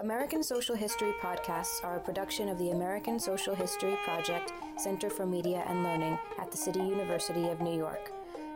American 0.00 0.44
Social 0.44 0.76
History 0.76 1.12
podcasts 1.20 1.82
are 1.82 1.96
a 1.96 2.00
production 2.00 2.48
of 2.48 2.56
the 2.56 2.70
American 2.70 3.18
Social 3.18 3.52
History 3.52 3.98
Project 4.04 4.52
Center 4.76 5.10
for 5.10 5.26
Media 5.26 5.64
and 5.66 5.82
Learning 5.82 6.16
at 6.38 6.52
the 6.52 6.56
City 6.56 6.78
University 6.78 7.48
of 7.48 7.60
New 7.60 7.76
York. 7.76 8.12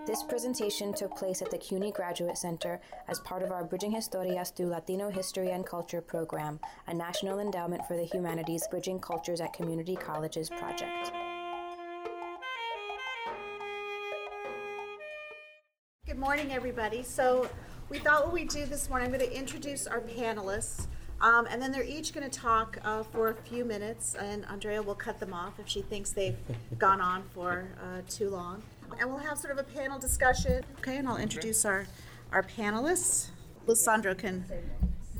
This 0.06 0.22
presentation 0.22 0.94
took 0.94 1.16
place 1.16 1.42
at 1.42 1.50
the 1.50 1.58
CUNY 1.58 1.90
Graduate 1.90 2.38
Center 2.38 2.80
as 3.08 3.18
part 3.18 3.42
of 3.42 3.50
our 3.50 3.64
Bridging 3.64 3.92
Historias 3.92 4.54
through 4.54 4.68
Latino 4.68 5.10
History 5.10 5.50
and 5.50 5.66
Culture 5.66 6.00
program, 6.00 6.60
a 6.86 6.94
National 6.94 7.40
Endowment 7.40 7.84
for 7.88 7.96
the 7.96 8.04
Humanities 8.04 8.68
Bridging 8.70 9.00
Cultures 9.00 9.40
at 9.40 9.52
Community 9.52 9.96
Colleges 9.96 10.48
project. 10.48 11.10
Good 16.06 16.20
morning, 16.20 16.52
everybody. 16.52 17.02
So, 17.02 17.48
we 17.88 17.98
thought 17.98 18.26
what 18.26 18.32
we'd 18.32 18.48
do 18.48 18.64
this 18.64 18.88
morning, 18.88 19.12
I'm 19.12 19.18
going 19.18 19.28
to 19.28 19.36
introduce 19.36 19.88
our 19.88 20.00
panelists. 20.00 20.86
Um, 21.22 21.46
and 21.48 21.62
then 21.62 21.70
they're 21.70 21.84
each 21.84 22.12
going 22.12 22.28
to 22.28 22.40
talk 22.40 22.78
uh, 22.84 23.04
for 23.04 23.28
a 23.28 23.34
few 23.34 23.64
minutes, 23.64 24.16
and 24.16 24.44
Andrea 24.46 24.82
will 24.82 24.96
cut 24.96 25.20
them 25.20 25.32
off 25.32 25.60
if 25.60 25.68
she 25.68 25.80
thinks 25.80 26.10
they've 26.10 26.36
gone 26.78 27.00
on 27.00 27.22
for 27.32 27.68
uh, 27.80 28.02
too 28.08 28.28
long. 28.28 28.62
And 28.98 29.08
we'll 29.08 29.20
have 29.20 29.38
sort 29.38 29.56
of 29.56 29.58
a 29.58 29.70
panel 29.70 29.98
discussion. 29.98 30.64
Okay, 30.78 30.96
and 30.96 31.08
I'll 31.08 31.16
introduce 31.16 31.64
our, 31.64 31.86
our 32.32 32.42
panelists. 32.42 33.28
Lisandro 33.66 34.18
can 34.18 34.44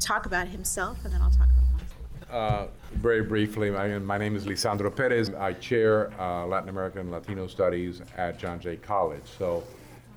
talk 0.00 0.26
about 0.26 0.48
himself, 0.48 0.98
and 1.04 1.14
then 1.14 1.22
I'll 1.22 1.30
talk 1.30 1.48
about 1.48 1.72
myself. 1.72 2.30
Uh, 2.30 2.66
very 2.94 3.22
briefly, 3.22 3.70
my, 3.70 3.98
my, 3.98 4.18
name 4.18 4.34
is 4.34 4.44
Lisandro 4.44 4.94
Perez. 4.94 5.30
I 5.30 5.52
chair 5.52 6.12
uh, 6.20 6.46
Latin 6.46 6.68
American 6.68 7.10
Latino 7.10 7.46
Studies 7.46 8.02
at 8.16 8.38
John 8.38 8.58
Jay 8.58 8.76
College. 8.76 9.22
So 9.38 9.62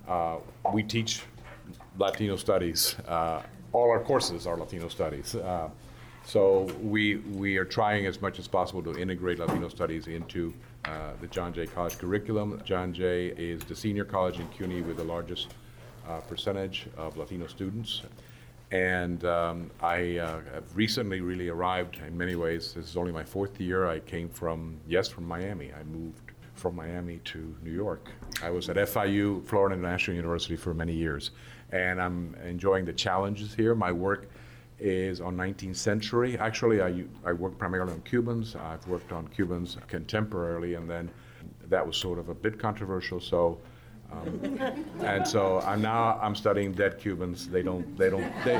uh, 0.07 0.38
we 0.73 0.81
teach 0.81 1.21
Latino 1.98 2.35
Studies 2.35 2.95
uh, 3.07 3.43
all 3.75 3.91
our 3.91 3.99
courses 3.99 4.47
are 4.47 4.55
Latino 4.55 4.88
studies. 4.88 5.35
Uh, 5.35 5.70
so 6.23 6.62
we, 6.81 7.18
we 7.18 7.57
are 7.57 7.65
trying 7.65 8.05
as 8.05 8.21
much 8.21 8.40
as 8.40 8.48
possible 8.48 8.82
to 8.82 8.98
integrate 8.98 9.37
Latino 9.37 9.67
studies 9.67 10.07
into 10.07 10.54
uh, 10.85 11.12
the 11.20 11.27
John 11.27 11.54
Jay 11.54 11.67
College 11.67 11.98
curriculum. 11.98 12.62
John 12.63 12.93
Jay 12.93 13.27
is 13.37 13.63
the 13.65 13.76
senior 13.76 14.05
college 14.05 14.40
in 14.40 14.48
CUNY 14.48 14.82
with 14.82 14.98
the 14.98 15.04
largest 15.04 15.54
uh, 16.07 16.21
percentage 16.21 16.87
of 16.95 17.17
Latino 17.17 17.48
students. 17.48 18.01
And 18.71 19.23
um, 19.26 19.70
I 19.82 20.17
uh, 20.17 20.39
have 20.54 20.63
recently 20.73 21.20
really 21.20 21.49
arrived 21.49 21.99
in 22.07 22.17
many 22.17 22.35
ways. 22.35 22.73
This 22.73 22.89
is 22.89 22.98
only 22.98 23.12
my 23.12 23.23
fourth 23.23 23.60
year. 23.60 23.87
I 23.87 23.99
came 23.99 24.29
from, 24.29 24.77
yes, 24.87 25.10
from 25.10 25.27
Miami. 25.27 25.71
I 25.73 25.84
moved 25.84 26.32
from 26.55 26.76
Miami 26.77 27.20
to 27.26 27.54
New 27.62 27.73
York. 27.73 28.10
I 28.41 28.49
was 28.49 28.70
at 28.70 28.77
FIU, 28.77 29.45
Florida 29.45 29.76
International 29.76 30.15
University, 30.15 30.55
for 30.55 30.73
many 30.73 30.93
years 30.93 31.32
and 31.76 32.01
I'm 32.01 32.35
enjoying 32.45 32.85
the 32.85 32.93
challenges 32.93 33.54
here. 33.54 33.76
My 33.76 33.91
work 33.91 34.29
is 34.79 35.21
on 35.21 35.35
19th 35.35 35.76
century. 35.76 36.37
Actually, 36.37 36.82
I, 36.82 37.04
I 37.26 37.34
work 37.34 37.57
primarily 37.57 37.93
on 37.93 38.01
Cubans. 38.01 38.55
I've 38.55 38.85
worked 38.87 39.12
on 39.12 39.27
Cubans 39.27 39.77
contemporarily, 39.87 40.77
and 40.77 40.90
then 40.90 41.09
that 41.67 41.85
was 41.85 41.98
sort 41.98 42.20
of 42.20 42.29
a 42.29 42.34
bit 42.34 42.59
controversial. 42.59 43.20
So 43.20 43.59
um, 44.12 44.59
and 44.99 45.27
so 45.27 45.59
I'm 45.62 45.82
now 45.82 46.20
I'm 46.21 46.35
studying 46.35 46.71
dead 46.71 46.99
Cubans. 46.99 47.48
They 47.48 47.63
don't 47.63 47.98
they 47.98 48.10
don't 48.10 48.32
they, 48.43 48.57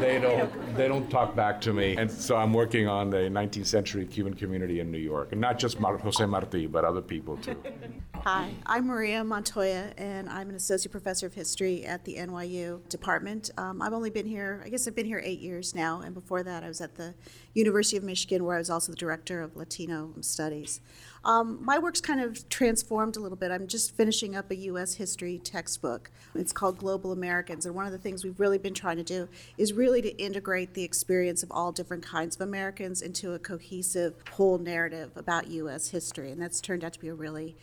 they 0.00 0.20
don't 0.20 0.76
they 0.76 0.88
don't 0.88 1.10
talk 1.10 1.34
back 1.34 1.60
to 1.62 1.72
me. 1.72 1.96
And 1.96 2.10
so 2.10 2.36
I'm 2.36 2.52
working 2.52 2.88
on 2.88 3.10
the 3.10 3.28
19th 3.28 3.66
century 3.66 4.06
Cuban 4.06 4.34
community 4.34 4.80
in 4.80 4.90
New 4.90 4.98
York, 4.98 5.32
and 5.32 5.40
not 5.40 5.58
just 5.58 5.80
Mar- 5.80 5.98
Jose 5.98 6.24
Marti, 6.24 6.66
but 6.66 6.84
other 6.84 7.02
people 7.02 7.36
too. 7.38 7.60
Hi, 8.24 8.52
I'm 8.66 8.86
Maria 8.86 9.24
Montoya, 9.24 9.94
and 9.96 10.28
I'm 10.28 10.50
an 10.50 10.54
associate 10.54 10.92
professor 10.92 11.26
of 11.26 11.32
history 11.32 11.86
at 11.86 12.04
the 12.04 12.16
NYU 12.16 12.86
department. 12.90 13.50
Um, 13.56 13.80
I've 13.80 13.94
only 13.94 14.10
been 14.10 14.26
here, 14.26 14.60
I 14.62 14.68
guess 14.68 14.86
I've 14.86 14.94
been 14.94 15.06
here 15.06 15.22
eight 15.24 15.40
years 15.40 15.74
now, 15.74 16.02
and 16.02 16.12
before 16.12 16.42
that 16.42 16.62
I 16.62 16.68
was 16.68 16.82
at 16.82 16.96
the 16.96 17.14
University 17.54 17.96
of 17.96 18.02
Michigan, 18.02 18.44
where 18.44 18.56
I 18.56 18.58
was 18.58 18.68
also 18.68 18.92
the 18.92 18.96
director 18.96 19.40
of 19.40 19.56
Latino 19.56 20.12
studies. 20.20 20.82
Um, 21.24 21.64
my 21.64 21.78
work's 21.78 22.02
kind 22.02 22.20
of 22.20 22.46
transformed 22.50 23.16
a 23.16 23.20
little 23.20 23.36
bit. 23.36 23.50
I'm 23.50 23.66
just 23.66 23.96
finishing 23.96 24.36
up 24.36 24.50
a 24.50 24.56
U.S. 24.56 24.94
history 24.94 25.38
textbook. 25.38 26.10
It's 26.34 26.52
called 26.52 26.76
Global 26.76 27.12
Americans, 27.12 27.64
and 27.64 27.74
one 27.74 27.86
of 27.86 27.92
the 27.92 27.98
things 27.98 28.22
we've 28.22 28.38
really 28.38 28.58
been 28.58 28.74
trying 28.74 28.98
to 28.98 29.02
do 29.02 29.28
is 29.56 29.72
really 29.72 30.02
to 30.02 30.14
integrate 30.22 30.74
the 30.74 30.84
experience 30.84 31.42
of 31.42 31.50
all 31.50 31.72
different 31.72 32.04
kinds 32.04 32.36
of 32.36 32.42
Americans 32.42 33.00
into 33.00 33.32
a 33.32 33.38
cohesive 33.38 34.14
whole 34.32 34.58
narrative 34.58 35.12
about 35.16 35.48
U.S. 35.48 35.88
history, 35.88 36.30
and 36.30 36.40
that's 36.40 36.60
turned 36.60 36.84
out 36.84 36.92
to 36.92 37.00
be 37.00 37.08
a 37.08 37.14
really 37.14 37.56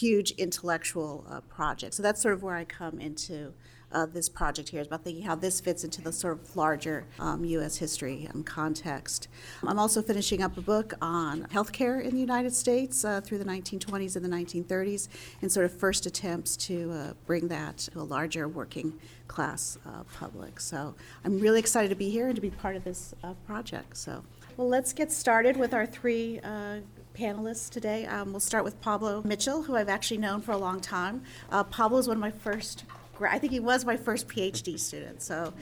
huge 0.00 0.32
intellectual 0.32 1.24
uh, 1.28 1.40
project. 1.42 1.94
So 1.94 2.02
that's 2.02 2.20
sort 2.20 2.34
of 2.34 2.42
where 2.42 2.56
I 2.56 2.64
come 2.64 2.98
into 2.98 3.52
uh, 3.94 4.06
this 4.06 4.28
project 4.28 4.68
here 4.70 4.80
is 4.80 4.88
about 4.88 5.04
thinking 5.04 5.22
how 5.22 5.36
this 5.36 5.60
fits 5.60 5.84
into 5.84 6.02
the 6.02 6.12
sort 6.12 6.34
of 6.34 6.56
larger 6.56 7.04
um, 7.20 7.44
U.S. 7.44 7.76
history 7.76 8.28
um, 8.34 8.42
context. 8.42 9.28
I'm 9.66 9.78
also 9.78 10.02
finishing 10.02 10.42
up 10.42 10.58
a 10.58 10.60
book 10.60 10.94
on 11.00 11.44
healthcare 11.44 12.02
in 12.02 12.14
the 12.14 12.20
United 12.20 12.54
States 12.54 13.04
uh, 13.04 13.20
through 13.20 13.38
the 13.38 13.44
1920s 13.44 14.16
and 14.16 14.24
the 14.24 14.28
1930s, 14.28 15.08
and 15.42 15.52
sort 15.52 15.66
of 15.66 15.72
first 15.72 16.06
attempts 16.06 16.56
to 16.56 16.90
uh, 16.90 17.12
bring 17.26 17.48
that 17.48 17.78
to 17.78 18.00
a 18.00 18.02
larger 18.02 18.48
working 18.48 18.98
class 19.28 19.78
uh, 19.86 20.02
public. 20.14 20.58
So 20.58 20.94
I'm 21.24 21.38
really 21.38 21.60
excited 21.60 21.88
to 21.90 21.96
be 21.96 22.10
here 22.10 22.26
and 22.26 22.34
to 22.34 22.42
be 22.42 22.50
part 22.50 22.74
of 22.74 22.82
this 22.82 23.14
uh, 23.22 23.34
project. 23.46 23.96
So, 23.96 24.24
well, 24.56 24.68
let's 24.68 24.92
get 24.92 25.12
started 25.12 25.56
with 25.56 25.72
our 25.72 25.86
three 25.86 26.40
uh, 26.40 26.78
panelists 27.14 27.70
today. 27.70 28.06
Um, 28.06 28.32
we'll 28.32 28.40
start 28.40 28.64
with 28.64 28.80
Pablo 28.80 29.22
Mitchell, 29.24 29.62
who 29.62 29.76
I've 29.76 29.88
actually 29.88 30.18
known 30.18 30.40
for 30.40 30.52
a 30.52 30.56
long 30.56 30.80
time. 30.80 31.22
Uh, 31.50 31.64
Pablo 31.64 31.98
is 31.98 32.08
one 32.08 32.16
of 32.16 32.20
my 32.20 32.30
first 32.30 32.84
I 33.20 33.38
think 33.38 33.52
he 33.52 33.60
was 33.60 33.84
my 33.84 33.96
first 33.96 34.26
PhD 34.28 34.78
student, 34.78 35.22
so 35.22 35.54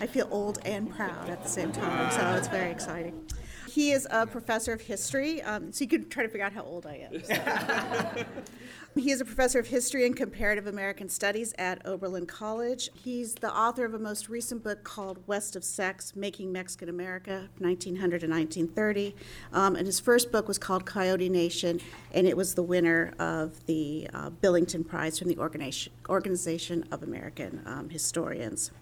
I 0.00 0.06
feel 0.06 0.26
old 0.30 0.58
and 0.64 0.90
proud 0.90 1.30
at 1.30 1.42
the 1.42 1.48
same 1.48 1.70
time. 1.70 2.10
So 2.10 2.34
it's 2.36 2.48
very 2.48 2.70
exciting. 2.70 3.24
He 3.68 3.92
is 3.92 4.08
a 4.10 4.26
professor 4.26 4.72
of 4.72 4.80
history, 4.80 5.40
um, 5.42 5.72
so 5.72 5.84
you 5.84 5.88
could 5.88 6.10
try 6.10 6.24
to 6.24 6.28
figure 6.28 6.44
out 6.44 6.52
how 6.52 6.64
old 6.64 6.86
I 6.86 7.08
am. 7.08 7.24
So. 7.24 8.24
He 8.96 9.12
is 9.12 9.20
a 9.20 9.24
professor 9.24 9.60
of 9.60 9.68
history 9.68 10.04
and 10.04 10.16
comparative 10.16 10.66
American 10.66 11.08
studies 11.08 11.54
at 11.56 11.86
Oberlin 11.86 12.26
College. 12.26 12.90
He's 12.92 13.36
the 13.36 13.54
author 13.54 13.84
of 13.84 13.94
a 13.94 14.00
most 14.00 14.28
recent 14.28 14.64
book 14.64 14.82
called 14.82 15.20
West 15.28 15.54
of 15.54 15.62
Sex 15.62 16.16
Making 16.16 16.50
Mexican 16.50 16.88
America, 16.88 17.48
1900 17.58 18.22
to 18.22 18.26
1930. 18.26 19.14
Um, 19.52 19.76
and 19.76 19.86
his 19.86 20.00
first 20.00 20.32
book 20.32 20.48
was 20.48 20.58
called 20.58 20.86
Coyote 20.86 21.28
Nation, 21.28 21.80
and 22.12 22.26
it 22.26 22.36
was 22.36 22.56
the 22.56 22.64
winner 22.64 23.14
of 23.20 23.64
the 23.66 24.08
uh, 24.12 24.30
Billington 24.30 24.82
Prize 24.82 25.20
from 25.20 25.28
the 25.28 25.38
Organization, 25.38 25.92
Organization 26.08 26.84
of 26.90 27.04
American 27.04 27.62
um, 27.66 27.90
Historians. 27.90 28.72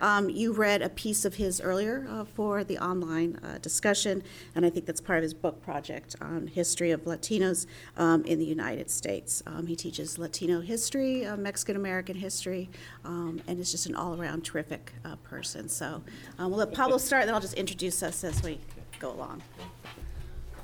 Um, 0.00 0.28
you 0.28 0.52
read 0.52 0.82
a 0.82 0.90
piece 0.90 1.24
of 1.24 1.36
his 1.36 1.62
earlier 1.62 2.06
uh, 2.10 2.24
for 2.24 2.62
the 2.62 2.76
online 2.76 3.36
uh, 3.36 3.56
discussion, 3.58 4.22
and 4.54 4.66
I 4.66 4.70
think 4.70 4.84
that's 4.84 5.00
part 5.00 5.18
of 5.18 5.22
his 5.22 5.32
book 5.32 5.62
project 5.62 6.14
on 6.20 6.48
history 6.48 6.90
of 6.90 7.04
Latinos 7.04 7.66
um, 7.96 8.22
in 8.26 8.38
the 8.38 8.44
United 8.44 8.90
States. 8.90 9.42
Um, 9.46 9.66
he 9.66 9.76
teaches 9.76 10.18
Latino 10.18 10.60
history, 10.60 11.24
uh, 11.24 11.36
Mexican 11.36 11.76
American 11.76 12.16
history, 12.16 12.68
um, 13.04 13.40
and 13.46 13.58
is 13.60 13.70
just 13.70 13.86
an 13.86 13.94
all 13.94 14.20
around 14.20 14.44
terrific 14.44 14.92
uh, 15.04 15.16
person. 15.16 15.68
So 15.68 16.02
um, 16.38 16.50
we'll 16.50 16.58
let 16.58 16.72
Pablo 16.72 16.98
start, 16.98 17.22
and 17.22 17.28
then 17.28 17.34
I'll 17.34 17.40
just 17.40 17.54
introduce 17.54 18.02
us 18.02 18.24
as 18.24 18.42
we 18.42 18.58
go 18.98 19.12
along. 19.12 19.42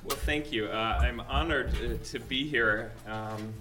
Well, 0.04 0.16
thank 0.16 0.50
you. 0.50 0.66
Uh, 0.66 0.98
I'm 1.00 1.20
honored 1.20 1.70
uh, 1.76 2.02
to 2.04 2.18
be 2.18 2.46
here. 2.46 2.92
Um, 3.06 3.54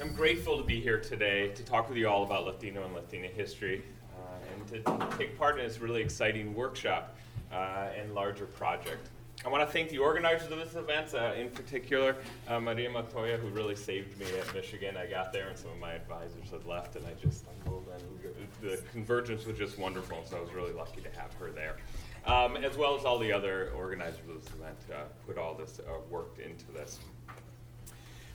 I'm 0.00 0.12
grateful 0.14 0.56
to 0.56 0.64
be 0.64 0.80
here 0.80 1.00
today 1.00 1.48
to 1.48 1.64
talk 1.64 1.88
with 1.88 1.98
you 1.98 2.08
all 2.08 2.22
about 2.22 2.44
Latino 2.44 2.84
and 2.84 2.94
Latina 2.94 3.28
history 3.28 3.82
uh, 4.14 4.54
and 4.54 4.84
to 4.84 5.16
take 5.18 5.36
part 5.38 5.58
in 5.58 5.66
this 5.66 5.80
really 5.80 6.00
exciting 6.00 6.54
workshop 6.54 7.16
uh, 7.52 7.88
and 7.96 8.14
larger 8.14 8.46
project. 8.46 9.08
I 9.44 9.48
want 9.48 9.66
to 9.66 9.72
thank 9.72 9.90
the 9.90 9.98
organizers 9.98 10.52
of 10.52 10.58
this 10.58 10.76
event, 10.76 11.14
uh, 11.14 11.32
in 11.36 11.50
particular 11.50 12.16
uh, 12.46 12.60
Maria 12.60 12.88
Montoya, 12.88 13.38
who 13.38 13.48
really 13.48 13.74
saved 13.74 14.16
me 14.18 14.26
at 14.38 14.54
Michigan. 14.54 14.96
I 14.96 15.06
got 15.06 15.32
there 15.32 15.48
and 15.48 15.58
some 15.58 15.72
of 15.72 15.78
my 15.78 15.94
advisors 15.94 16.50
had 16.50 16.64
left, 16.64 16.94
and 16.94 17.04
I 17.06 17.14
just 17.20 17.44
moved. 17.66 17.88
And 17.92 18.48
the 18.62 18.80
convergence 18.92 19.44
was 19.44 19.58
just 19.58 19.78
wonderful, 19.78 20.24
so 20.24 20.36
I 20.36 20.40
was 20.40 20.52
really 20.52 20.72
lucky 20.72 21.00
to 21.00 21.10
have 21.20 21.32
her 21.34 21.50
there. 21.50 21.76
Um, 22.24 22.56
as 22.56 22.76
well 22.76 22.96
as 22.96 23.04
all 23.04 23.18
the 23.18 23.32
other 23.32 23.72
organizers 23.76 24.20
of 24.28 24.40
this 24.40 24.52
event 24.54 24.78
uh, 24.92 25.02
put 25.26 25.38
all 25.38 25.54
this 25.54 25.80
uh, 25.80 25.98
work 26.08 26.38
into 26.38 26.70
this. 26.72 27.00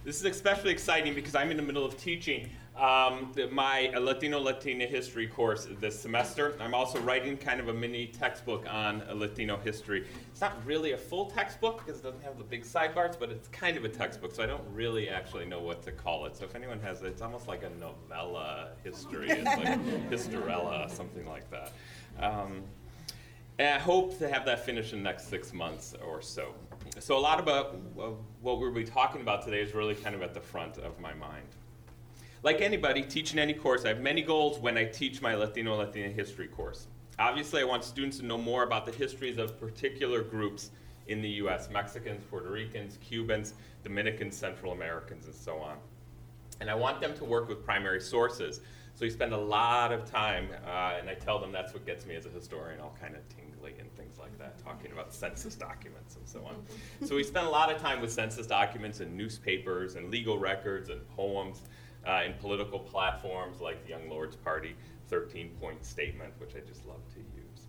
This 0.03 0.19
is 0.19 0.25
especially 0.25 0.71
exciting 0.71 1.13
because 1.13 1.35
I'm 1.35 1.51
in 1.51 1.57
the 1.57 1.63
middle 1.63 1.85
of 1.85 1.97
teaching 1.97 2.49
um, 2.77 3.33
my 3.51 3.91
Latino 3.99 4.39
Latina 4.39 4.85
history 4.85 5.27
course 5.27 5.67
this 5.79 5.99
semester. 5.99 6.55
I'm 6.59 6.73
also 6.73 6.99
writing 7.01 7.37
kind 7.37 7.59
of 7.59 7.69
a 7.69 7.73
mini 7.73 8.07
textbook 8.07 8.65
on 8.69 9.03
Latino 9.13 9.57
history. 9.57 10.05
It's 10.31 10.41
not 10.41 10.53
really 10.65 10.91
a 10.91 10.97
full 10.97 11.25
textbook 11.25 11.83
because 11.83 11.99
it 11.99 12.03
doesn't 12.03 12.23
have 12.23 12.37
the 12.37 12.43
big 12.43 12.63
sidebars, 12.63 13.17
but 13.19 13.29
it's 13.31 13.47
kind 13.47 13.77
of 13.77 13.85
a 13.85 13.89
textbook, 13.89 14.33
so 14.33 14.43
I 14.43 14.45
don't 14.45 14.63
really 14.71 15.09
actually 15.09 15.45
know 15.45 15.59
what 15.59 15.81
to 15.83 15.91
call 15.91 16.25
it. 16.25 16.35
So 16.35 16.45
if 16.45 16.55
anyone 16.55 16.79
has 16.81 17.01
it, 17.01 17.07
it's 17.07 17.21
almost 17.21 17.47
like 17.47 17.63
a 17.63 17.69
novella 17.79 18.69
history. 18.83 19.31
It's 19.31 19.45
like 19.45 19.83
Historella, 20.11 20.89
something 20.89 21.27
like 21.27 21.49
that. 21.49 21.73
Um, 22.19 22.63
and 23.59 23.69
I 23.69 23.79
hope 23.79 24.19
to 24.19 24.29
have 24.29 24.45
that 24.45 24.63
finished 24.63 24.93
in 24.93 24.99
the 24.99 25.03
next 25.03 25.29
six 25.29 25.51
months 25.51 25.95
or 26.05 26.21
so. 26.21 26.53
So 26.99 27.17
a 27.17 27.19
lot 27.19 27.39
about 27.39 27.75
what 27.99 28.59
we'll 28.59 28.71
be 28.71 28.83
talking 28.83 29.21
about 29.21 29.43
today 29.43 29.61
is 29.61 29.73
really 29.73 29.95
kind 29.95 30.15
of 30.15 30.21
at 30.21 30.35
the 30.35 30.39
front 30.39 30.77
of 30.77 30.99
my 30.99 31.13
mind. 31.15 31.47
Like 32.43 32.61
anybody 32.61 33.01
teaching 33.01 33.39
any 33.39 33.53
course, 33.53 33.83
I 33.83 33.89
have 33.89 33.99
many 33.99 34.21
goals 34.21 34.59
when 34.59 34.77
I 34.77 34.85
teach 34.85 35.21
my 35.21 35.33
Latino 35.33 35.75
Latina 35.75 36.09
history 36.09 36.47
course. 36.47 36.87
Obviously, 37.17 37.61
I 37.61 37.63
want 37.63 37.83
students 37.83 38.17
to 38.17 38.25
know 38.25 38.37
more 38.37 38.63
about 38.63 38.85
the 38.85 38.91
histories 38.91 39.39
of 39.39 39.59
particular 39.59 40.21
groups 40.21 40.69
in 41.07 41.21
the 41.21 41.29
US 41.29 41.69
Mexicans, 41.71 42.23
Puerto 42.29 42.51
Ricans, 42.51 42.99
Cubans, 43.01 43.55
Dominicans, 43.83 44.37
Central 44.37 44.71
Americans, 44.71 45.25
and 45.25 45.33
so 45.33 45.57
on. 45.57 45.77
And 46.61 46.69
I 46.69 46.75
want 46.75 47.01
them 47.01 47.15
to 47.15 47.25
work 47.25 47.49
with 47.49 47.65
primary 47.65 48.01
sources. 48.01 48.61
So 48.93 49.05
we 49.05 49.09
spend 49.09 49.33
a 49.33 49.37
lot 49.37 49.91
of 49.91 50.09
time, 50.09 50.49
uh, 50.65 50.97
and 50.99 51.09
I 51.09 51.15
tell 51.15 51.39
them 51.39 51.51
that's 51.51 51.73
what 51.73 51.85
gets 51.85 52.05
me 52.05 52.15
as 52.15 52.25
a 52.25 52.29
historian, 52.29 52.79
all 52.79 52.95
kind 52.99 53.15
of 53.15 53.21
tingly 53.29 53.73
and 53.79 53.91
things 53.95 54.19
like 54.19 54.37
that, 54.37 54.63
talking 54.63 54.91
about 54.91 55.13
census 55.13 55.55
documents 55.55 56.17
and 56.17 56.27
so 56.27 56.43
on. 56.45 56.55
so 57.07 57.15
we 57.15 57.23
spend 57.23 57.47
a 57.47 57.49
lot 57.49 57.71
of 57.71 57.81
time 57.81 57.99
with 57.99 58.11
census 58.11 58.45
documents 58.45 58.99
and 58.99 59.15
newspapers 59.15 59.95
and 59.95 60.11
legal 60.11 60.37
records 60.37 60.89
and 60.89 61.07
poems 61.15 61.61
uh, 62.07 62.21
and 62.23 62.39
political 62.39 62.79
platforms 62.79 63.59
like 63.59 63.83
the 63.83 63.89
Young 63.89 64.09
Lords 64.09 64.35
Party 64.35 64.75
13 65.09 65.49
point 65.59 65.85
statement, 65.85 66.33
which 66.39 66.55
I 66.55 66.59
just 66.67 66.85
love 66.85 67.01
to 67.13 67.19
use. 67.19 67.61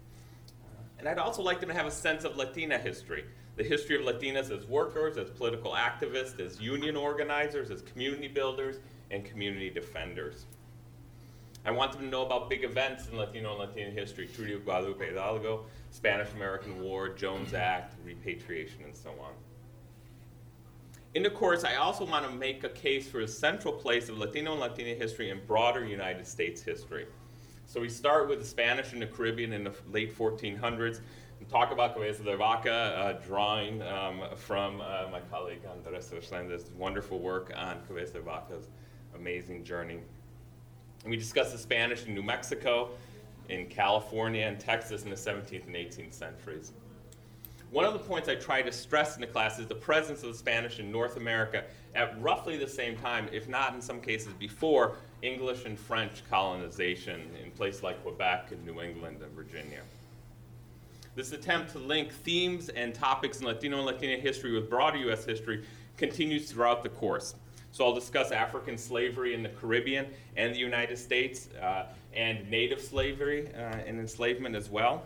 Uh, 0.65 0.83
and 0.99 1.09
I'd 1.09 1.19
also 1.19 1.43
like 1.43 1.61
them 1.61 1.69
to 1.69 1.75
have 1.75 1.87
a 1.87 1.91
sense 1.91 2.25
of 2.25 2.37
Latina 2.37 2.79
history 2.79 3.25
the 3.59 3.65
history 3.65 3.97
of 3.97 4.03
Latinas 4.03 4.57
as 4.57 4.65
workers, 4.67 5.19
as 5.19 5.29
political 5.31 5.73
activists, 5.73 6.39
as 6.39 6.61
union 6.61 6.95
organizers, 6.95 7.73
as 7.73 7.83
community 7.83 8.29
builders, 8.29 8.77
and 9.11 9.25
community 9.25 9.69
defenders. 9.69 10.47
I 11.65 11.73
want 11.73 11.91
them 11.93 12.03
to 12.03 12.07
know 12.07 12.25
about 12.25 12.49
big 12.49 12.63
events 12.63 13.09
in 13.09 13.19
Latino 13.19 13.51
and 13.51 13.59
Latina 13.59 13.91
history 13.91 14.29
Treaty 14.29 14.55
of 14.55 14.65
Guadalupe 14.65 15.05
Hidalgo, 15.05 15.67
Spanish 15.91 16.29
American 16.37 16.81
War, 16.81 17.09
Jones 17.09 17.53
Act, 17.53 17.97
repatriation, 18.05 18.85
and 18.85 18.95
so 18.95 19.11
on. 19.11 19.33
In 21.19 21.25
the 21.25 21.31
course, 21.31 21.65
I 21.65 21.75
also 21.75 22.05
want 22.05 22.25
to 22.31 22.33
make 22.33 22.63
a 22.63 22.69
case 22.69 23.09
for 23.09 23.23
a 23.23 23.27
central 23.27 23.75
place 23.75 24.09
of 24.09 24.19
Latino 24.19 24.53
and 24.53 24.61
Latina 24.61 24.95
history 24.95 25.31
in 25.31 25.41
broader 25.49 25.85
United 25.85 26.25
States 26.29 26.63
history. 26.63 27.07
So 27.67 27.81
we 27.81 27.89
start 27.89 28.29
with 28.29 28.39
the 28.39 28.45
Spanish 28.45 28.93
in 28.93 29.01
the 29.01 29.07
Caribbean 29.07 29.53
in 29.53 29.65
the 29.65 29.73
late 29.91 30.17
1400s, 30.17 31.01
and 31.41 31.49
talk 31.49 31.73
about 31.73 31.95
Cabeza 31.95 32.23
de 32.23 32.37
Vaca, 32.37 32.71
uh, 32.71 33.13
drawing 33.27 33.83
um, 33.83 34.23
from 34.37 34.81
uh, 34.81 35.07
my 35.11 35.19
colleague 35.29 35.63
Andres 35.69 36.13
Resendez's 36.15 36.71
wonderful 36.79 37.19
work 37.19 37.53
on 37.57 37.81
Cabeza 37.89 38.13
de 38.13 38.21
Vaca's 38.21 38.69
amazing 39.17 39.65
journey. 39.65 39.99
And 41.03 41.11
we 41.11 41.17
discuss 41.17 41.51
the 41.51 41.59
Spanish 41.59 42.07
in 42.07 42.15
New 42.15 42.23
Mexico, 42.23 42.91
in 43.49 43.67
California, 43.67 44.47
and 44.47 44.61
Texas 44.61 45.03
in 45.03 45.11
the 45.11 45.17
17th 45.17 45.67
and 45.67 45.75
18th 45.75 46.15
centuries. 46.15 46.75
One 47.71 47.85
of 47.85 47.93
the 47.93 47.99
points 47.99 48.31
I 48.31 48.35
try 48.35 48.63
to 48.63 48.73
stress 48.73 49.15
in 49.15 49.21
the 49.21 49.27
class 49.27 49.59
is 49.59 49.67
the 49.67 49.75
presence 49.75 50.23
of 50.23 50.33
the 50.33 50.39
Spanish 50.39 50.79
in 50.79 50.91
North 50.91 51.19
America 51.19 51.65
at 51.95 52.21
roughly 52.21 52.57
the 52.57 52.69
same 52.69 52.97
time, 52.97 53.29
if 53.31 53.47
not 53.47 53.75
in 53.75 53.83
some 53.83 54.01
cases 54.01 54.33
before, 54.39 54.97
English 55.21 55.67
and 55.67 55.79
French 55.79 56.23
colonization 56.31 57.31
in 57.43 57.51
places 57.51 57.83
like 57.83 58.03
Quebec 58.03 58.53
and 58.53 58.65
New 58.65 58.81
England 58.81 59.19
and 59.23 59.31
Virginia. 59.33 59.83
This 61.15 61.33
attempt 61.33 61.73
to 61.73 61.79
link 61.79 62.11
themes 62.11 62.71
and 62.71 62.95
topics 62.95 63.41
in 63.41 63.47
Latino 63.47 63.79
and 63.79 63.87
Latina 63.87 64.17
history 64.17 64.53
with 64.53 64.71
broader 64.71 64.97
U.S. 64.99 65.27
history 65.27 65.65
continues 65.99 66.51
throughout 66.51 66.83
the 66.83 66.89
course. 66.89 67.35
So 67.73 67.85
I'll 67.85 67.95
discuss 67.95 68.31
African 68.31 68.79
slavery 68.79 69.35
in 69.35 69.43
the 69.43 69.51
Caribbean 69.51 70.07
and 70.37 70.55
the 70.55 70.59
United 70.59 70.97
States, 70.97 71.49
uh, 71.61 71.87
and 72.15 72.49
Native 72.51 72.81
slavery 72.81 73.49
uh, 73.55 73.59
and 73.59 73.99
enslavement 73.99 74.57
as 74.57 74.71
well. 74.71 75.03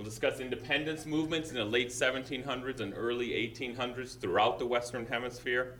I'll 0.00 0.04
discuss 0.04 0.40
independence 0.40 1.04
movements 1.04 1.50
in 1.50 1.56
the 1.56 1.64
late 1.66 1.90
1700s 1.90 2.80
and 2.80 2.94
early 2.96 3.32
1800s 3.32 4.18
throughout 4.18 4.58
the 4.58 4.64
Western 4.64 5.04
Hemisphere 5.04 5.74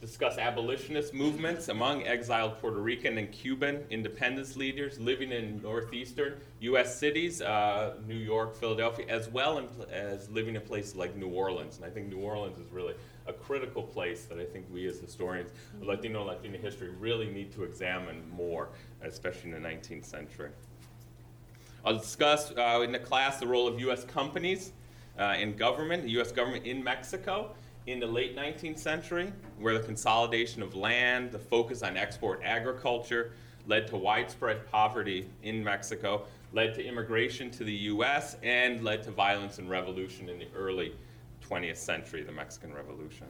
discuss 0.00 0.38
abolitionist 0.38 1.12
movements 1.12 1.68
among 1.68 2.06
exiled 2.06 2.58
Puerto 2.60 2.80
Rican 2.80 3.18
and 3.18 3.32
Cuban 3.32 3.82
independence 3.90 4.54
leaders 4.54 5.00
living 5.00 5.32
in 5.32 5.60
northeastern 5.60 6.34
U.S. 6.60 6.96
cities, 6.96 7.42
uh, 7.42 7.94
New 8.06 8.14
York, 8.14 8.54
Philadelphia, 8.54 9.06
as 9.08 9.28
well 9.28 9.66
as 9.90 10.30
living 10.30 10.54
in 10.54 10.60
places 10.60 10.94
like 10.94 11.16
New 11.16 11.28
Orleans. 11.28 11.78
And 11.78 11.84
I 11.84 11.90
think 11.90 12.08
New 12.08 12.20
Orleans 12.20 12.58
is 12.58 12.70
really 12.70 12.94
a 13.26 13.32
critical 13.32 13.82
place 13.82 14.26
that 14.26 14.38
I 14.38 14.44
think 14.44 14.66
we 14.70 14.86
as 14.86 15.00
historians 15.00 15.50
of 15.80 15.88
Latino 15.88 16.22
Latina 16.22 16.58
history 16.58 16.90
really 16.90 17.28
need 17.28 17.52
to 17.54 17.64
examine 17.64 18.22
more, 18.30 18.68
especially 19.02 19.50
in 19.50 19.62
the 19.62 19.68
19th 19.68 20.04
century. 20.04 20.50
I'll 21.86 21.96
discuss 21.96 22.50
uh, 22.50 22.80
in 22.82 22.90
the 22.90 22.98
class 22.98 23.38
the 23.38 23.46
role 23.46 23.68
of 23.68 23.78
U.S. 23.78 24.02
companies 24.02 24.72
uh, 25.20 25.36
in 25.38 25.54
government, 25.54 26.02
the 26.02 26.10
U.S. 26.10 26.32
government 26.32 26.66
in 26.66 26.82
Mexico, 26.82 27.54
in 27.86 28.00
the 28.00 28.06
late 28.08 28.36
19th 28.36 28.80
century, 28.80 29.32
where 29.60 29.78
the 29.78 29.84
consolidation 29.84 30.62
of 30.62 30.74
land, 30.74 31.30
the 31.30 31.38
focus 31.38 31.84
on 31.84 31.96
export 31.96 32.40
agriculture, 32.42 33.30
led 33.68 33.86
to 33.86 33.96
widespread 33.96 34.68
poverty 34.68 35.30
in 35.44 35.62
Mexico, 35.62 36.24
led 36.52 36.74
to 36.74 36.84
immigration 36.84 37.52
to 37.52 37.62
the 37.62 37.72
US, 37.72 38.36
and 38.42 38.82
led 38.82 39.04
to 39.04 39.12
violence 39.12 39.58
and 39.58 39.70
revolution 39.70 40.28
in 40.28 40.40
the 40.40 40.48
early 40.56 40.92
20th 41.48 41.76
century, 41.76 42.24
the 42.24 42.32
Mexican 42.32 42.74
Revolution. 42.74 43.28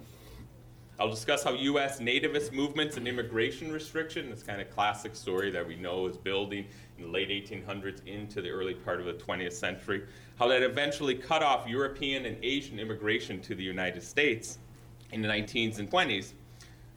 I'll 0.98 1.10
discuss 1.10 1.44
how 1.44 1.52
U.S. 1.52 2.00
nativist 2.00 2.52
movements 2.52 2.96
and 2.96 3.06
immigration 3.06 3.70
restriction, 3.70 4.30
this 4.30 4.42
kind 4.42 4.62
of 4.62 4.70
classic 4.70 5.14
story 5.14 5.50
that 5.50 5.66
we 5.66 5.76
know 5.76 6.06
is 6.06 6.16
building 6.16 6.64
in 6.96 7.04
the 7.04 7.10
late 7.10 7.28
1800s 7.28 8.00
into 8.06 8.40
the 8.40 8.48
early 8.48 8.72
part 8.72 9.00
of 9.00 9.04
the 9.04 9.12
20th 9.12 9.52
century, 9.52 10.04
how 10.38 10.48
that 10.48 10.62
eventually 10.62 11.14
cut 11.14 11.42
off 11.42 11.68
European 11.68 12.24
and 12.24 12.38
Asian 12.42 12.78
immigration 12.78 13.42
to 13.42 13.54
the 13.54 13.62
United 13.62 14.02
States 14.02 14.56
in 15.12 15.20
the 15.20 15.28
19s 15.28 15.80
and 15.80 15.90
20s, 15.90 16.32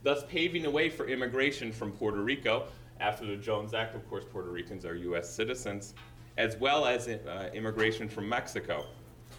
thus 0.02 0.24
paving 0.30 0.62
the 0.62 0.70
way 0.70 0.88
for 0.88 1.06
immigration 1.06 1.70
from 1.70 1.92
Puerto 1.92 2.22
Rico. 2.22 2.68
After 3.00 3.26
the 3.26 3.36
Jones 3.36 3.74
Act, 3.74 3.94
of 3.94 4.08
course, 4.08 4.24
Puerto 4.32 4.50
Ricans 4.50 4.86
are 4.86 4.94
U.S. 4.94 5.28
citizens, 5.28 5.92
as 6.38 6.56
well 6.56 6.86
as 6.86 7.06
uh, 7.06 7.50
immigration 7.52 8.08
from 8.08 8.26
Mexico 8.30 8.86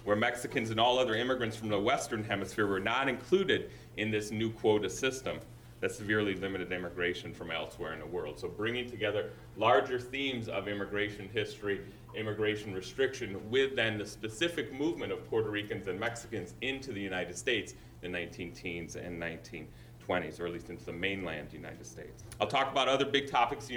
where 0.04 0.16
Mexicans 0.16 0.70
and 0.70 0.80
all 0.80 0.98
other 0.98 1.16
immigrants 1.16 1.56
from 1.56 1.70
the 1.70 1.80
Western 1.80 2.24
Hemisphere 2.24 2.68
were 2.68 2.80
not 2.80 3.08
included 3.08 3.70
in 3.98 4.12
this 4.12 4.32
new 4.32 4.50
quota 4.52 4.90
system 4.90 5.40
that 5.82 5.92
severely 5.92 6.36
limited 6.36 6.72
immigration 6.72 7.34
from 7.34 7.52
elsewhere 7.52 7.94
in 7.94 8.00
the 8.00 8.06
world. 8.06 8.40
So, 8.40 8.48
bringing 8.48 8.90
together 8.90 9.32
larger 9.58 10.00
themes 10.00 10.48
of 10.48 10.68
immigration 10.68 11.28
history, 11.34 11.82
immigration 12.16 12.74
restriction, 12.74 13.38
with 13.50 13.76
then 13.76 13.98
the 13.98 14.06
specific 14.06 14.72
movement 14.74 15.12
of 15.12 15.28
Puerto 15.28 15.50
Ricans 15.50 15.88
and 15.88 16.00
Mexicans 16.00 16.54
into 16.62 16.94
the 16.94 17.02
United 17.02 17.36
States 17.36 17.74
in 18.04 18.12
the 18.12 18.20
19 18.20 18.52
teens 18.52 18.96
and 18.96 19.20
19 19.20 19.68
20s, 20.12 20.40
or 20.40 20.46
at 20.46 20.54
least 20.54 20.70
into 20.70 20.84
the 20.86 20.94
mainland 20.94 21.54
United 21.54 21.86
States. 21.86 22.24
I'll 22.40 22.48
talk 22.48 22.72
about 22.72 22.88
other 22.88 23.06
big 23.06 23.30
topics 23.30 23.70
in 23.70 23.76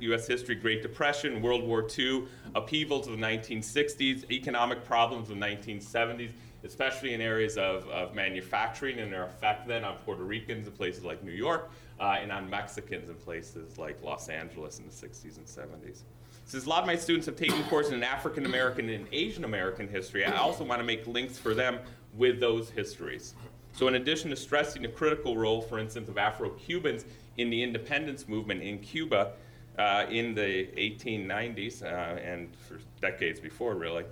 U.S. 0.00 0.26
history 0.26 0.54
Great 0.54 0.82
Depression, 0.82 1.40
World 1.40 1.66
War 1.66 1.86
II, 1.98 2.24
upheavals 2.54 3.06
of 3.06 3.18
the 3.18 3.24
1960s, 3.24 4.30
economic 4.30 4.84
problems 4.84 5.30
of 5.30 5.38
the 5.38 5.46
1970s, 5.46 6.32
especially 6.64 7.14
in 7.14 7.20
areas 7.20 7.56
of, 7.56 7.88
of 7.88 8.14
manufacturing 8.14 8.98
and 8.98 9.10
their 9.12 9.24
effect 9.24 9.66
then 9.66 9.84
on 9.84 9.96
Puerto 10.04 10.24
Ricans 10.24 10.66
in 10.66 10.72
places 10.74 11.04
like 11.04 11.24
New 11.24 11.32
York, 11.32 11.70
uh, 11.98 12.16
and 12.20 12.30
on 12.30 12.50
Mexicans 12.50 13.08
in 13.08 13.14
places 13.16 13.78
like 13.78 14.02
Los 14.02 14.28
Angeles 14.28 14.78
in 14.78 14.86
the 14.86 14.92
60s 14.92 15.38
and 15.38 15.46
70s. 15.46 16.02
Since 16.44 16.66
a 16.66 16.68
lot 16.68 16.80
of 16.80 16.86
my 16.86 16.96
students 16.96 17.26
have 17.26 17.36
taken 17.36 17.62
courses 17.64 17.92
in 17.92 18.02
African 18.02 18.44
American 18.44 18.88
and 18.88 19.06
Asian 19.12 19.44
American 19.44 19.86
history, 19.88 20.24
I 20.24 20.36
also 20.36 20.64
want 20.64 20.80
to 20.80 20.84
make 20.84 21.06
links 21.06 21.38
for 21.38 21.54
them 21.54 21.78
with 22.16 22.40
those 22.40 22.70
histories. 22.70 23.34
So, 23.80 23.88
in 23.88 23.94
addition 23.94 24.28
to 24.28 24.36
stressing 24.36 24.82
the 24.82 24.88
critical 24.88 25.38
role, 25.38 25.62
for 25.62 25.78
instance, 25.78 26.10
of 26.10 26.18
Afro 26.18 26.50
Cubans 26.50 27.06
in 27.38 27.48
the 27.48 27.62
independence 27.62 28.28
movement 28.28 28.62
in 28.62 28.78
Cuba 28.78 29.32
uh, 29.78 30.04
in 30.10 30.34
the 30.34 30.66
1890s 30.76 31.82
uh, 31.82 31.86
and 31.86 32.54
for 32.56 32.78
decades 33.00 33.40
before, 33.40 33.76
really, 33.76 34.04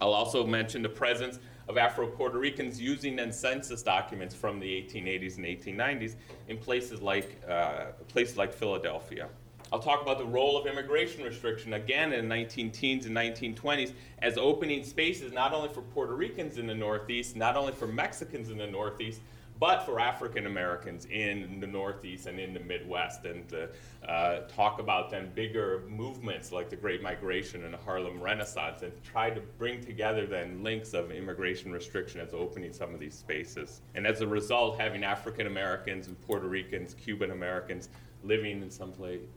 I'll 0.00 0.14
also 0.14 0.46
mention 0.46 0.80
the 0.80 0.88
presence 0.88 1.38
of 1.68 1.76
Afro 1.76 2.06
Puerto 2.06 2.38
Ricans 2.38 2.80
using 2.80 3.14
then 3.14 3.30
census 3.30 3.82
documents 3.82 4.34
from 4.34 4.58
the 4.58 4.66
1880s 4.66 5.36
and 5.36 5.44
1890s 5.44 6.14
in 6.48 6.56
places 6.56 7.02
like, 7.02 7.42
uh, 7.46 7.88
places 8.08 8.38
like 8.38 8.54
Philadelphia. 8.54 9.28
I'll 9.72 9.78
talk 9.78 10.02
about 10.02 10.18
the 10.18 10.24
role 10.24 10.56
of 10.56 10.66
immigration 10.66 11.22
restriction 11.22 11.74
again 11.74 12.12
in 12.12 12.28
the 12.28 12.34
19 12.34 12.72
teens 12.72 13.06
and 13.06 13.16
1920s 13.16 13.92
as 14.20 14.36
opening 14.36 14.82
spaces 14.84 15.32
not 15.32 15.52
only 15.52 15.68
for 15.68 15.82
Puerto 15.82 16.14
Ricans 16.14 16.58
in 16.58 16.66
the 16.66 16.74
Northeast, 16.74 17.36
not 17.36 17.56
only 17.56 17.72
for 17.72 17.86
Mexicans 17.86 18.50
in 18.50 18.58
the 18.58 18.66
Northeast, 18.66 19.20
but 19.60 19.84
for 19.84 20.00
African 20.00 20.46
Americans 20.46 21.04
in 21.04 21.60
the 21.60 21.66
Northeast 21.66 22.26
and 22.26 22.40
in 22.40 22.54
the 22.54 22.60
Midwest, 22.60 23.26
and 23.26 23.46
to 23.50 23.68
uh, 24.08 24.40
talk 24.48 24.80
about 24.80 25.10
then 25.10 25.30
bigger 25.34 25.82
movements 25.86 26.50
like 26.50 26.70
the 26.70 26.76
Great 26.76 27.02
Migration 27.02 27.64
and 27.64 27.74
the 27.74 27.78
Harlem 27.78 28.20
Renaissance, 28.22 28.80
and 28.80 28.90
try 29.04 29.28
to 29.28 29.42
bring 29.58 29.84
together 29.84 30.26
then 30.26 30.62
links 30.64 30.94
of 30.94 31.10
immigration 31.10 31.70
restriction 31.70 32.22
as 32.22 32.32
opening 32.32 32.72
some 32.72 32.94
of 32.94 33.00
these 33.00 33.14
spaces. 33.14 33.82
And 33.94 34.06
as 34.06 34.22
a 34.22 34.26
result, 34.26 34.80
having 34.80 35.04
African 35.04 35.46
Americans 35.46 36.06
and 36.06 36.18
Puerto 36.22 36.48
Ricans, 36.48 36.94
Cuban 36.94 37.30
Americans, 37.30 37.90
living 38.22 38.62
in 38.62 38.70
some 38.70 38.92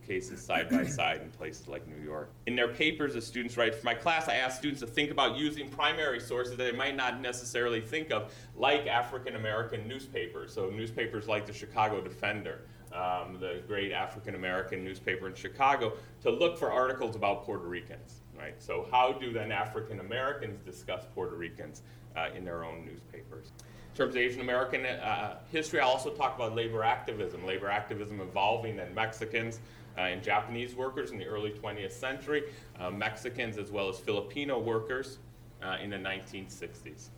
cases 0.06 0.40
side 0.40 0.68
by 0.68 0.84
side 0.98 1.20
in 1.20 1.30
places 1.30 1.68
like 1.68 1.86
New 1.88 2.02
York. 2.02 2.30
In 2.46 2.56
their 2.56 2.68
papers, 2.68 3.14
the 3.14 3.22
students 3.22 3.56
write, 3.56 3.74
for 3.74 3.84
my 3.84 3.94
class, 3.94 4.28
I 4.28 4.34
ask 4.34 4.58
students 4.58 4.80
to 4.80 4.86
think 4.86 5.10
about 5.10 5.36
using 5.36 5.68
primary 5.68 6.20
sources 6.20 6.56
that 6.56 6.64
they 6.64 6.76
might 6.76 6.96
not 6.96 7.20
necessarily 7.20 7.80
think 7.80 8.10
of, 8.10 8.32
like 8.56 8.86
African 8.86 9.36
American 9.36 9.88
newspapers. 9.88 10.52
So, 10.52 10.70
newspapers 10.70 11.28
like 11.28 11.46
the 11.46 11.52
Chicago 11.52 12.00
Defender, 12.00 12.60
um, 12.94 13.38
the 13.40 13.62
great 13.66 13.92
African 13.92 14.34
American 14.34 14.84
newspaper 14.84 15.26
in 15.26 15.34
Chicago, 15.34 15.94
to 16.22 16.30
look 16.30 16.56
for 16.56 16.70
articles 16.70 17.16
about 17.16 17.44
Puerto 17.44 17.66
Ricans. 17.66 18.20
right? 18.38 18.54
So 18.62 18.86
how 18.90 19.12
do 19.12 19.32
then 19.32 19.50
African 19.50 20.00
Americans 20.00 20.60
discuss 20.64 21.04
Puerto 21.14 21.36
Ricans 21.36 21.82
uh, 22.16 22.28
in 22.36 22.44
their 22.44 22.64
own 22.64 22.84
newspapers? 22.84 23.52
In 23.94 23.98
terms 23.98 24.16
of 24.16 24.22
Asian 24.22 24.40
American 24.40 24.84
uh, 24.84 25.36
history, 25.52 25.78
I'll 25.78 25.90
also 25.90 26.10
talk 26.10 26.34
about 26.34 26.56
labor 26.56 26.82
activism, 26.82 27.46
labor 27.46 27.70
activism 27.70 28.20
involving 28.20 28.76
then 28.76 28.92
Mexicans 28.92 29.60
uh, 29.96 30.00
and 30.00 30.20
Japanese 30.20 30.74
workers 30.74 31.12
in 31.12 31.18
the 31.18 31.26
early 31.26 31.52
20th 31.52 31.92
century, 31.92 32.42
uh, 32.80 32.90
Mexicans 32.90 33.56
as 33.56 33.70
well 33.70 33.88
as 33.88 34.00
Filipino 34.00 34.58
workers 34.58 35.18
uh, 35.62 35.76
in 35.80 35.90
the 35.90 35.96
1960s. 35.96 37.10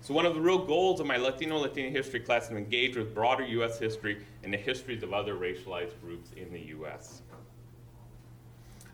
So 0.00 0.12
one 0.12 0.26
of 0.26 0.34
the 0.34 0.40
real 0.40 0.58
goals 0.58 0.98
of 0.98 1.06
my 1.06 1.18
Latino 1.18 1.58
Latina 1.58 1.90
history 1.90 2.18
class 2.18 2.44
is 2.44 2.48
to 2.48 2.56
engage 2.56 2.96
with 2.96 3.14
broader 3.14 3.44
U.S. 3.44 3.78
history 3.78 4.26
and 4.42 4.52
the 4.52 4.58
histories 4.58 5.04
of 5.04 5.12
other 5.12 5.36
racialized 5.36 6.00
groups 6.00 6.32
in 6.36 6.52
the 6.52 6.60
U.S. 6.70 7.22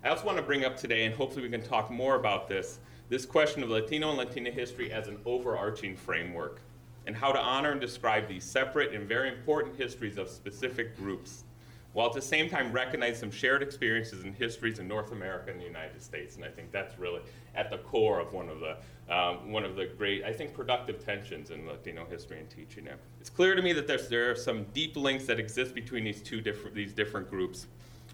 I 0.05 0.11
also 0.11 0.27
want 0.27 0.37
to 0.37 0.43
bring 0.43 0.67
up 0.67 0.77
today, 0.77 1.07
and 1.07 1.15
hopefully 1.15 1.41
we 1.41 1.49
can 1.49 1.63
talk 1.63 1.91
more 1.91 2.17
about 2.17 2.51
this, 2.51 2.81
this 3.09 3.27
question 3.27 3.63
of 3.63 3.71
Latino 3.71 4.09
and 4.09 4.19
Latina 4.19 4.51
history 4.51 4.93
as 4.93 5.09
an 5.09 5.19
overarching 5.25 5.97
framework, 5.97 6.61
and 7.07 7.15
how 7.15 7.33
to 7.33 7.39
honor 7.39 7.73
and 7.73 7.81
describe 7.81 8.29
these 8.29 8.45
separate 8.45 8.95
and 8.95 9.07
very 9.07 9.29
important 9.29 9.77
histories 9.77 10.17
of 10.17 10.29
specific 10.29 10.97
groups, 10.97 11.45
while 11.93 12.07
at 12.07 12.15
the 12.15 12.23
same 12.23 12.49
time 12.49 12.73
recognize 12.73 13.19
some 13.19 13.31
shared 13.31 13.63
experiences 13.63 14.25
and 14.25 14.35
histories 14.35 14.79
in 14.79 14.89
North 14.89 15.13
America 15.13 15.51
and 15.51 15.61
the 15.61 15.65
United 15.65 16.03
States. 16.03 16.37
And 16.37 16.45
I 16.45 16.49
think 16.49 16.73
that's 16.73 16.99
really 16.99 17.21
at 17.55 17.71
the 17.71 17.79
core 17.79 18.21
of 18.21 18.33
one 18.33 18.49
of 18.49 18.61
the 18.61 18.77
um, 19.15 19.53
one 19.53 19.65
of 19.65 19.77
the 19.77 19.85
great, 19.85 20.25
I 20.25 20.33
think, 20.33 20.55
productive 20.55 21.05
tensions 21.05 21.51
in 21.51 21.67
Latino 21.67 22.07
history 22.07 22.39
and 22.41 22.49
teaching 22.49 22.87
it. 22.87 22.99
It's 23.21 23.29
clear 23.29 23.55
to 23.55 23.61
me 23.61 23.75
that 23.75 23.87
there's, 23.87 24.09
there 24.09 24.31
are 24.31 24.35
some 24.35 24.65
deep 24.73 24.97
links 24.97 25.27
that 25.27 25.39
exist 25.39 25.75
between 25.75 26.05
these 26.05 26.23
two 26.23 26.41
different 26.41 26.75
these 26.75 26.95
different 26.95 27.29
groups. 27.29 27.67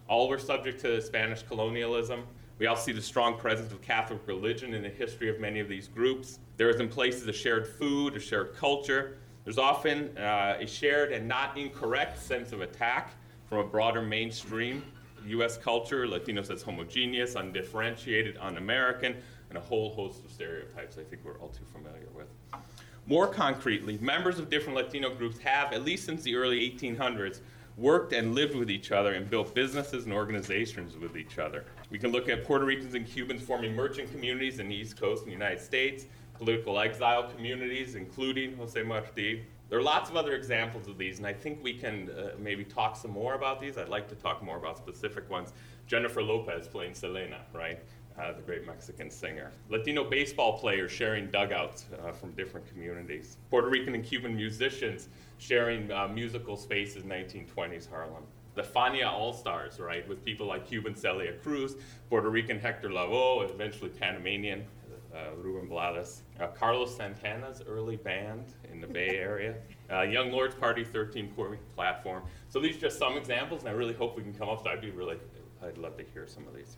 All 0.09 0.28
were 0.28 0.40
subject 0.40 0.80
to 0.80 1.00
Spanish 1.00 1.44
colonialism. 1.44 2.25
We 2.61 2.67
also 2.67 2.83
see 2.83 2.93
the 2.93 3.00
strong 3.00 3.38
presence 3.38 3.73
of 3.73 3.81
Catholic 3.81 4.21
religion 4.26 4.75
in 4.75 4.83
the 4.83 4.90
history 4.90 5.31
of 5.31 5.40
many 5.40 5.61
of 5.61 5.69
these 5.69 5.88
groups. 5.88 6.40
There 6.59 6.69
is 6.69 6.79
in 6.79 6.90
places 6.90 7.26
a 7.26 7.33
shared 7.33 7.67
food, 7.67 8.14
a 8.17 8.21
shared 8.21 8.55
culture. 8.55 9.17
There's 9.45 9.57
often 9.57 10.14
uh, 10.19 10.59
a 10.61 10.67
shared 10.67 11.11
and 11.11 11.26
not 11.26 11.57
incorrect 11.57 12.21
sense 12.21 12.52
of 12.52 12.61
attack 12.61 13.14
from 13.49 13.59
a 13.61 13.64
broader 13.64 14.02
mainstream 14.02 14.85
U.S. 15.26 15.57
culture, 15.57 16.07
Latinos 16.07 16.50
as 16.50 16.61
homogeneous, 16.61 17.35
undifferentiated, 17.35 18.37
un-American, 18.38 19.17
and 19.49 19.57
a 19.57 19.61
whole 19.61 19.90
host 19.95 20.23
of 20.23 20.31
stereotypes 20.31 20.99
I 20.99 21.05
think 21.05 21.25
we're 21.25 21.38
all 21.38 21.49
too 21.49 21.64
familiar 21.73 22.09
with. 22.14 22.26
More 23.07 23.26
concretely, 23.26 23.97
members 24.02 24.38
of 24.38 24.50
different 24.50 24.76
Latino 24.76 25.14
groups 25.14 25.38
have, 25.38 25.73
at 25.73 25.83
least 25.83 26.05
since 26.05 26.23
the 26.23 26.37
early 26.37 26.61
1800s, 26.71 27.40
worked 27.81 28.13
and 28.13 28.35
lived 28.35 28.55
with 28.55 28.71
each 28.71 28.93
other 28.93 29.15
and 29.15 29.31
built 29.31 29.55
businesses 29.55 30.05
and 30.05 30.13
organizations 30.13 30.99
with 30.99 31.17
each 31.17 31.39
other. 31.39 31.65
We 31.89 31.99
can 31.99 32.13
look 32.13 32.29
at 32.29 32.45
Puerto 32.45 32.67
Ricans 32.67 32.95
and 32.95 33.07
Cubans 33.07 33.43
forming 33.43 33.75
merchant 33.75 34.13
communities 34.13 34.59
in 34.59 34.69
the 34.69 34.75
East 34.75 35.01
Coast 35.01 35.23
in 35.23 35.29
the 35.29 35.33
United 35.33 35.61
States, 35.61 36.05
political 36.35 36.79
exile 36.79 37.31
communities, 37.35 37.95
including 37.95 38.55
Jose 38.57 38.81
Marti. 38.83 39.45
There 39.71 39.79
are 39.79 39.83
lots 39.83 40.11
of 40.11 40.17
other 40.17 40.35
examples 40.35 40.89
of 40.89 40.99
these, 40.99 41.19
and 41.19 41.27
I 41.27 41.33
think 41.33 41.63
we 41.63 41.73
can 41.73 42.11
uh, 42.11 42.31
maybe 42.39 42.65
talk 42.65 42.97
some 42.97 43.13
more 43.13 43.35
about 43.35 43.61
these. 43.61 43.79
I'd 43.79 43.89
like 43.89 44.09
to 44.09 44.15
talk 44.15 44.43
more 44.43 44.59
about 44.59 44.77
specific 44.77 45.31
ones. 45.31 45.53
Jennifer 45.87 46.23
Lopez 46.23 46.69
playing 46.69 46.95
Selena, 46.95 47.41
right? 47.55 47.79
Uh, 48.19 48.33
the 48.33 48.43
great 48.43 48.67
Mexican 48.67 49.11
singer. 49.11 49.50
Latino 49.71 50.05
baseball 50.05 50.59
players 50.59 50.93
sharing 50.93 51.31
dugouts 51.31 51.87
uh, 52.05 52.12
from 52.12 52.33
different 52.33 52.67
communities. 52.71 53.38
Puerto 53.49 53.69
Rican 53.69 53.95
and 53.95 54.05
Cuban 54.05 54.37
musicians 54.37 55.09
sharing 55.38 55.90
uh, 55.90 56.07
musical 56.07 56.57
spaces 56.57 57.02
in 57.05 57.09
1920s 57.09 57.88
Harlem. 57.88 58.25
The 58.57 58.62
Fania 58.62 59.07
All 59.07 59.33
Stars, 59.33 59.79
right, 59.79 60.07
with 60.07 60.23
people 60.25 60.47
like 60.47 60.67
Cuban 60.67 60.95
Celia 60.95 61.33
Cruz, 61.35 61.76
Puerto 62.11 62.29
Rican 62.29 62.59
Hector 62.59 62.90
Lavoe, 62.90 63.49
eventually 63.49 63.88
Panamanian 63.88 64.64
uh, 65.14 65.35
Ruben 65.37 65.69
Blades, 65.69 66.23
uh, 66.40 66.49
Carlos 66.49 66.97
Santana's 66.97 67.62
early 67.67 67.97
band 67.97 68.45
in 68.71 68.81
the 68.81 68.87
Bay 68.87 69.19
Area, 69.19 69.55
uh, 69.90 70.02
Young 70.02 70.31
Lords 70.31 70.55
Party 70.55 70.85
13 70.85 71.29
Point 71.29 71.61
platform. 71.75 72.23
So 72.49 72.61
these 72.61 72.76
are 72.76 72.81
just 72.81 72.99
some 72.99 73.17
examples, 73.17 73.61
and 73.61 73.69
I 73.69 73.73
really 73.73 73.95
hope 73.95 74.17
we 74.17 74.23
can 74.23 74.35
come 74.35 74.49
up. 74.49 74.62
So 74.62 74.71
I'd 74.71 74.81
be 74.81 74.90
really, 74.90 75.17
I'd 75.64 75.79
love 75.79 75.97
to 75.97 76.05
hear 76.12 76.26
some 76.26 76.47
of 76.47 76.55
these. 76.55 76.76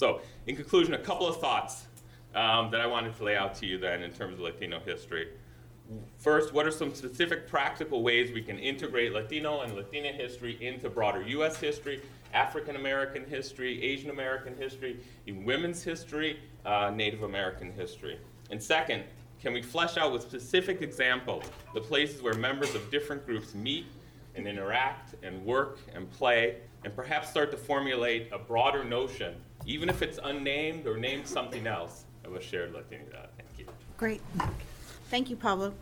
So 0.00 0.22
in 0.46 0.56
conclusion, 0.56 0.94
a 0.94 0.98
couple 0.98 1.28
of 1.28 1.36
thoughts 1.42 1.84
um, 2.34 2.70
that 2.70 2.80
I 2.80 2.86
wanted 2.86 3.14
to 3.18 3.22
lay 3.22 3.36
out 3.36 3.54
to 3.56 3.66
you 3.66 3.76
then 3.76 4.02
in 4.02 4.10
terms 4.10 4.34
of 4.34 4.40
Latino 4.40 4.80
history. 4.80 5.28
First, 6.16 6.54
what 6.54 6.66
are 6.66 6.70
some 6.70 6.94
specific 6.94 7.46
practical 7.46 8.02
ways 8.02 8.32
we 8.32 8.40
can 8.40 8.58
integrate 8.58 9.12
Latino 9.12 9.60
and 9.60 9.74
Latina 9.74 10.08
history 10.08 10.56
into 10.64 10.88
broader 10.88 11.20
U.S. 11.20 11.58
history, 11.58 12.00
African 12.32 12.76
American 12.76 13.26
history, 13.26 13.82
Asian 13.82 14.08
American 14.08 14.56
history, 14.56 15.00
women's 15.44 15.82
history, 15.82 16.38
uh, 16.64 16.90
Native 16.94 17.24
American 17.24 17.70
history? 17.70 18.18
And 18.50 18.62
second, 18.62 19.04
can 19.42 19.52
we 19.52 19.60
flesh 19.60 19.98
out 19.98 20.14
with 20.14 20.22
specific 20.22 20.80
examples 20.80 21.44
the 21.74 21.80
places 21.80 22.22
where 22.22 22.34
members 22.34 22.74
of 22.74 22.90
different 22.90 23.26
groups 23.26 23.54
meet 23.54 23.84
and 24.34 24.48
interact 24.48 25.14
and 25.22 25.44
work 25.44 25.78
and 25.94 26.10
play, 26.10 26.56
and 26.84 26.96
perhaps 26.96 27.28
start 27.28 27.50
to 27.50 27.58
formulate 27.58 28.30
a 28.32 28.38
broader 28.38 28.82
notion, 28.82 29.34
even 29.70 29.88
if 29.88 30.02
it's 30.02 30.18
unnamed 30.24 30.86
or 30.86 30.96
named 30.96 31.26
something 31.26 31.66
else, 31.66 32.04
of 32.24 32.34
a 32.34 32.40
shared 32.40 32.72
Latino? 32.72 33.04
Uh, 33.14 33.26
thank 33.36 33.48
you. 33.56 33.66
Great. 33.96 34.20
Thank 35.10 35.30
you, 35.30 35.36
Pablo. 35.36 35.72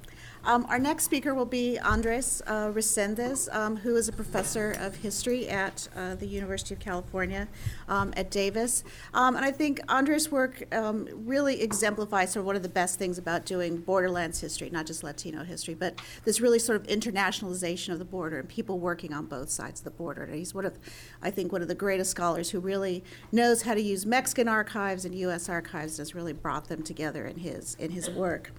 Um, 0.48 0.64
our 0.70 0.78
next 0.78 1.04
speaker 1.04 1.34
will 1.34 1.44
be 1.44 1.78
Andres 1.78 2.40
uh, 2.46 2.68
Resendez, 2.68 3.54
um, 3.54 3.76
who 3.76 3.96
is 3.96 4.08
a 4.08 4.12
professor 4.12 4.74
of 4.80 4.96
history 4.96 5.46
at 5.46 5.86
uh, 5.94 6.14
the 6.14 6.26
University 6.26 6.72
of 6.72 6.80
California 6.80 7.46
um, 7.86 8.14
at 8.16 8.30
Davis. 8.30 8.82
Um, 9.12 9.36
and 9.36 9.44
I 9.44 9.50
think 9.50 9.78
Andres' 9.90 10.32
work 10.32 10.64
um, 10.74 11.06
really 11.12 11.60
exemplifies 11.60 12.32
sort 12.32 12.40
of 12.40 12.46
one 12.46 12.56
of 12.56 12.62
the 12.62 12.68
best 12.70 12.98
things 12.98 13.18
about 13.18 13.44
doing 13.44 13.76
borderlands 13.76 14.40
history, 14.40 14.70
not 14.70 14.86
just 14.86 15.04
Latino 15.04 15.44
history, 15.44 15.74
but 15.74 16.00
this 16.24 16.40
really 16.40 16.58
sort 16.58 16.80
of 16.80 16.86
internationalization 16.86 17.92
of 17.92 17.98
the 17.98 18.06
border 18.06 18.38
and 18.38 18.48
people 18.48 18.78
working 18.78 19.12
on 19.12 19.26
both 19.26 19.50
sides 19.50 19.80
of 19.80 19.84
the 19.84 19.90
border. 19.90 20.22
And 20.22 20.34
he's 20.34 20.54
one 20.54 20.64
of, 20.64 20.78
I 21.20 21.30
think, 21.30 21.52
one 21.52 21.60
of 21.60 21.68
the 21.68 21.74
greatest 21.74 22.10
scholars 22.10 22.48
who 22.48 22.60
really 22.60 23.04
knows 23.32 23.60
how 23.60 23.74
to 23.74 23.82
use 23.82 24.06
Mexican 24.06 24.48
archives 24.48 25.04
and 25.04 25.14
U.S. 25.14 25.50
archives, 25.50 25.98
and 25.98 26.06
has 26.06 26.14
really 26.14 26.32
brought 26.32 26.68
them 26.70 26.82
together 26.82 27.26
in 27.26 27.36
his 27.36 27.74
in 27.78 27.90
his 27.90 28.08
work. 28.08 28.50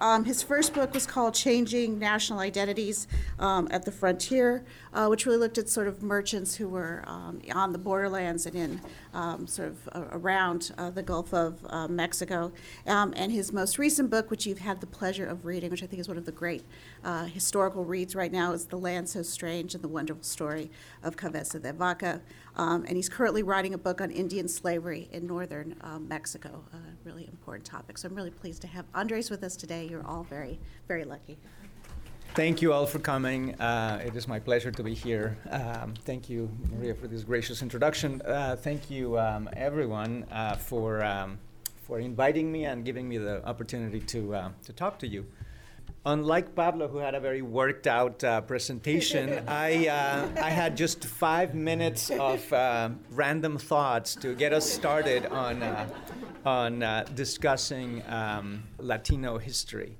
Um, 0.00 0.24
his 0.24 0.42
first 0.42 0.74
book 0.74 0.92
was 0.92 1.06
called 1.06 1.35
Changing 1.36 1.98
National 1.98 2.40
Identities 2.40 3.06
um, 3.38 3.68
at 3.70 3.84
the 3.84 3.92
Frontier, 3.92 4.64
uh, 4.92 5.06
which 5.06 5.26
really 5.26 5.38
looked 5.38 5.58
at 5.58 5.68
sort 5.68 5.88
of 5.88 6.02
merchants 6.02 6.54
who 6.56 6.68
were 6.68 7.04
um, 7.06 7.40
on 7.54 7.72
the 7.72 7.78
borderlands 7.78 8.46
and 8.46 8.56
in 8.56 8.80
um, 9.16 9.46
sort 9.46 9.68
of 9.68 9.88
uh, 9.92 10.04
around 10.12 10.72
uh, 10.76 10.90
the 10.90 11.02
Gulf 11.02 11.32
of 11.32 11.58
uh, 11.70 11.88
Mexico. 11.88 12.52
Um, 12.86 13.14
and 13.16 13.32
his 13.32 13.52
most 13.52 13.78
recent 13.78 14.10
book, 14.10 14.30
which 14.30 14.46
you've 14.46 14.58
had 14.58 14.80
the 14.80 14.86
pleasure 14.86 15.26
of 15.26 15.46
reading, 15.46 15.70
which 15.70 15.82
I 15.82 15.86
think 15.86 16.00
is 16.00 16.06
one 16.06 16.18
of 16.18 16.26
the 16.26 16.32
great 16.32 16.62
uh, 17.02 17.24
historical 17.24 17.84
reads 17.84 18.14
right 18.14 18.30
now, 18.30 18.52
is 18.52 18.66
The 18.66 18.76
Land 18.76 19.08
So 19.08 19.22
Strange 19.22 19.74
and 19.74 19.82
the 19.82 19.88
Wonderful 19.88 20.22
Story 20.22 20.70
of 21.02 21.16
Cabeza 21.16 21.58
de 21.58 21.72
Vaca. 21.72 22.20
Um, 22.56 22.84
and 22.86 22.96
he's 22.96 23.08
currently 23.08 23.42
writing 23.42 23.74
a 23.74 23.78
book 23.78 24.00
on 24.00 24.10
Indian 24.10 24.48
slavery 24.48 25.08
in 25.12 25.26
northern 25.26 25.76
um, 25.80 26.06
Mexico, 26.08 26.64
a 26.72 26.78
really 27.04 27.24
important 27.24 27.64
topic. 27.64 27.98
So 27.98 28.08
I'm 28.08 28.14
really 28.14 28.30
pleased 28.30 28.60
to 28.62 28.68
have 28.68 28.84
Andres 28.94 29.30
with 29.30 29.42
us 29.42 29.56
today. 29.56 29.86
You're 29.90 30.06
all 30.06 30.24
very, 30.24 30.58
very 30.88 31.04
lucky. 31.04 31.38
Thank 32.34 32.60
you 32.60 32.72
all 32.72 32.84
for 32.84 32.98
coming. 32.98 33.54
Uh, 33.60 34.02
it 34.04 34.14
is 34.14 34.28
my 34.28 34.38
pleasure 34.38 34.70
to 34.70 34.82
be 34.82 34.92
here. 34.92 35.38
Um, 35.50 35.94
thank 36.04 36.28
you, 36.28 36.50
Maria, 36.70 36.94
for 36.94 37.06
this 37.08 37.24
gracious 37.24 37.62
introduction. 37.62 38.20
Uh, 38.22 38.56
thank 38.56 38.90
you, 38.90 39.18
um, 39.18 39.48
everyone, 39.54 40.26
uh, 40.30 40.56
for 40.56 41.02
um, 41.02 41.38
for 41.86 41.98
inviting 41.98 42.52
me 42.52 42.66
and 42.66 42.84
giving 42.84 43.08
me 43.08 43.16
the 43.16 43.42
opportunity 43.46 44.00
to 44.00 44.34
uh, 44.34 44.50
to 44.64 44.72
talk 44.72 44.98
to 44.98 45.06
you. 45.06 45.24
Unlike 46.04 46.54
Pablo, 46.54 46.88
who 46.88 46.98
had 46.98 47.14
a 47.14 47.20
very 47.20 47.42
worked 47.42 47.86
out 47.86 48.22
uh, 48.22 48.40
presentation, 48.42 49.42
I, 49.48 49.88
uh, 49.88 50.28
I 50.40 50.50
had 50.50 50.76
just 50.76 51.04
five 51.04 51.54
minutes 51.54 52.10
of 52.10 52.52
random 53.10 53.58
thoughts 53.58 54.14
to 54.16 54.34
get 54.34 54.52
us 54.52 54.70
started 54.70 55.26
on, 55.26 55.64
on 56.44 57.04
discussing 57.14 58.04
um, 58.08 58.62
Latino 58.78 59.38
history. 59.38 59.96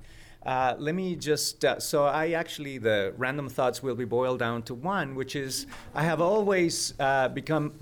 Uh, 0.47 0.75
let 0.79 0.95
me 0.95 1.13
just, 1.13 1.65
uh, 1.65 1.77
so 1.77 2.05
I 2.05 2.31
actually, 2.31 2.77
the 2.77 3.13
random 3.17 3.49
thoughts 3.49 3.83
will 3.83 3.95
be 3.95 4.05
boiled 4.05 4.39
down 4.39 4.63
to 4.63 4.73
one, 4.73 5.13
which 5.13 5.35
is 5.35 5.67
I 5.93 6.03
have 6.03 6.21
always 6.21 6.93
uh, 7.01 7.27
become 7.27 7.73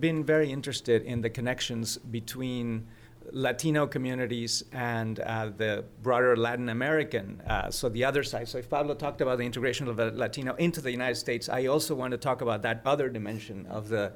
been 0.00 0.24
very 0.24 0.50
interested 0.50 1.02
in 1.02 1.20
the 1.20 1.28
connections 1.28 1.98
between 1.98 2.86
Latino 3.30 3.86
communities 3.86 4.64
and 4.72 5.20
uh, 5.20 5.50
the 5.54 5.84
broader 6.02 6.34
Latin 6.34 6.70
American, 6.70 7.42
uh, 7.46 7.70
so 7.70 7.90
the 7.90 8.04
other 8.04 8.22
side. 8.22 8.48
So 8.48 8.56
if 8.56 8.70
Pablo 8.70 8.94
talked 8.94 9.20
about 9.20 9.36
the 9.36 9.44
integration 9.44 9.86
of 9.86 9.96
the 9.96 10.10
Latino 10.12 10.54
into 10.54 10.80
the 10.80 10.90
United 10.90 11.16
States, 11.16 11.50
I 11.50 11.66
also 11.66 11.94
want 11.94 12.12
to 12.12 12.18
talk 12.18 12.40
about 12.40 12.62
that 12.62 12.80
other 12.86 13.10
dimension 13.10 13.66
of 13.66 13.90
the 13.90 14.12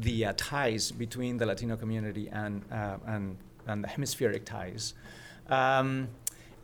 the 0.00 0.26
uh, 0.26 0.32
ties 0.36 0.92
between 0.92 1.38
the 1.38 1.46
Latino 1.46 1.74
community 1.74 2.28
and 2.28 2.62
and 3.06 3.38
and 3.66 3.82
the 3.82 3.88
hemispheric 3.88 4.44
ties. 4.44 4.92
Um, 5.48 6.08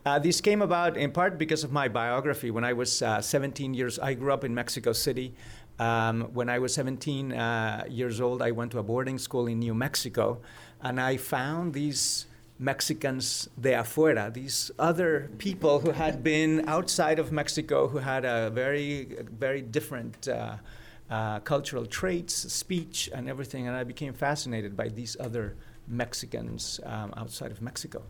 uh, 0.05 0.19
this 0.19 0.41
came 0.41 0.61
about 0.61 0.97
in 0.97 1.11
part 1.11 1.37
because 1.37 1.63
of 1.63 1.71
my 1.71 1.87
biography. 1.87 2.51
When 2.51 2.63
I 2.63 2.73
was 2.73 3.01
uh, 3.01 3.21
17 3.21 3.73
years, 3.73 3.99
I 3.99 4.13
grew 4.13 4.33
up 4.33 4.43
in 4.43 4.53
Mexico 4.53 4.91
City. 4.93 5.33
Um, 5.79 6.29
when 6.33 6.49
I 6.49 6.59
was 6.59 6.73
17 6.73 7.33
uh, 7.33 7.85
years 7.89 8.21
old, 8.21 8.41
I 8.41 8.51
went 8.51 8.71
to 8.71 8.79
a 8.79 8.83
boarding 8.83 9.17
school 9.17 9.47
in 9.47 9.59
New 9.59 9.73
Mexico, 9.73 10.41
and 10.81 10.99
I 10.99 11.17
found 11.17 11.73
these 11.73 12.27
Mexicans 12.59 13.49
de 13.59 13.71
afuera, 13.71 14.31
these 14.31 14.71
other 14.77 15.31
people 15.37 15.79
who 15.79 15.91
had 15.91 16.23
been 16.23 16.63
outside 16.67 17.17
of 17.17 17.31
Mexico, 17.31 17.87
who 17.87 17.97
had 17.97 18.25
a 18.25 18.49
very, 18.51 19.17
very 19.37 19.61
different 19.61 20.27
uh, 20.27 20.57
uh, 21.09 21.39
cultural 21.39 21.85
traits, 21.85 22.33
speech, 22.53 23.09
and 23.13 23.27
everything. 23.27 23.67
And 23.67 23.75
I 23.75 23.83
became 23.83 24.13
fascinated 24.13 24.77
by 24.77 24.89
these 24.89 25.17
other 25.19 25.55
Mexicans 25.87 26.79
um, 26.85 27.13
outside 27.17 27.51
of 27.51 27.61
Mexico. 27.61 28.03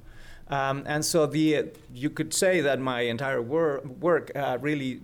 Um, 0.49 0.83
and 0.85 1.03
so 1.03 1.25
the, 1.25 1.69
you 1.93 2.09
could 2.09 2.33
say 2.33 2.61
that 2.61 2.79
my 2.79 3.01
entire 3.01 3.41
wor- 3.41 3.81
work 3.99 4.31
uh, 4.35 4.57
really 4.61 5.01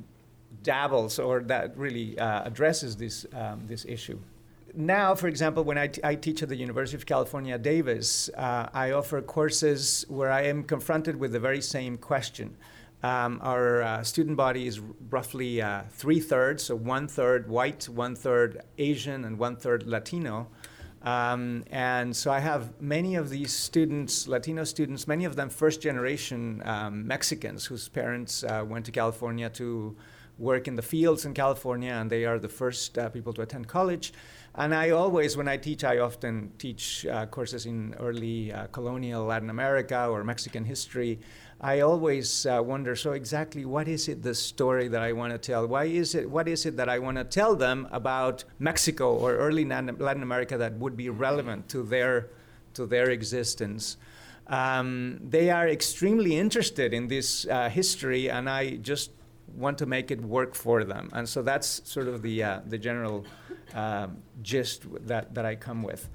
dabbles 0.63 1.17
or 1.17 1.41
that 1.43 1.77
really 1.77 2.19
uh, 2.19 2.43
addresses 2.43 2.97
this, 2.97 3.25
um, 3.33 3.63
this 3.65 3.85
issue 3.85 4.19
now, 4.75 5.15
for 5.15 5.27
example, 5.27 5.63
when 5.63 5.77
I, 5.77 5.87
t- 5.87 6.01
I 6.03 6.15
teach 6.15 6.43
at 6.43 6.49
the 6.49 6.55
University 6.55 6.97
of 6.97 7.05
California, 7.05 7.57
Davis, 7.57 8.29
uh, 8.37 8.69
I 8.73 8.91
offer 8.91 9.21
courses 9.21 10.05
where 10.09 10.31
I 10.31 10.43
am 10.43 10.63
confronted 10.63 11.15
with 11.15 11.31
the 11.31 11.39
very 11.39 11.61
same 11.61 11.97
question. 11.97 12.55
Um, 13.01 13.39
our 13.41 13.81
uh, 13.81 14.03
student 14.03 14.35
body 14.35 14.67
is 14.67 14.79
roughly 15.09 15.61
uh, 15.61 15.83
three 15.91 16.19
thirds, 16.19 16.63
so 16.63 16.75
one 16.75 17.07
third 17.07 17.49
white, 17.49 17.87
one 17.87 18.15
third 18.15 18.61
Asian, 18.77 19.23
and 19.23 19.39
one 19.39 19.55
third 19.55 19.87
Latino. 19.87 20.47
Um, 21.01 21.63
and 21.71 22.13
so 22.15 22.29
I 22.31 22.39
have 22.39 22.81
many 22.81 23.15
of 23.15 23.29
these 23.29 23.53
students, 23.53 24.27
Latino 24.27 24.63
students, 24.65 25.07
many 25.07 25.25
of 25.25 25.35
them 25.35 25.49
first 25.49 25.81
generation 25.81 26.61
um, 26.65 27.07
Mexicans 27.07 27.65
whose 27.65 27.87
parents 27.87 28.43
uh, 28.43 28.65
went 28.67 28.85
to 28.85 28.91
California 28.91 29.49
to 29.51 29.95
work 30.37 30.67
in 30.67 30.75
the 30.75 30.81
fields 30.81 31.25
in 31.25 31.33
California, 31.33 31.91
and 31.91 32.09
they 32.09 32.25
are 32.25 32.39
the 32.39 32.49
first 32.49 32.97
uh, 32.97 33.09
people 33.09 33.33
to 33.33 33.41
attend 33.41 33.67
college. 33.67 34.13
And 34.55 34.73
I 34.73 34.89
always, 34.89 35.37
when 35.37 35.47
I 35.47 35.57
teach, 35.57 35.83
I 35.83 35.99
often 35.99 36.51
teach 36.57 37.05
uh, 37.05 37.25
courses 37.27 37.65
in 37.65 37.93
early 37.99 38.51
uh, 38.51 38.67
colonial 38.67 39.25
Latin 39.25 39.49
America 39.49 40.07
or 40.07 40.23
Mexican 40.23 40.65
history. 40.65 41.19
I 41.61 41.81
always 41.81 42.45
uh, 42.45 42.61
wonder 42.63 42.95
so 42.95 43.11
exactly 43.11 43.65
what 43.65 43.89
is 43.89 44.07
it 44.07 44.23
the 44.23 44.33
story 44.33 44.87
that 44.87 45.01
I 45.01 45.11
want 45.11 45.33
to 45.33 45.37
tell? 45.37 45.67
Why 45.67 45.85
is 45.85 46.15
it 46.15 46.29
what 46.29 46.47
is 46.47 46.65
it 46.65 46.77
that 46.77 46.87
I 46.87 46.99
want 46.99 47.17
to 47.17 47.25
tell 47.25 47.53
them 47.53 47.87
about 47.91 48.45
Mexico 48.59 49.13
or 49.13 49.35
early 49.35 49.65
Latin 49.65 50.23
America 50.23 50.57
that 50.57 50.73
would 50.75 50.95
be 50.95 51.09
relevant 51.09 51.67
to 51.69 51.83
their 51.83 52.29
to 52.75 52.85
their 52.85 53.09
existence? 53.09 53.97
Um, 54.47 55.19
they 55.21 55.51
are 55.51 55.67
extremely 55.67 56.37
interested 56.37 56.93
in 56.93 57.07
this 57.07 57.45
uh, 57.45 57.69
history, 57.69 58.31
and 58.31 58.49
I 58.49 58.77
just 58.77 59.11
want 59.53 59.77
to 59.79 59.85
make 59.85 60.11
it 60.11 60.21
work 60.21 60.55
for 60.55 60.85
them. 60.85 61.09
And 61.11 61.27
so 61.27 61.41
that's 61.41 61.81
sort 61.83 62.07
of 62.07 62.21
the 62.21 62.41
uh, 62.41 62.59
the 62.65 62.77
general 62.77 63.25
um, 63.73 64.17
gist 64.41 64.85
that, 65.07 65.35
that 65.35 65.45
I 65.45 65.55
come 65.55 65.83
with. 65.83 66.09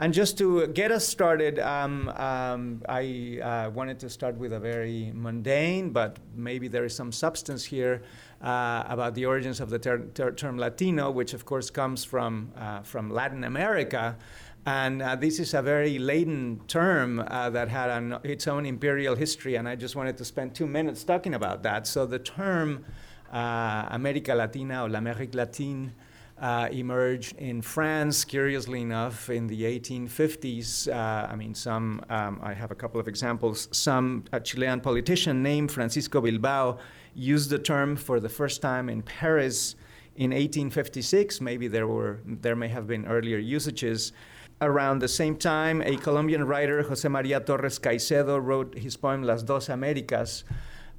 And 0.00 0.14
just 0.14 0.38
to 0.38 0.68
get 0.68 0.92
us 0.92 1.04
started, 1.04 1.58
um, 1.58 2.08
um, 2.10 2.82
I 2.88 3.40
uh, 3.42 3.70
wanted 3.70 3.98
to 3.98 4.08
start 4.08 4.36
with 4.36 4.52
a 4.52 4.60
very 4.60 5.10
mundane, 5.12 5.90
but 5.90 6.18
maybe 6.36 6.68
there 6.68 6.84
is 6.84 6.94
some 6.94 7.10
substance 7.10 7.64
here 7.64 8.02
uh, 8.40 8.84
about 8.86 9.16
the 9.16 9.26
origins 9.26 9.58
of 9.58 9.70
the 9.70 9.78
ter- 9.80 10.06
ter- 10.14 10.30
term 10.30 10.56
Latino, 10.56 11.10
which 11.10 11.34
of 11.34 11.44
course 11.44 11.68
comes 11.68 12.04
from, 12.04 12.52
uh, 12.56 12.82
from 12.82 13.10
Latin 13.10 13.42
America. 13.42 14.16
And 14.64 15.02
uh, 15.02 15.16
this 15.16 15.40
is 15.40 15.52
a 15.52 15.62
very 15.62 15.98
laden 15.98 16.60
term 16.68 17.18
uh, 17.18 17.50
that 17.50 17.68
had 17.68 17.90
an, 17.90 18.18
its 18.22 18.46
own 18.46 18.66
imperial 18.66 19.16
history, 19.16 19.56
and 19.56 19.68
I 19.68 19.74
just 19.74 19.96
wanted 19.96 20.16
to 20.18 20.24
spend 20.24 20.54
two 20.54 20.68
minutes 20.68 21.02
talking 21.02 21.34
about 21.34 21.64
that. 21.64 21.88
So 21.88 22.06
the 22.06 22.20
term 22.20 22.84
uh, 23.32 23.86
America 23.90 24.32
Latina 24.32 24.84
or 24.84 24.88
l'Amérique 24.88 25.34
latine 25.34 25.92
uh, 26.40 26.68
emerged 26.70 27.36
in 27.38 27.62
France, 27.62 28.24
curiously 28.24 28.82
enough, 28.82 29.28
in 29.28 29.46
the 29.46 29.62
1850s. 29.62 30.88
Uh, 30.88 31.26
I 31.30 31.34
mean, 31.34 31.54
some, 31.54 32.00
um, 32.08 32.40
I 32.42 32.54
have 32.54 32.70
a 32.70 32.74
couple 32.74 33.00
of 33.00 33.08
examples. 33.08 33.68
Some 33.72 34.24
a 34.32 34.40
Chilean 34.40 34.80
politician 34.80 35.42
named 35.42 35.72
Francisco 35.72 36.20
Bilbao 36.20 36.78
used 37.14 37.50
the 37.50 37.58
term 37.58 37.96
for 37.96 38.20
the 38.20 38.28
first 38.28 38.62
time 38.62 38.88
in 38.88 39.02
Paris 39.02 39.74
in 40.14 40.30
1856. 40.30 41.40
Maybe 41.40 41.66
there, 41.66 41.88
were, 41.88 42.20
there 42.24 42.56
may 42.56 42.68
have 42.68 42.86
been 42.86 43.06
earlier 43.06 43.38
usages. 43.38 44.12
Around 44.60 45.00
the 45.00 45.08
same 45.08 45.36
time, 45.36 45.82
a 45.82 45.96
Colombian 45.96 46.44
writer, 46.44 46.82
Jose 46.82 47.08
Maria 47.08 47.38
Torres 47.40 47.78
Caicedo, 47.78 48.42
wrote 48.42 48.76
his 48.76 48.96
poem 48.96 49.22
Las 49.22 49.44
Dos 49.44 49.68
Américas, 49.68 50.42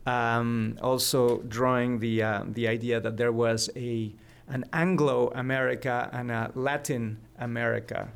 um, 0.06 0.78
also 0.82 1.40
drawing 1.40 2.00
the, 2.00 2.24
uh, 2.24 2.44
the 2.48 2.70
idea 2.70 3.02
that 3.02 3.18
there 3.18 3.34
was 3.34 3.70
a 3.76 4.14
an 4.50 4.66
Anglo 4.74 5.32
America 5.36 6.10
and 6.12 6.32
a 6.32 6.52
Latin 6.56 7.18
America. 7.38 8.10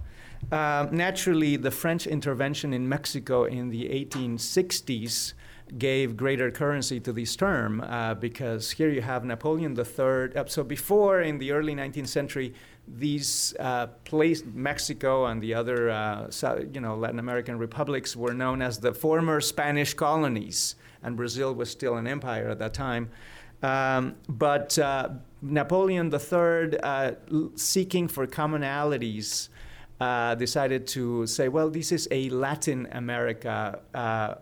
Uh, 0.51 0.87
naturally, 0.91 1.55
the 1.55 1.71
French 1.71 2.05
intervention 2.05 2.73
in 2.73 2.87
Mexico 2.87 3.45
in 3.45 3.69
the 3.69 3.85
1860s 3.89 5.33
gave 5.77 6.17
greater 6.17 6.51
currency 6.51 6.99
to 6.99 7.13
this 7.13 7.35
term 7.35 7.81
uh, 7.81 8.13
because 8.13 8.71
here 8.71 8.89
you 8.89 9.01
have 9.01 9.23
Napoleon 9.23 9.77
III. 9.77 10.35
Uh, 10.35 10.45
so 10.45 10.63
before, 10.63 11.21
in 11.21 11.37
the 11.37 11.51
early 11.51 11.73
19th 11.73 12.07
century, 12.07 12.53
these 12.87 13.55
uh, 13.59 13.87
Mexico 14.53 15.25
and 15.27 15.41
the 15.41 15.53
other, 15.53 15.89
uh, 15.89 16.29
you 16.71 16.81
know, 16.81 16.95
Latin 16.95 17.19
American 17.19 17.57
republics 17.57 18.15
were 18.15 18.33
known 18.33 18.61
as 18.61 18.79
the 18.79 18.93
former 18.93 19.39
Spanish 19.39 19.93
colonies, 19.93 20.75
and 21.01 21.15
Brazil 21.15 21.53
was 21.55 21.69
still 21.69 21.95
an 21.95 22.07
empire 22.07 22.49
at 22.49 22.59
that 22.59 22.73
time. 22.73 23.09
Um, 23.61 24.15
but 24.27 24.77
uh, 24.77 25.09
Napoleon 25.43 26.11
III, 26.11 26.79
uh, 26.79 27.11
seeking 27.55 28.07
for 28.07 28.25
commonalities, 28.25 29.49
uh, 29.99 30.35
decided 30.35 30.87
to 30.87 31.27
say, 31.27 31.49
well, 31.49 31.69
this 31.69 31.91
is 31.91 32.07
a 32.11 32.29
Latin 32.29 32.87
America 32.93 33.79
uh, 33.93 34.35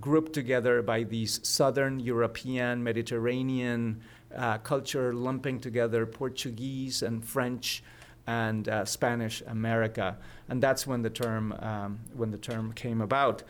grouped 0.00 0.34
together 0.34 0.82
by 0.82 1.02
these 1.02 1.40
Southern 1.46 1.98
European, 1.98 2.82
Mediterranean 2.84 4.02
uh, 4.36 4.58
culture, 4.58 5.14
lumping 5.14 5.60
together 5.60 6.04
Portuguese 6.04 7.02
and 7.02 7.24
French 7.24 7.82
and 8.26 8.68
uh, 8.68 8.84
Spanish 8.84 9.42
America, 9.46 10.16
and 10.48 10.62
that's 10.62 10.86
when 10.86 11.02
the 11.02 11.10
term 11.10 11.52
um, 11.60 11.98
when 12.14 12.30
the 12.30 12.38
term 12.38 12.72
came 12.72 13.00
about. 13.00 13.42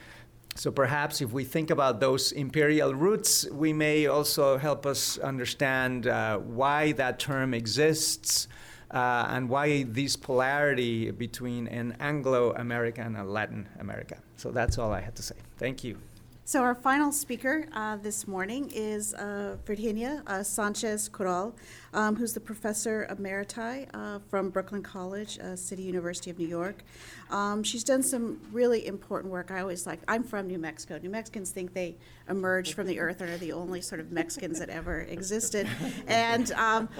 So 0.57 0.71
perhaps 0.71 1.21
if 1.21 1.33
we 1.33 1.45
think 1.45 1.71
about 1.71 2.01
those 2.01 2.33
imperial 2.33 2.95
roots, 2.95 3.49
we 3.51 3.73
may 3.73 4.07
also 4.07 4.57
help 4.57 4.87
us 4.87 5.19
understand 5.19 6.07
uh, 6.07 6.39
why 6.39 6.93
that 6.93 7.19
term 7.19 7.55
exists 7.55 8.47
uh, 8.91 9.27
and 9.29 9.49
why 9.49 9.83
this 9.83 10.15
polarity 10.15 11.11
between 11.11 11.67
an 11.67 11.97
Anglo 11.99 12.53
American 12.53 13.17
and 13.17 13.31
Latin 13.31 13.69
America. 13.81 14.19
So 14.37 14.53
that's 14.53 14.79
all 14.79 14.93
I 14.93 15.01
had 15.01 15.17
to 15.17 15.23
say. 15.23 15.35
Thank 15.59 15.83
you. 15.83 15.99
So, 16.47 16.61
our 16.61 16.75
final 16.75 17.11
speaker 17.11 17.67
uh, 17.73 17.97
this 17.97 18.29
morning 18.29 18.71
is 18.75 19.15
uh, 19.15 19.57
Virginia 19.65 20.23
uh, 20.27 20.43
Sanchez 20.43 21.09
Korrol, 21.09 21.55
um, 21.95 22.17
who's 22.17 22.35
the 22.35 22.41
professor 22.41 23.09
emeriti 23.11 23.89
uh, 23.95 24.19
from 24.29 24.51
Brooklyn 24.51 24.83
College, 24.83 25.39
uh, 25.39 25.57
City 25.57 25.85
University 25.85 26.31
of 26.31 26.39
New 26.39 26.47
York. 26.47 26.85
Um, 27.31 27.63
she's 27.63 27.83
done 27.83 28.03
some 28.03 28.43
really 28.53 28.87
important 28.87 29.33
work. 29.33 29.51
I 29.51 29.61
always 29.61 29.87
like, 29.87 30.01
I'm 30.07 30.23
from 30.23 30.47
New 30.47 30.59
Mexico. 30.59 30.99
New 31.03 31.09
Mexicans 31.09 31.51
think 31.51 31.73
they 31.73 31.97
emerged 32.29 32.75
from 32.75 32.89
the 32.89 33.01
earth 33.01 33.23
and 33.23 33.31
are 33.31 33.39
the 33.39 33.53
only 33.53 33.81
sort 33.81 34.03
of 34.03 34.13
Mexicans 34.13 34.59
that 34.59 34.69
ever 34.69 35.01
existed. 35.01 35.67
And 36.07 36.53
um, 36.53 36.91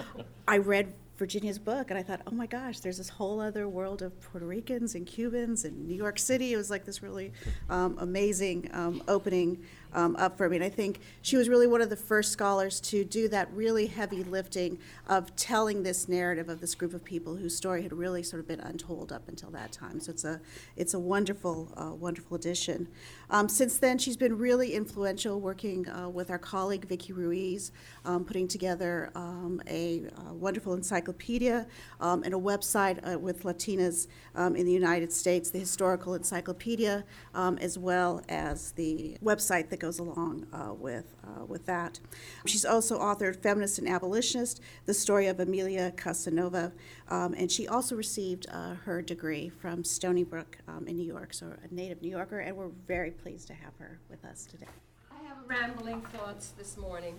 I 0.47 0.57
read 0.57 0.91
Virginia's 1.17 1.57
book, 1.57 1.89
and 1.89 1.97
I 1.97 2.03
thought, 2.03 2.21
oh 2.27 2.31
my 2.31 2.45
gosh, 2.45 2.79
there's 2.79 2.97
this 2.97 3.09
whole 3.09 3.39
other 3.39 3.69
world 3.69 4.01
of 4.01 4.19
Puerto 4.19 4.45
Ricans 4.45 4.95
and 4.95 5.05
Cubans 5.05 5.63
and 5.63 5.87
New 5.87 5.95
York 5.95 6.19
City. 6.19 6.53
It 6.53 6.57
was 6.57 6.69
like 6.69 6.83
this 6.83 7.01
really 7.01 7.31
um, 7.69 7.97
amazing 7.99 8.69
um, 8.73 9.01
opening 9.07 9.63
um, 9.93 10.15
up 10.17 10.37
for 10.37 10.49
me. 10.49 10.57
And 10.57 10.65
I 10.65 10.69
think 10.69 10.99
she 11.21 11.37
was 11.37 11.47
really 11.47 11.67
one 11.67 11.81
of 11.81 11.89
the 11.89 11.95
first 11.95 12.33
scholars 12.33 12.81
to 12.81 13.05
do 13.05 13.29
that 13.29 13.49
really 13.53 13.87
heavy 13.87 14.23
lifting 14.23 14.77
of 15.07 15.33
telling 15.37 15.83
this 15.83 16.09
narrative 16.09 16.49
of 16.49 16.59
this 16.59 16.75
group 16.75 16.93
of 16.93 17.03
people 17.03 17.37
whose 17.37 17.55
story 17.55 17.81
had 17.81 17.93
really 17.93 18.21
sort 18.21 18.41
of 18.41 18.47
been 18.47 18.59
untold 18.59 19.13
up 19.13 19.27
until 19.29 19.49
that 19.51 19.71
time. 19.71 19.99
So 20.01 20.11
it's 20.11 20.25
a 20.25 20.41
it's 20.75 20.93
a 20.93 20.99
wonderful 20.99 21.71
uh, 21.77 21.95
wonderful 21.95 22.35
addition. 22.35 22.89
Um, 23.29 23.49
since 23.49 23.77
then, 23.77 23.97
she's 23.97 24.17
been 24.17 24.37
really 24.37 24.73
influential, 24.73 25.39
working 25.39 25.87
uh, 25.89 26.09
with 26.09 26.29
our 26.29 26.37
colleague 26.37 26.85
Vicki 26.87 27.13
Ruiz, 27.13 27.71
um, 28.05 28.23
putting 28.23 28.47
together 28.47 29.11
um, 29.15 29.61
a, 29.67 30.03
a, 30.27 30.33
wonderful 30.33 30.73
encyclopedia 30.73 31.65
um, 31.99 32.23
and 32.23 32.33
a 32.33 32.37
website 32.37 32.99
uh, 33.11 33.17
with 33.17 33.43
Latinas 33.43 34.07
um, 34.35 34.55
in 34.55 34.65
the 34.65 34.71
United 34.71 35.11
States, 35.11 35.49
the 35.49 35.59
historical 35.59 36.13
encyclopedia, 36.13 37.03
as 37.35 37.77
well 37.77 38.21
as 38.29 38.71
the 38.73 39.17
website 39.23 39.69
that 39.69 39.79
goes 39.79 39.99
along 39.99 40.45
uh, 40.53 40.73
with, 40.73 41.15
uh, 41.23 41.45
with 41.45 41.65
that. 41.65 41.99
She's 42.45 42.65
also 42.65 42.99
authored 42.99 43.41
Feminist 43.41 43.79
and 43.79 43.87
Abolitionist, 43.87 44.61
The 44.85 44.93
Story 44.93 45.27
of 45.27 45.39
Emilia 45.39 45.91
Casanova, 45.95 46.71
and 47.09 47.51
she 47.51 47.67
also 47.67 47.95
received 47.95 48.45
uh, 48.51 48.75
her 48.85 49.01
degree 49.01 49.49
from 49.49 49.83
Stony 49.83 50.23
Brook 50.23 50.57
in 50.85 50.95
New 50.97 51.05
York, 51.05 51.33
so 51.33 51.47
a 51.47 51.73
native 51.73 52.01
New 52.01 52.09
Yorker, 52.09 52.39
and 52.39 52.55
we're 52.55 52.69
very 52.87 53.14
pleased 53.15 53.47
to 53.47 53.53
have 53.53 53.73
her 53.79 53.99
with 54.09 54.23
us 54.25 54.45
today. 54.45 54.67
I 55.11 55.27
have 55.27 55.37
rambling 55.47 56.01
thoughts 56.01 56.53
this 56.57 56.77
morning 56.77 57.17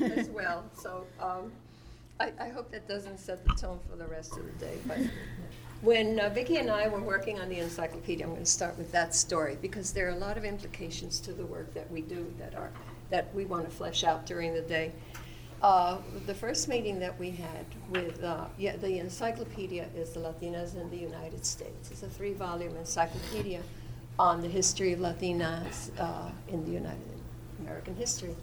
as 0.00 0.28
well. 0.30 0.64
So 0.74 1.06
um, 1.20 1.52
I, 2.20 2.32
I 2.40 2.48
hope 2.48 2.70
that 2.72 2.88
doesn't 2.88 3.18
set 3.18 3.44
the 3.44 3.54
tone 3.54 3.78
for 3.88 3.96
the 3.96 4.06
rest 4.06 4.36
of 4.36 4.44
the 4.44 4.64
day, 4.64 4.76
but 4.86 4.98
when 5.80 6.18
uh, 6.18 6.28
Vicki 6.30 6.56
and 6.56 6.70
I 6.70 6.88
were 6.88 7.00
working 7.00 7.38
on 7.38 7.48
the 7.48 7.58
encyclopedia, 7.58 8.24
I'm 8.24 8.32
going 8.32 8.44
to 8.44 8.50
start 8.50 8.76
with 8.76 8.90
that 8.92 9.14
story 9.14 9.56
because 9.62 9.92
there 9.92 10.06
are 10.08 10.16
a 10.16 10.18
lot 10.18 10.36
of 10.36 10.44
implications 10.44 11.20
to 11.20 11.32
the 11.32 11.46
work 11.46 11.72
that 11.74 11.90
we 11.90 12.02
do 12.02 12.32
that 12.38 12.54
are 12.54 12.70
that 13.10 13.32
we 13.34 13.46
want 13.46 13.64
to 13.64 13.74
flesh 13.74 14.04
out 14.04 14.26
during 14.26 14.52
the 14.52 14.60
day. 14.60 14.92
Uh, 15.62 15.98
the 16.26 16.34
first 16.34 16.68
meeting 16.68 17.00
that 17.00 17.18
we 17.18 17.30
had 17.30 17.64
with 17.90 18.22
uh, 18.22 18.44
yeah, 18.58 18.76
the 18.76 18.98
encyclopedia 18.98 19.88
is 19.96 20.10
the 20.10 20.20
Latinas 20.20 20.76
in 20.76 20.90
the 20.90 20.96
United 20.96 21.44
States. 21.44 21.90
It's 21.90 22.02
a 22.02 22.08
three-volume 22.08 22.76
encyclopedia 22.76 23.62
on 24.18 24.40
the 24.40 24.48
history 24.48 24.92
of 24.92 25.00
Latinas 25.00 25.90
uh, 25.98 26.30
in 26.48 26.64
the 26.64 26.72
United 26.72 27.02
American 27.60 27.94
history. 27.96 28.34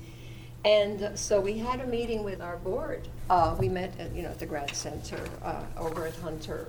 And 0.66 1.12
so 1.14 1.40
we 1.40 1.60
had 1.60 1.80
a 1.80 1.86
meeting 1.86 2.24
with 2.24 2.42
our 2.42 2.58
board. 2.58 3.08
Uh, 3.30 3.56
we 3.60 3.70
met 3.70 3.94
at, 4.00 4.16
you 4.16 4.24
know, 4.24 4.30
at 4.30 4.40
the 4.40 4.48
Grad 4.48 4.76
Center 4.76 5.20
uh, 5.44 5.64
over 5.78 6.08
at 6.08 6.16
Hunter. 6.16 6.66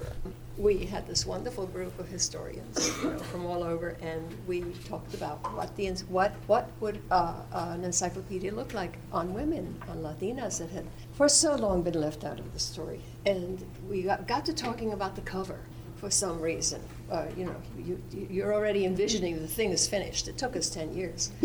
We 0.59 0.85
had 0.85 1.07
this 1.07 1.25
wonderful 1.25 1.67
group 1.67 1.99
of 1.99 2.07
historians 2.07 2.91
you 3.03 3.11
know, 3.11 3.19
from 3.19 3.47
all 3.47 3.63
over, 3.63 3.97
and 4.03 4.23
we 4.47 4.63
talked 4.87 5.15
about 5.15 5.39
what 5.55 5.75
the 5.77 5.89
what 6.09 6.33
what 6.47 6.71
would 6.81 7.01
uh, 7.11 7.35
uh, 7.53 7.73
an 7.75 7.85
encyclopedia 7.85 8.53
look 8.53 8.75
like 8.75 8.99
on 9.13 9.33
women, 9.33 9.81
on 9.89 9.99
Latinas 10.03 10.59
that 10.59 10.71
had 10.71 10.87
for 11.13 11.29
so 11.29 11.57
long 11.57 11.83
been 11.83 11.99
left 11.99 12.25
out 12.25 12.39
of 12.39 12.53
the 12.53 12.59
story. 12.59 13.01
And 13.25 13.65
we 13.89 14.03
got, 14.03 14.27
got 14.27 14.45
to 14.47 14.53
talking 14.55 14.93
about 14.93 15.15
the 15.15 15.23
cover 15.23 15.61
for 15.97 16.11
some 16.11 16.41
reason. 16.41 16.83
Uh, 17.11 17.27
you 17.37 17.45
know, 17.45 17.55
you, 17.79 18.03
you're 18.31 18.53
already 18.53 18.85
envisioning 18.85 19.41
the 19.41 19.47
thing 19.47 19.71
is 19.71 19.87
finished. 19.87 20.27
It 20.27 20.37
took 20.37 20.57
us 20.57 20.69
10 20.69 20.93
years. 20.93 21.31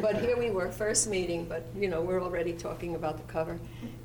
but 0.00 0.20
here 0.20 0.38
we 0.38 0.50
were, 0.50 0.70
first 0.70 1.08
meeting, 1.08 1.44
but, 1.44 1.66
you 1.76 1.88
know, 1.88 2.00
we're 2.00 2.22
already 2.22 2.52
talking 2.52 2.94
about 2.94 3.16
the 3.16 3.24
cover. 3.24 3.58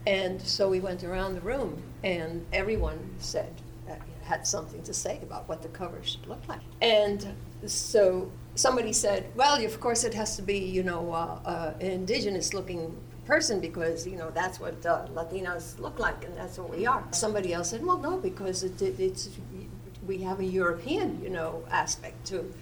And 0.08 0.42
so 0.42 0.68
we 0.68 0.80
went 0.80 1.04
around 1.04 1.36
the 1.36 1.42
room, 1.42 1.82
and 2.04 2.44
everyone 2.52 3.00
said, 3.20 3.54
uh, 3.88 3.94
had 4.24 4.48
something 4.48 4.82
to 4.84 4.94
say 4.94 5.20
about 5.22 5.48
what 5.48 5.62
the 5.62 5.70
cover 5.70 6.02
should 6.02 6.26
look 6.26 6.42
like. 6.48 6.62
And 6.82 7.28
so 7.68 8.32
somebody 8.56 8.92
said, 8.92 9.26
well, 9.36 9.64
of 9.64 9.80
course 9.80 10.04
it 10.04 10.16
has 10.16 10.36
to 10.38 10.42
be, 10.42 10.58
you 10.58 10.82
know, 10.82 11.14
uh, 11.14 11.40
uh 11.46 11.74
an 11.80 11.92
indigenous 11.92 12.56
looking 12.56 12.98
person 13.26 13.60
because 13.60 14.08
you 14.08 14.18
know 14.18 14.30
that's 14.32 14.60
what 14.60 14.86
uh, 14.86 15.06
Latinas 15.14 15.80
look 15.80 16.00
like 16.00 16.26
and 16.26 16.36
that's 16.36 16.58
what 16.58 16.70
we 16.70 16.86
are. 16.86 17.04
Somebody 17.12 17.54
else 17.54 17.70
said, 17.70 17.86
well, 17.86 17.98
no, 17.98 18.18
because 18.18 18.64
it, 18.64 18.82
it, 18.82 19.00
it's 19.00 19.30
we 20.08 20.20
have 20.20 20.40
a 20.40 20.46
European, 20.46 21.22
you 21.24 21.30
know, 21.30 21.64
aspect 21.72 22.26
to. 22.28 22.54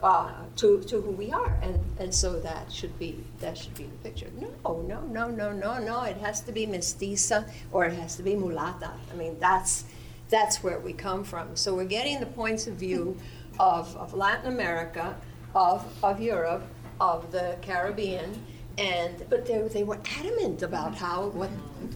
Uh, 0.00 0.30
to, 0.54 0.80
to 0.84 1.00
who 1.00 1.10
we 1.10 1.32
are, 1.32 1.58
and, 1.60 1.76
and 1.98 2.14
so 2.14 2.38
that 2.38 2.70
should 2.70 2.96
be 3.00 3.18
that 3.40 3.58
should 3.58 3.74
be 3.74 3.82
the 3.82 4.08
picture. 4.08 4.28
No, 4.40 4.80
no, 4.82 5.00
no, 5.00 5.28
no, 5.28 5.50
no, 5.52 5.80
no. 5.80 6.02
It 6.04 6.16
has 6.18 6.40
to 6.42 6.52
be 6.52 6.68
mestiza 6.68 7.50
or 7.72 7.86
it 7.86 7.94
has 7.94 8.14
to 8.14 8.22
be 8.22 8.34
mulata. 8.34 8.92
I 9.12 9.16
mean, 9.16 9.36
that's 9.40 9.86
that's 10.28 10.62
where 10.62 10.78
we 10.78 10.92
come 10.92 11.24
from. 11.24 11.56
So 11.56 11.74
we're 11.74 11.84
getting 11.84 12.20
the 12.20 12.26
points 12.26 12.66
of 12.66 12.74
view 12.74 13.16
of, 13.58 13.96
of 13.96 14.14
Latin 14.14 14.52
America, 14.52 15.16
of, 15.54 15.84
of 16.02 16.20
Europe, 16.20 16.64
of 17.00 17.30
the 17.32 17.56
Caribbean, 17.62 18.42
and 18.76 19.24
but 19.28 19.46
they, 19.46 19.60
they 19.68 19.82
were 19.82 19.98
adamant 20.18 20.62
about 20.62 20.94
how 20.94 21.28
what 21.28 21.50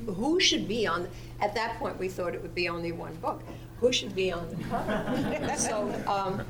who 0.07 0.41
should 0.41 0.67
be 0.67 0.87
on. 0.87 1.09
At 1.41 1.55
that 1.55 1.79
point, 1.79 1.99
we 1.99 2.09
thought 2.09 2.35
it 2.35 2.43
would 2.43 2.55
be 2.55 2.69
only 2.69 2.93
one 2.93 3.15
book 3.17 3.43
who 3.83 3.93
should 3.93 4.15
be 4.15 4.31
on 4.31 4.49
the 4.49 4.65
cover? 4.65 5.55
so, 5.59 5.93
um, 6.07 6.47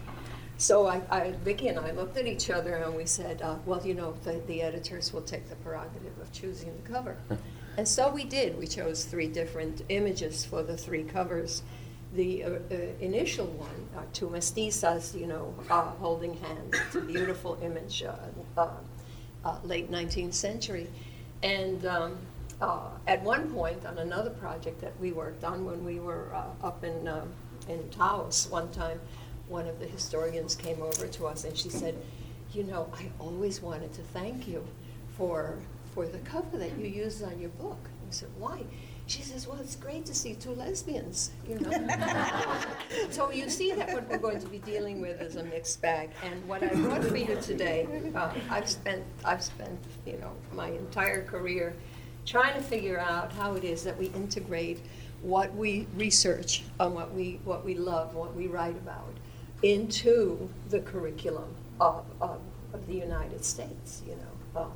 so 0.59 0.87
I, 0.87 1.01
I, 1.11 1.33
Vicki 1.43 1.69
and 1.69 1.79
I 1.79 1.91
looked 1.93 2.19
at 2.19 2.27
each 2.27 2.51
other 2.51 2.75
and 2.75 2.95
we 2.95 3.07
said, 3.07 3.41
uh, 3.41 3.57
well, 3.65 3.85
you 3.85 3.95
know, 3.95 4.13
the, 4.23 4.43
the 4.47 4.61
editors 4.61 5.15
will 5.15 5.23
take 5.23 5.49
the 5.49 5.57
prerogative 5.57 6.17
of 6.21 6.31
choosing 6.31 6.77
the 6.77 6.89
cover. 6.89 7.17
and 7.79 7.89
so 7.89 8.11
we 8.11 8.25
did. 8.25 8.59
We 8.59 8.67
chose 8.67 9.07
three 9.07 9.29
different 9.29 9.83
images 9.89 10.45
for 10.45 10.63
the 10.63 10.77
three 10.77 11.05
covers. 11.05 11.63
The 12.13 12.45
uh, 12.45 12.51
uh, 12.51 12.77
initial 13.01 13.47
one, 13.47 13.89
uh, 13.97 14.03
two 14.13 14.27
mestizas, 14.27 15.19
you 15.19 15.27
know, 15.27 15.55
uh, 15.71 15.85
holding 15.93 16.35
hands. 16.35 16.75
It's 16.87 16.97
a 16.97 17.01
beautiful 17.01 17.59
image, 17.63 18.03
uh, 18.03 18.69
uh, 19.43 19.59
late 19.65 19.91
19th 19.91 20.35
century. 20.35 20.87
And 21.43 21.87
um, 21.87 22.19
uh, 22.63 22.79
at 23.09 23.21
one 23.23 23.51
point 23.53 23.85
on 23.85 23.99
another 23.99 24.31
project 24.31 24.81
that 24.81 24.99
we 25.01 25.11
worked 25.13 25.43
on 25.43 25.65
when 25.65 25.85
we 25.85 25.99
were 25.99 26.33
uh, 26.33 26.67
up 26.67 26.85
in, 26.85 27.09
um, 27.09 27.29
in 27.69 27.89
Taos 27.91 28.49
one 28.49 28.71
time, 28.71 29.01
one 29.49 29.67
of 29.67 29.81
the 29.81 29.87
historians 29.87 30.55
came 30.55 30.81
over 30.81 31.09
to 31.09 31.27
us 31.27 31.45
and 31.45 31.57
she 31.59 31.69
said, 31.69 31.97
you 32.53 32.63
know, 32.63 32.89
I 32.95 33.11
always 33.19 33.61
wanted 33.61 33.93
to 33.95 34.03
thank 34.03 34.47
you 34.47 34.65
for, 35.17 35.59
for 35.93 36.07
the 36.07 36.19
cover 36.19 36.57
that 36.59 36.79
you 36.79 36.87
used 36.87 37.25
on 37.25 37.41
your 37.41 37.51
book. 37.51 37.79
I 38.09 38.13
said, 38.13 38.29
why? 38.39 38.63
She 39.07 39.23
says, 39.23 39.49
well, 39.49 39.59
it's 39.61 39.75
great 39.75 40.07
to 40.07 40.15
see 40.15 40.35
two 40.35 40.53
lesbians, 40.53 41.33
you 41.49 41.59
know. 41.59 41.71
so 43.11 43.33
you 43.33 43.51
see 43.51 43.73
that 43.73 43.93
what 43.93 44.09
we're 44.09 44.19
going 44.19 44.39
to 44.39 44.47
be 44.47 44.59
dealing 44.59 45.01
with 45.01 45.21
is 45.21 45.35
a 45.35 45.43
mixed 45.43 45.83
bag. 45.83 46.11
And 46.23 46.47
what 46.47 46.63
I 46.63 46.69
brought 46.69 47.03
for 47.05 47.17
you 47.17 47.37
today, 47.43 47.89
uh, 48.15 48.33
I've 48.49 48.69
spent, 48.69 49.03
I've 49.25 49.43
spent, 49.43 49.79
you 50.07 50.19
know, 50.19 50.31
my 50.55 50.69
entire 50.69 51.25
career 51.25 51.75
trying 52.27 52.55
to 52.55 52.63
figure 52.63 52.99
out 52.99 53.33
how 53.33 53.55
it 53.55 53.65
is 53.65 53.83
that 53.85 53.99
we 53.99 54.07
integrate 54.09 54.81
what 55.23 55.55
we 55.55 55.87
research 55.97 56.65
and 56.81 56.95
what 56.95 57.13
we, 57.15 57.41
what 57.45 57.65
we 57.65 57.75
love, 57.75 58.15
what 58.15 58.35
we 58.35 58.47
write 58.47 58.77
about, 58.77 59.15
into 59.63 60.49
the 60.71 60.81
curriculum 60.81 61.55
of, 61.81 62.05
of, 62.21 62.41
of 62.73 62.87
the 62.87 62.95
United 62.95 63.45
States. 63.45 64.03
You 64.07 64.17
know, 64.17 64.61
uh, 64.61 64.67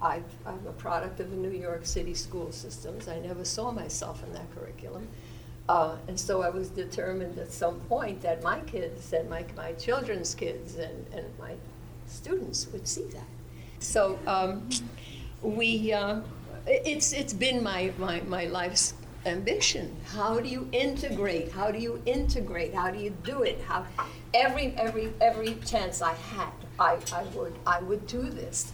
i 0.00 0.22
am 0.46 0.66
a 0.66 0.72
product 0.72 1.18
of 1.20 1.30
the 1.30 1.36
New 1.36 1.50
York 1.50 1.84
City 1.84 2.14
school 2.14 2.52
systems. 2.52 3.08
I 3.08 3.18
never 3.18 3.44
saw 3.44 3.72
myself 3.72 4.22
in 4.22 4.32
that 4.32 4.46
curriculum. 4.54 5.08
Uh, 5.68 5.96
and 6.06 6.18
so 6.18 6.40
I 6.40 6.48
was 6.48 6.70
determined 6.70 7.38
at 7.38 7.52
some 7.52 7.80
point 7.80 8.22
that 8.22 8.42
my 8.42 8.60
kids 8.60 9.12
and 9.12 9.28
my, 9.28 9.44
my 9.56 9.72
children's 9.72 10.34
kids 10.34 10.76
and, 10.76 11.06
and 11.12 11.26
my 11.38 11.54
students 12.06 12.68
would 12.72 12.88
see 12.88 13.04
that. 13.06 13.26
So 13.80 14.18
um, 14.26 14.68
we, 15.42 15.92
uh, 15.92 16.20
it's 16.68 17.12
it's 17.12 17.32
been 17.32 17.62
my, 17.62 17.92
my, 17.98 18.20
my 18.22 18.44
life's 18.46 18.94
ambition. 19.26 19.96
How 20.06 20.40
do 20.40 20.48
you 20.48 20.68
integrate? 20.72 21.50
How 21.52 21.70
do 21.70 21.78
you 21.78 22.02
integrate? 22.06 22.74
How 22.74 22.90
do 22.90 22.98
you 22.98 23.10
do 23.24 23.42
it? 23.42 23.60
How 23.62 23.86
every 24.34 24.74
every 24.76 25.12
every 25.20 25.54
chance 25.66 26.02
I 26.02 26.14
had, 26.14 26.52
I, 26.78 26.98
I 27.12 27.24
would 27.34 27.54
I 27.66 27.80
would 27.80 28.06
do 28.06 28.22
this. 28.22 28.72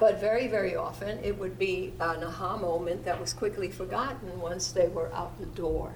But 0.00 0.20
very, 0.20 0.46
very 0.46 0.76
often 0.76 1.18
it 1.24 1.36
would 1.36 1.58
be 1.58 1.92
an 1.98 2.22
aha 2.22 2.56
moment 2.56 3.04
that 3.04 3.20
was 3.20 3.32
quickly 3.32 3.68
forgotten 3.68 4.40
once 4.40 4.70
they 4.70 4.86
were 4.88 5.12
out 5.12 5.36
the 5.40 5.46
door. 5.46 5.92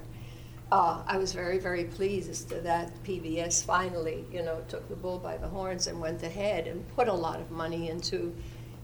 Uh, 0.72 1.02
I 1.06 1.18
was 1.18 1.32
very, 1.32 1.58
very 1.58 1.84
pleased 1.84 2.48
that 2.48 2.90
PBS 3.04 3.62
finally, 3.62 4.24
you 4.32 4.42
know, 4.42 4.62
took 4.68 4.88
the 4.88 4.96
bull 4.96 5.18
by 5.18 5.36
the 5.36 5.46
horns 5.46 5.86
and 5.86 6.00
went 6.00 6.22
ahead 6.22 6.66
and 6.66 6.88
put 6.96 7.08
a 7.08 7.12
lot 7.12 7.40
of 7.40 7.50
money 7.50 7.90
into 7.90 8.34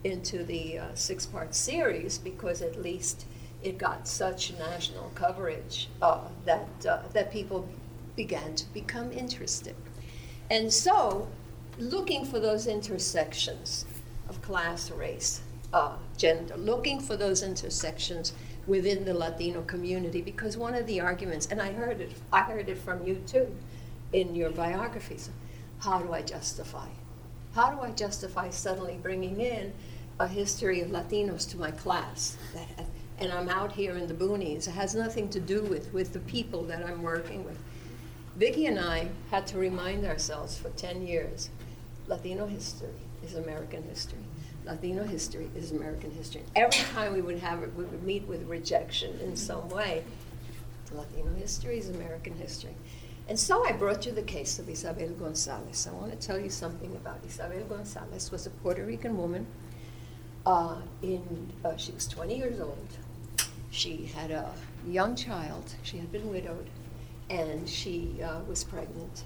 into 0.04 0.44
the 0.44 0.78
uh, 0.78 0.94
six 0.94 1.26
part 1.26 1.54
series 1.54 2.18
because 2.18 2.62
at 2.62 2.80
least 2.82 3.26
it 3.62 3.78
got 3.78 4.06
such 4.06 4.52
national 4.58 5.10
coverage 5.14 5.88
uh, 6.00 6.20
that, 6.44 6.68
uh, 6.88 7.00
that 7.12 7.32
people 7.32 7.68
began 8.16 8.54
to 8.54 8.72
become 8.72 9.12
interested. 9.12 9.74
And 10.50 10.72
so, 10.72 11.28
looking 11.78 12.24
for 12.24 12.40
those 12.40 12.66
intersections 12.66 13.84
of 14.28 14.40
class, 14.42 14.90
race, 14.90 15.40
uh, 15.72 15.96
gender, 16.16 16.56
looking 16.56 17.00
for 17.00 17.16
those 17.16 17.42
intersections 17.42 18.32
within 18.66 19.04
the 19.04 19.14
Latino 19.14 19.62
community, 19.62 20.20
because 20.22 20.56
one 20.56 20.74
of 20.74 20.86
the 20.86 21.00
arguments, 21.00 21.46
and 21.50 21.60
I 21.60 21.72
heard 21.72 22.00
it, 22.00 22.12
I 22.32 22.42
heard 22.42 22.68
it 22.68 22.78
from 22.78 23.06
you 23.06 23.22
too, 23.26 23.54
in 24.12 24.34
your 24.34 24.50
biographies, 24.50 25.30
how 25.80 26.00
do 26.00 26.12
I 26.12 26.22
justify? 26.22 26.88
How 27.58 27.70
do 27.72 27.80
I 27.80 27.90
justify 27.90 28.50
suddenly 28.50 29.00
bringing 29.02 29.40
in 29.40 29.72
a 30.20 30.28
history 30.28 30.80
of 30.80 30.90
Latinos 30.90 31.50
to 31.50 31.56
my 31.56 31.72
class. 31.72 32.36
And 33.18 33.32
I'm 33.32 33.48
out 33.48 33.72
here 33.72 33.96
in 33.96 34.06
the 34.06 34.14
boonies. 34.14 34.68
It 34.68 34.74
has 34.74 34.94
nothing 34.94 35.28
to 35.30 35.40
do 35.40 35.64
with, 35.64 35.92
with 35.92 36.12
the 36.12 36.20
people 36.20 36.62
that 36.66 36.86
I'm 36.86 37.02
working 37.02 37.44
with. 37.44 37.58
Vicki 38.36 38.66
and 38.66 38.78
I 38.78 39.08
had 39.32 39.44
to 39.48 39.58
remind 39.58 40.06
ourselves 40.06 40.56
for 40.56 40.70
10 40.70 41.04
years 41.04 41.50
Latino 42.06 42.46
history 42.46 42.94
is 43.24 43.34
American 43.34 43.82
history. 43.82 44.20
Latino 44.64 45.02
history 45.02 45.50
is 45.56 45.72
American 45.72 46.12
history. 46.12 46.44
Every 46.54 46.84
time 46.94 47.12
we 47.12 47.22
would 47.22 47.40
have 47.40 47.64
it, 47.64 47.74
we 47.74 47.82
would 47.82 48.04
meet 48.04 48.22
with 48.28 48.46
rejection 48.48 49.18
in 49.18 49.34
some 49.34 49.68
way. 49.68 50.04
Latino 50.92 51.34
history 51.34 51.78
is 51.78 51.88
American 51.88 52.34
history. 52.34 52.76
And 53.28 53.38
so 53.38 53.62
I 53.66 53.72
brought 53.72 54.06
you 54.06 54.12
the 54.12 54.22
case 54.22 54.58
of 54.58 54.70
Isabel 54.70 55.10
Gonzalez. 55.10 55.86
I 55.86 55.92
want 55.92 56.18
to 56.18 56.26
tell 56.26 56.40
you 56.40 56.48
something 56.48 56.96
about 56.96 57.20
Isabel 57.26 57.62
Gonzalez 57.68 58.30
was 58.30 58.46
a 58.46 58.50
Puerto 58.50 58.82
Rican 58.82 59.18
woman 59.18 59.46
uh, 60.46 60.76
in, 61.02 61.52
uh, 61.62 61.76
she 61.76 61.92
was 61.92 62.08
20 62.08 62.34
years 62.34 62.58
old. 62.58 62.88
She 63.70 64.06
had 64.14 64.30
a 64.30 64.50
young 64.86 65.14
child. 65.14 65.74
She 65.82 65.98
had 65.98 66.10
been 66.10 66.30
widowed, 66.30 66.70
and 67.28 67.68
she 67.68 68.18
uh, 68.24 68.40
was 68.48 68.64
pregnant. 68.64 69.24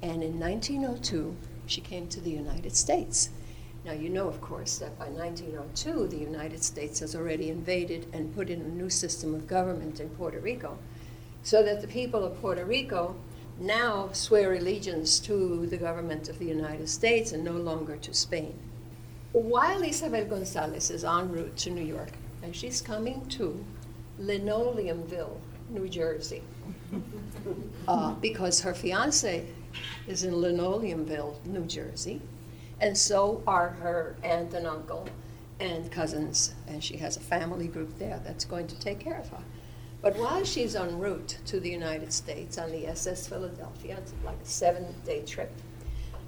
And 0.00 0.22
in 0.22 0.40
1902, 0.40 1.36
she 1.66 1.82
came 1.82 2.08
to 2.08 2.22
the 2.22 2.30
United 2.30 2.74
States. 2.74 3.28
Now, 3.84 3.92
you 3.92 4.08
know, 4.08 4.26
of 4.26 4.40
course, 4.40 4.78
that 4.78 4.98
by 4.98 5.08
1902, 5.08 6.06
the 6.06 6.16
United 6.16 6.64
States 6.64 7.00
has 7.00 7.14
already 7.14 7.50
invaded 7.50 8.06
and 8.14 8.34
put 8.34 8.48
in 8.48 8.62
a 8.62 8.68
new 8.68 8.88
system 8.88 9.34
of 9.34 9.46
government 9.46 10.00
in 10.00 10.08
Puerto 10.08 10.38
Rico, 10.38 10.78
so 11.42 11.62
that 11.62 11.82
the 11.82 11.88
people 11.88 12.24
of 12.24 12.40
Puerto 12.40 12.64
Rico 12.64 13.14
now 13.58 14.08
swear 14.12 14.54
allegiance 14.54 15.18
to 15.20 15.66
the 15.66 15.76
government 15.76 16.28
of 16.28 16.38
the 16.38 16.46
United 16.46 16.88
States 16.88 17.32
and 17.32 17.44
no 17.44 17.52
longer 17.52 17.96
to 17.96 18.12
Spain. 18.12 18.58
While 19.32 19.82
Isabel 19.82 20.24
Gonzalez 20.24 20.90
is 20.90 21.04
en 21.04 21.30
route 21.30 21.56
to 21.58 21.70
New 21.70 21.84
York, 21.84 22.12
and 22.42 22.54
she's 22.54 22.80
coming 22.80 23.26
to 23.30 23.64
Linoleumville, 24.20 25.38
New 25.70 25.88
Jersey, 25.88 26.42
uh, 27.88 28.14
because 28.14 28.60
her 28.60 28.74
fiance 28.74 29.46
is 30.06 30.24
in 30.24 30.34
Linoleumville, 30.34 31.44
New 31.46 31.64
Jersey, 31.64 32.20
and 32.80 32.96
so 32.96 33.42
are 33.46 33.70
her 33.70 34.16
aunt 34.22 34.54
and 34.54 34.66
uncle 34.66 35.08
and 35.60 35.90
cousins, 35.90 36.54
and 36.66 36.82
she 36.82 36.96
has 36.96 37.16
a 37.16 37.20
family 37.20 37.68
group 37.68 37.98
there 37.98 38.20
that's 38.24 38.44
going 38.44 38.66
to 38.66 38.78
take 38.78 39.00
care 39.00 39.18
of 39.18 39.28
her. 39.30 39.42
But 40.04 40.18
while 40.18 40.44
she's 40.44 40.76
en 40.76 40.98
route 40.98 41.38
to 41.46 41.58
the 41.58 41.70
United 41.70 42.12
States 42.12 42.58
on 42.58 42.70
the 42.70 42.86
SS 42.88 43.26
Philadelphia, 43.26 43.96
it's 43.96 44.12
like 44.22 44.36
a 44.36 44.46
seven 44.46 44.84
day 45.06 45.22
trip, 45.22 45.50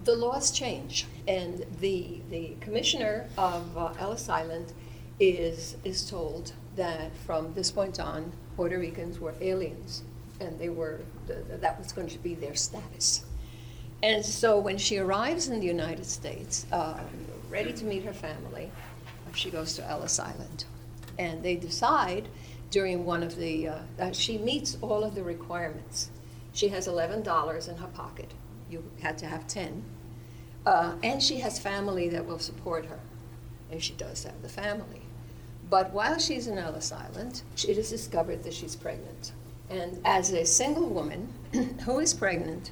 the 0.05 0.15
laws 0.15 0.51
change. 0.51 1.05
And 1.29 1.63
the, 1.79 2.23
the 2.31 2.55
commissioner 2.61 3.29
of 3.37 3.77
uh, 3.77 3.93
Ellis 3.99 4.31
Island 4.31 4.73
is, 5.21 5.77
is 5.85 6.09
told 6.09 6.55
that 6.77 7.15
from 7.27 7.53
this 7.53 7.71
point 7.71 8.01
on, 8.01 8.33
Puerto 8.57 8.79
Ricans 8.79 9.21
were 9.21 9.35
aliens, 9.43 10.05
and 10.41 10.59
they 10.59 10.71
were, 10.71 11.01
that 11.27 11.79
was 11.79 11.93
going 11.93 12.09
to 12.09 12.19
be 12.21 12.35
their 12.35 12.55
status. 12.55 13.27
And 14.03 14.25
so 14.25 14.59
when 14.59 14.79
she 14.79 14.97
arrives 14.97 15.49
in 15.49 15.61
the 15.61 15.67
United 15.67 16.07
States, 16.07 16.65
uh, 16.73 16.99
ready 17.51 17.75
to 17.75 17.85
meet 17.85 18.05
her 18.05 18.15
family, 18.15 18.71
she 19.35 19.51
goes 19.51 19.75
to 19.75 19.85
Ellis 19.85 20.19
Island. 20.19 20.65
And 21.19 21.43
they 21.43 21.57
decide 21.57 22.27
during 22.71 23.05
one 23.05 23.23
of 23.23 23.37
the, 23.37 23.69
uh, 23.69 23.79
that 23.97 24.15
she 24.15 24.39
meets 24.39 24.77
all 24.81 25.05
of 25.05 25.15
the 25.15 25.23
requirements. 25.23 26.11
She 26.53 26.69
has 26.69 26.89
$11 26.89 27.69
in 27.69 27.77
her 27.77 27.87
pocket. 27.89 28.33
You 28.71 28.83
had 29.01 29.19
to 29.19 29.27
have 29.27 29.47
10. 29.47 29.83
Uh, 30.65 30.95
and 31.03 31.23
she 31.23 31.39
has 31.41 31.59
family 31.59 32.09
that 32.09 32.27
will 32.27 32.39
support 32.39 32.87
her. 32.87 32.99
And 33.71 33.83
she 33.83 33.93
does 33.95 34.25
have 34.25 34.43
the 34.43 34.49
family. 34.49 35.03
But 35.69 35.93
while 35.93 36.19
she's 36.19 36.47
in 36.47 36.59
Ellis 36.59 36.93
Island, 36.93 37.43
it 37.69 37.77
is 37.77 37.91
discovered 37.91 38.43
that 38.45 38.55
she's 38.55 38.77
pregnant. 38.77 39.33
And 39.69 40.01
as 40.05 40.33
a 40.33 40.45
single 40.45 40.87
woman 40.87 41.33
who 41.85 41.99
is 41.99 42.15
pregnant, 42.15 42.71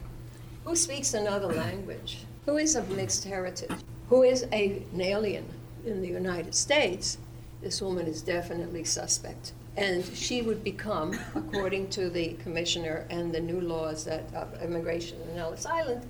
who 0.65 0.77
speaks 0.77 1.15
another 1.15 1.49
language, 1.49 2.25
who 2.47 2.57
is 2.57 2.77
of 2.77 2.91
mixed 2.91 3.25
heritage, 3.25 3.71
who 4.09 4.23
is 4.23 4.47
a, 4.53 4.83
an 4.93 5.01
alien 5.01 5.47
in 5.85 6.01
the 6.01 6.09
United 6.09 6.55
States, 6.55 7.19
this 7.63 7.83
woman 7.83 8.07
is 8.07 8.23
definitely 8.23 8.85
suspect. 8.85 9.53
And 9.77 10.05
she 10.05 10.43
would 10.43 10.63
become, 10.63 11.19
according 11.35 11.91
to 11.91 12.09
the 12.09 12.35
commissioner 12.35 13.07
and 13.11 13.35
the 13.35 13.41
new 13.41 13.61
laws 13.61 14.05
that 14.05 14.33
of 14.35 14.63
immigration 14.63 15.19
in 15.31 15.39
Ellis 15.39 15.67
Island, 15.67 16.07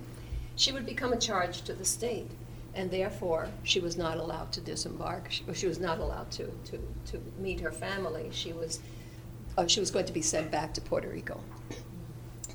she 0.55 0.71
would 0.71 0.85
become 0.85 1.13
a 1.13 1.17
charge 1.17 1.63
to 1.63 1.73
the 1.73 1.85
state. 1.85 2.29
And 2.75 2.91
therefore, 2.91 3.47
she 3.63 3.79
was 3.79 3.97
not 3.97 4.17
allowed 4.17 4.51
to 4.53 4.61
disembark. 4.61 5.31
She, 5.31 5.43
she 5.53 5.65
was 5.65 5.79
not 5.79 5.99
allowed 5.99 6.29
to, 6.31 6.45
to, 6.65 6.79
to 7.11 7.21
meet 7.39 7.59
her 7.61 7.71
family. 7.71 8.29
She 8.31 8.53
was, 8.53 8.81
uh, 9.57 9.65
she 9.65 9.79
was 9.79 9.89
going 9.89 10.05
to 10.05 10.13
be 10.13 10.21
sent 10.21 10.51
back 10.51 10.73
to 10.73 10.81
Puerto 10.81 11.07
Rico 11.07 11.39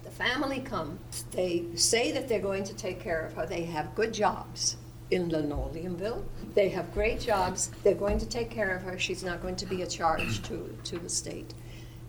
The 0.04 0.10
family 0.10 0.60
come, 0.60 0.98
they 1.30 1.64
say 1.74 2.12
that 2.12 2.28
they're 2.28 2.38
going 2.38 2.64
to 2.64 2.74
take 2.74 3.00
care 3.00 3.26
of 3.26 3.32
her. 3.34 3.46
They 3.46 3.64
have 3.64 3.94
good 3.94 4.12
jobs 4.12 4.76
in 5.10 5.30
Linoleumville. 5.30 6.22
They 6.54 6.68
have 6.70 6.92
great 6.92 7.20
jobs. 7.20 7.70
They're 7.82 7.94
going 7.94 8.18
to 8.18 8.26
take 8.26 8.50
care 8.50 8.76
of 8.76 8.82
her. 8.82 8.98
She's 8.98 9.24
not 9.24 9.42
going 9.42 9.56
to 9.56 9.66
be 9.66 9.82
a 9.82 9.86
charge 9.86 10.42
to, 10.42 10.76
to 10.84 10.98
the 10.98 11.08
state. 11.08 11.54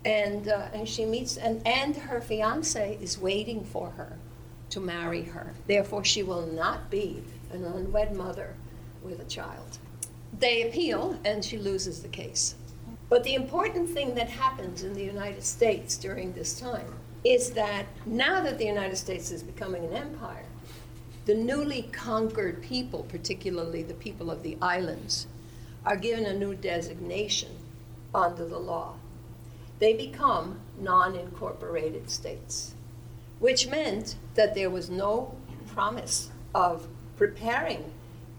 And, 0.06 0.48
uh, 0.48 0.68
and 0.74 0.88
she 0.88 1.06
meets, 1.06 1.38
and, 1.38 1.66
and 1.66 1.96
her 1.96 2.22
fiance 2.22 2.98
is 3.02 3.20
waiting 3.20 3.64
for 3.64 3.92
her 3.92 4.18
to 4.72 4.80
marry 4.80 5.24
her. 5.24 5.54
Therefore, 5.68 6.04
she 6.04 6.24
will 6.24 6.48
not 6.48 6.90
be 6.90 7.24
an 7.52 7.64
unwed 7.64 8.16
mother 8.16 8.56
with 9.04 9.20
a 9.20 9.26
child. 9.26 9.78
They 10.40 10.68
appeal, 10.68 11.20
and 11.26 11.44
she 11.44 11.58
loses 11.58 12.02
the 12.02 12.08
case. 12.08 12.56
But 13.10 13.24
the 13.24 13.36
important 13.36 13.90
thing 13.90 14.16
that 14.16 14.30
happens 14.30 14.84
in 14.84 14.94
the 14.94 15.04
United 15.04 15.44
States 15.44 15.98
during 15.98 16.32
this 16.34 16.60
time 16.60 16.96
is 17.24 17.52
that 17.52 17.86
now 18.06 18.42
that 18.42 18.58
the 18.58 18.66
United 18.66 18.96
States 18.96 19.32
is 19.32 19.44
becoming 19.44 19.84
an 19.86 19.94
empire, 19.94 20.46
the 21.26 21.36
newly 21.36 21.84
conquered 21.92 22.62
people, 22.62 23.04
particularly 23.10 23.84
the 23.84 23.94
people 23.94 24.32
of 24.32 24.44
the 24.44 24.58
islands, 24.62 25.28
are 25.86 25.96
given 25.96 26.26
a 26.26 26.38
new 26.38 26.56
designation 26.56 27.52
under 28.14 28.46
the 28.46 28.60
law. 28.60 28.96
They 29.80 29.94
become 29.94 30.60
non 30.80 31.16
incorporated 31.16 32.10
states, 32.10 32.76
which 33.40 33.68
meant 33.68 34.16
that 34.36 34.56
there 34.56 34.70
was 34.70 34.90
no 34.90 35.36
promise 35.68 36.30
of 36.54 36.88
preparing 37.18 37.92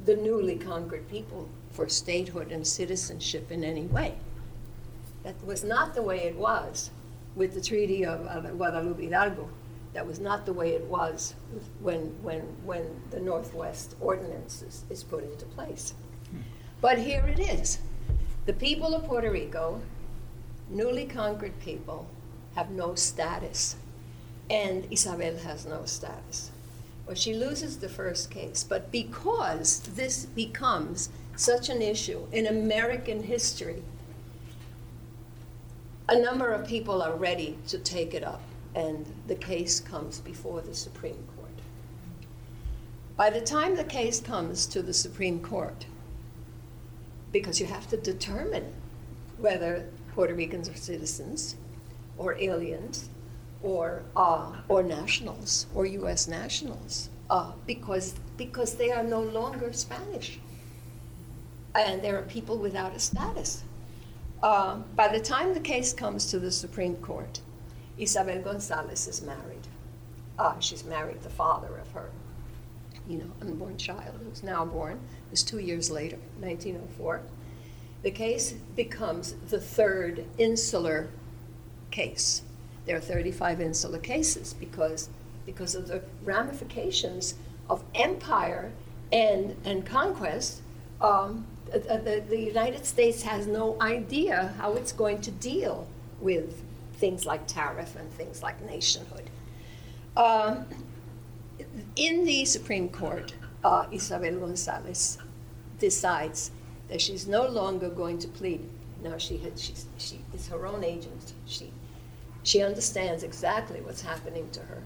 the 0.05 0.17
newly 0.17 0.57
conquered 0.57 1.09
people 1.09 1.49
for 1.71 1.89
statehood 1.89 2.53
and 2.53 2.67
citizenship 2.67 3.51
in 3.51 3.65
any 3.65 3.87
way. 3.87 4.15
That 5.23 5.45
was 5.45 5.65
not 5.65 5.95
the 5.95 6.03
way 6.03 6.25
it 6.25 6.37
was 6.37 6.91
with 7.35 7.55
the 7.55 7.61
Treaty 7.61 8.05
of, 8.05 8.27
Guadalupe 8.57 9.03
Hidalgo. 9.03 9.49
That 9.93 10.07
was 10.07 10.19
not 10.19 10.47
the 10.47 10.53
way 10.53 10.71
it 10.71 10.85
was 10.85 11.35
when, 11.81 12.01
when, 12.23 12.41
when 12.65 13.03
the 13.11 13.21
Northwest 13.21 13.95
Ordinance 14.01 14.63
is, 14.63 14.85
is 14.89 15.03
put 15.05 15.25
into 15.25 15.45
place. 15.47 15.95
But 16.81 16.99
here 16.99 17.27
it 17.27 17.39
is. 17.39 17.79
The 18.47 18.55
people 18.55 18.95
of 18.95 19.05
Puerto 19.05 19.31
Rico, 19.31 19.81
newly 20.71 21.05
conquered 21.05 21.59
people, 21.61 22.09
have 22.55 22.71
no 22.71 22.95
status. 22.95 23.77
And 24.51 24.87
Isabel 24.91 25.37
has 25.39 25.67
no 25.67 25.85
status. 25.85 26.51
Well, 27.07 27.15
she 27.15 27.35
loses 27.35 27.79
the 27.79 27.89
first 27.89 28.31
case. 28.31 28.65
But 28.65 28.91
because 28.91 29.81
this 29.81 30.27
becomes 30.27 31.11
such 31.37 31.69
an 31.69 31.83
issue 31.83 32.27
in 32.33 32.47
American 32.47 33.23
history, 33.23 33.83
a 36.09 36.19
number 36.19 36.53
of 36.53 36.67
people 36.67 37.01
are 37.03 37.15
ready 37.15 37.59
to 37.69 37.79
take 37.79 38.13
it 38.13 38.25
up, 38.25 38.43
and 38.75 39.07
the 39.27 39.35
case 39.35 39.81
comes 39.81 40.21
before 40.21 40.61
the 40.61 40.75
Supreme 40.75 41.25
Court. 41.37 41.51
By 43.17 43.31
the 43.31 43.41
time 43.41 43.77
the 43.77 43.85
case 43.85 44.21
comes 44.21 44.67
to 44.67 44.83
the 44.83 44.95
Supreme 44.95 45.41
Court, 45.41 45.87
because 47.31 47.61
you 47.61 47.67
have 47.67 47.89
to 47.89 47.97
determine 47.97 48.73
whether 49.39 49.87
Puerto 50.15 50.35
Ricans 50.35 50.69
are 50.69 50.77
citizens 50.77 51.57
or 52.19 52.39
aliens 52.39 53.09
or, 53.63 54.03
uh, 54.17 54.53
or 54.69 54.83
nationals 54.83 55.67
or 55.75 55.87
U.S. 55.87 56.27
nationals, 56.27 57.11
uh, 57.31 57.53
because, 57.67 58.15
because 58.37 58.75
they 58.75 58.91
are 58.91 59.03
no 59.03 59.21
longer 59.21 59.73
Spanish. 59.73 60.39
And 61.75 62.03
there 62.03 62.19
are 62.19 62.23
people 62.23 62.59
without 62.59 62.95
a 62.95 62.99
status. 62.99 63.63
Uh, 64.43 64.79
by 64.97 65.09
the 65.09 65.21
time 65.21 65.55
the 65.55 65.61
case 65.61 65.93
comes 65.93 66.27
to 66.31 66.39
the 66.39 66.51
Supreme 66.51 66.97
Court, 66.97 67.41
Isabel 67.99 68.41
Gonzalez 68.41 69.07
is 69.07 69.23
married. 69.23 69.67
Uh, 70.39 70.59
she's 70.61 70.85
married 70.85 71.23
the 71.23 71.31
father 71.31 71.77
of 71.77 71.91
her, 71.93 72.11
you 73.09 73.19
know, 73.19 73.31
unborn 73.41 73.77
child, 73.77 74.19
who's 74.25 74.43
now 74.43 74.65
born. 74.65 74.95
It 75.27 75.31
was 75.31 75.43
two 75.43 75.59
years 75.59 75.91
later, 75.91 76.17
1904. 76.41 77.23
The 78.03 78.11
case 78.11 78.53
becomes 78.75 79.35
the 79.49 79.61
third 79.61 80.25
insular 80.39 81.11
case. 81.91 82.43
There 82.87 82.97
are 82.97 83.01
35 83.01 83.61
insular 83.61 83.99
cases 83.99 84.55
because, 84.55 85.09
because 85.47 85.75
of 85.75 85.87
the 85.87 86.03
ramifications 86.25 87.35
of 87.71 87.85
empire 87.95 88.73
and, 89.13 89.55
and 89.65 89.87
conquest. 89.87 90.63
Um, 91.01 91.47
uh, 91.73 91.79
the, 91.99 92.23
the 92.29 92.39
United 92.39 92.85
States 92.85 93.23
has 93.23 93.47
no 93.47 93.77
idea 93.81 94.55
how 94.59 94.75
it's 94.75 94.93
going 94.93 95.21
to 95.21 95.31
deal 95.31 95.87
with 96.21 96.63
things 97.03 97.27
like 97.27 97.45
tariff 97.49 97.97
and 97.97 98.09
things 98.13 98.45
like 98.45 98.65
nationhood. 98.65 99.29
Um, 100.17 100.67
in 101.97 102.25
the 102.25 102.45
Supreme 102.45 102.89
Court, 102.89 103.35
uh, 103.65 103.87
Isabel 103.91 104.37
Gonzalez 104.39 105.19
decides 105.81 106.53
that 106.87 107.01
she's 107.01 107.27
no 107.27 107.45
longer 107.45 107.89
going 107.89 108.19
to 108.21 108.29
plead. 108.29 108.61
Now 109.03 109.19
she, 109.19 109.37
had, 109.37 109.59
she, 109.59 109.75
she 109.99 110.21
is 110.33 110.47
her 110.47 110.65
own 110.65 110.85
agent. 110.85 111.33
She, 111.45 111.73
she 112.45 112.63
understands 112.63 113.25
exactly 113.25 113.81
what's 113.81 114.03
happening 114.03 114.49
to 114.51 114.61
her. 114.61 114.85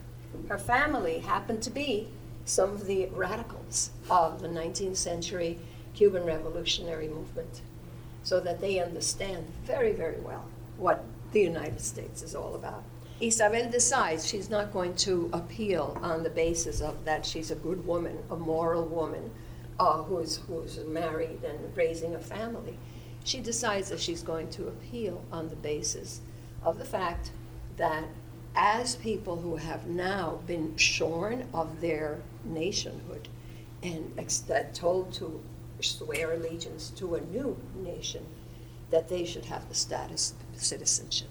Her 0.49 0.59
family 0.59 1.19
happened 1.19 1.63
to 1.65 1.71
be 1.71 2.09
some 2.47 2.71
of 2.71 2.87
the 2.87 3.11
radicals 3.13 3.91
of 4.09 4.41
the 4.41 4.49
19th 4.49 4.97
century 4.97 5.59
Cuban 5.95 6.25
revolutionary 6.25 7.09
movement 7.09 7.61
so 8.23 8.41
that 8.41 8.63
they 8.63 8.81
understand 8.81 9.45
very, 9.67 9.93
very 9.93 10.21
well 10.21 10.47
what 10.79 11.05
the 11.33 11.41
United 11.41 11.81
States 11.81 12.23
is 12.23 12.35
all 12.35 12.55
about. 12.55 12.83
Isabel 13.21 13.71
decides 13.71 14.27
she's 14.27 14.51
not 14.51 14.73
going 14.73 14.95
to 14.97 15.31
appeal 15.33 15.99
on 16.03 16.23
the 16.23 16.31
basis 16.31 16.81
of 16.81 17.05
that 17.07 17.25
she's 17.25 17.51
a 17.51 17.55
good 17.55 17.87
woman, 17.87 18.19
a 18.31 18.37
moral 18.37 18.85
woman, 18.85 19.31
uh, 19.79 20.03
who's, 20.03 20.37
who's 20.49 20.79
married 20.87 21.43
and 21.45 21.77
raising 21.77 22.15
a 22.15 22.19
family, 22.19 22.79
she 23.25 23.41
decides 23.41 23.89
that 23.89 24.01
she's 24.01 24.23
going 24.23 24.49
to 24.51 24.69
appeal 24.69 25.25
on 25.33 25.49
the 25.49 25.57
basis 25.57 26.21
of 26.63 26.79
the 26.79 26.85
fact 26.85 27.31
that 27.77 28.05
as 28.55 28.97
people 28.97 29.37
who 29.37 29.57
have 29.57 29.87
now 29.87 30.41
been 30.47 30.77
shorn 30.77 31.47
of 31.53 31.81
their 31.81 32.21
nationhood 32.45 33.29
and 33.83 34.13
ex- 34.17 34.45
told 34.73 35.13
to 35.13 35.43
swear 35.81 36.33
allegiance 36.33 36.91
to 36.91 37.17
a 37.17 37.21
new 37.21 37.57
nation, 37.75 38.25
that 38.91 39.09
they 39.09 39.25
should 39.25 39.47
have 39.47 39.69
the 39.69 39.75
status 39.75 40.35
of 40.55 40.63
citizenship. 40.63 41.29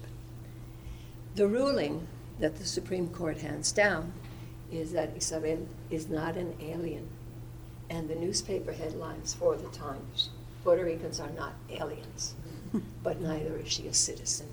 The 1.34 1.46
ruling 1.46 2.06
that 2.38 2.56
the 2.56 2.64
Supreme 2.64 3.08
Court 3.08 3.38
hands 3.38 3.72
down 3.72 4.12
is 4.70 4.92
that 4.92 5.16
Isabel 5.16 5.66
is 5.90 6.08
not 6.08 6.36
an 6.36 6.54
alien. 6.60 7.08
And 7.88 8.08
the 8.08 8.14
newspaper 8.14 8.72
headlines 8.72 9.34
for 9.34 9.56
the 9.56 9.68
Times 9.68 10.30
Puerto 10.64 10.84
Ricans 10.84 11.20
are 11.20 11.30
not 11.30 11.52
aliens, 11.70 12.34
but 13.02 13.20
neither 13.20 13.56
is 13.58 13.72
she 13.72 13.86
a 13.86 13.94
citizen. 13.94 14.48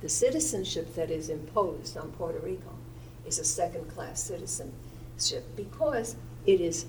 The 0.00 0.08
citizenship 0.08 0.94
that 0.94 1.10
is 1.10 1.28
imposed 1.28 1.96
on 1.96 2.12
Puerto 2.12 2.38
Rico 2.38 2.74
is 3.26 3.38
a 3.38 3.44
second 3.44 3.88
class 3.88 4.22
citizenship 4.22 5.44
because 5.56 6.14
it 6.46 6.60
is 6.60 6.86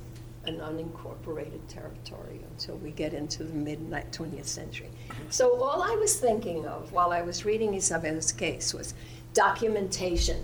an 0.48 0.60
unincorporated 0.60 1.68
territory 1.68 2.42
until 2.52 2.76
we 2.78 2.92
get 2.92 3.14
into 3.14 3.44
the 3.44 3.54
mid 3.54 3.80
20th 3.90 4.46
century. 4.46 4.90
So, 5.30 5.62
all 5.62 5.82
I 5.82 5.96
was 5.96 6.20
thinking 6.20 6.66
of 6.66 6.92
while 6.92 7.12
I 7.12 7.22
was 7.22 7.46
reading 7.46 7.74
Isabel's 7.74 8.32
case 8.32 8.74
was 8.74 8.94
documentation. 9.34 10.44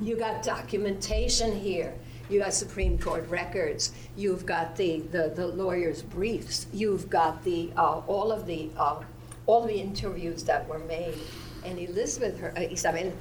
You 0.00 0.16
got 0.16 0.42
documentation 0.42 1.58
here. 1.58 1.94
You 2.28 2.40
got 2.40 2.54
Supreme 2.54 2.98
Court 2.98 3.28
records. 3.28 3.92
You've 4.16 4.46
got 4.46 4.76
the, 4.76 5.00
the, 5.10 5.32
the 5.34 5.46
lawyers' 5.48 6.02
briefs. 6.02 6.66
You've 6.72 7.10
got 7.10 7.42
the 7.44 7.70
uh, 7.76 8.02
all 8.06 8.30
of 8.30 8.46
the 8.46 8.70
uh, 8.76 9.02
all 9.46 9.66
the 9.66 9.74
interviews 9.74 10.44
that 10.44 10.66
were 10.68 10.78
made. 10.78 11.18
And 11.64 11.78
Elizabeth, 11.78 12.38
her, 12.38 12.52
uh, 12.56 12.60
Isabel, 12.60 13.12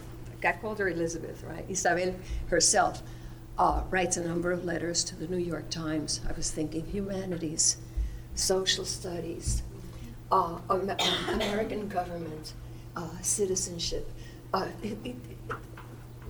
I 0.43 0.51
called 0.53 0.79
her 0.79 0.89
Elizabeth, 0.89 1.43
right? 1.43 1.65
Isabel 1.67 2.13
herself 2.47 3.01
uh, 3.59 3.83
writes 3.91 4.15
a 4.15 4.25
number 4.25 4.51
of 4.53 4.63
letters 4.63 5.03
to 5.03 5.15
the 5.15 5.27
New 5.27 5.37
York 5.37 5.69
Times. 5.69 6.21
I 6.27 6.31
was 6.31 6.49
thinking 6.49 6.85
humanities, 6.85 7.75
social 8.33 8.85
studies, 8.85 9.63
uh, 10.31 10.59
American 11.27 11.89
government, 11.89 12.53
uh, 12.95 13.09
citizenship. 13.21 14.09
Uh, 14.53 14.67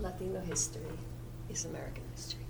Latino 0.02 0.39
history 0.42 0.82
is 1.50 1.65
American 1.65 2.04
history. 2.15 2.46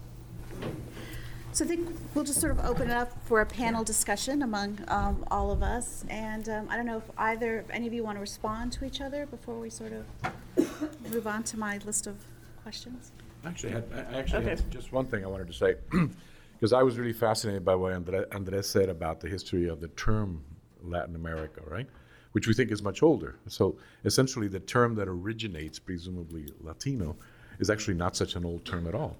So 1.51 1.65
I 1.65 1.67
think 1.67 1.89
we'll 2.13 2.23
just 2.23 2.39
sort 2.39 2.51
of 2.51 2.63
open 2.63 2.89
it 2.89 2.93
up 2.93 3.11
for 3.25 3.41
a 3.41 3.45
panel 3.45 3.83
discussion 3.83 4.43
among 4.43 4.79
um, 4.87 5.25
all 5.29 5.51
of 5.51 5.61
us. 5.61 6.05
And 6.09 6.47
um, 6.47 6.67
I 6.69 6.77
don't 6.77 6.85
know 6.85 6.97
if 6.97 7.11
either, 7.17 7.59
if 7.59 7.69
any 7.69 7.87
of 7.87 7.91
you 7.91 8.03
want 8.03 8.15
to 8.15 8.21
respond 8.21 8.71
to 8.73 8.85
each 8.85 9.01
other 9.01 9.25
before 9.25 9.59
we 9.59 9.69
sort 9.69 9.91
of 9.91 11.11
move 11.11 11.27
on 11.27 11.43
to 11.43 11.59
my 11.59 11.79
list 11.79 12.07
of 12.07 12.15
questions. 12.63 13.11
Actually, 13.45 13.71
had, 13.73 13.85
I 13.93 14.19
actually 14.19 14.39
Okay. 14.39 14.49
had 14.49 14.71
just 14.71 14.91
one 14.91 15.05
thing 15.05 15.23
I 15.23 15.27
wanted 15.27 15.47
to 15.47 15.53
say, 15.53 15.75
because 16.53 16.73
I 16.73 16.83
was 16.83 16.97
really 16.97 17.13
fascinated 17.13 17.63
by 17.63 17.75
what 17.75 17.93
Andre, 17.93 18.25
Andres 18.31 18.67
said 18.69 18.89
about 18.89 19.21
the 19.21 19.29
history 19.29 19.67
of 19.69 19.79
the 19.79 19.87
term 19.89 20.43
Latin 20.83 21.15
America, 21.15 21.61
right? 21.65 21.87
Which 22.33 22.47
we 22.47 22.53
think 22.53 22.71
is 22.71 22.81
much 22.83 23.01
older. 23.01 23.37
So 23.47 23.77
essentially, 24.05 24.47
the 24.47 24.59
term 24.59 24.95
that 24.95 25.07
originates, 25.07 25.79
presumably 25.79 26.53
Latino, 26.61 27.15
is 27.59 27.69
actually 27.69 27.95
not 27.95 28.15
such 28.15 28.35
an 28.35 28.45
old 28.45 28.65
term 28.65 28.87
at 28.87 28.95
all. 28.95 29.17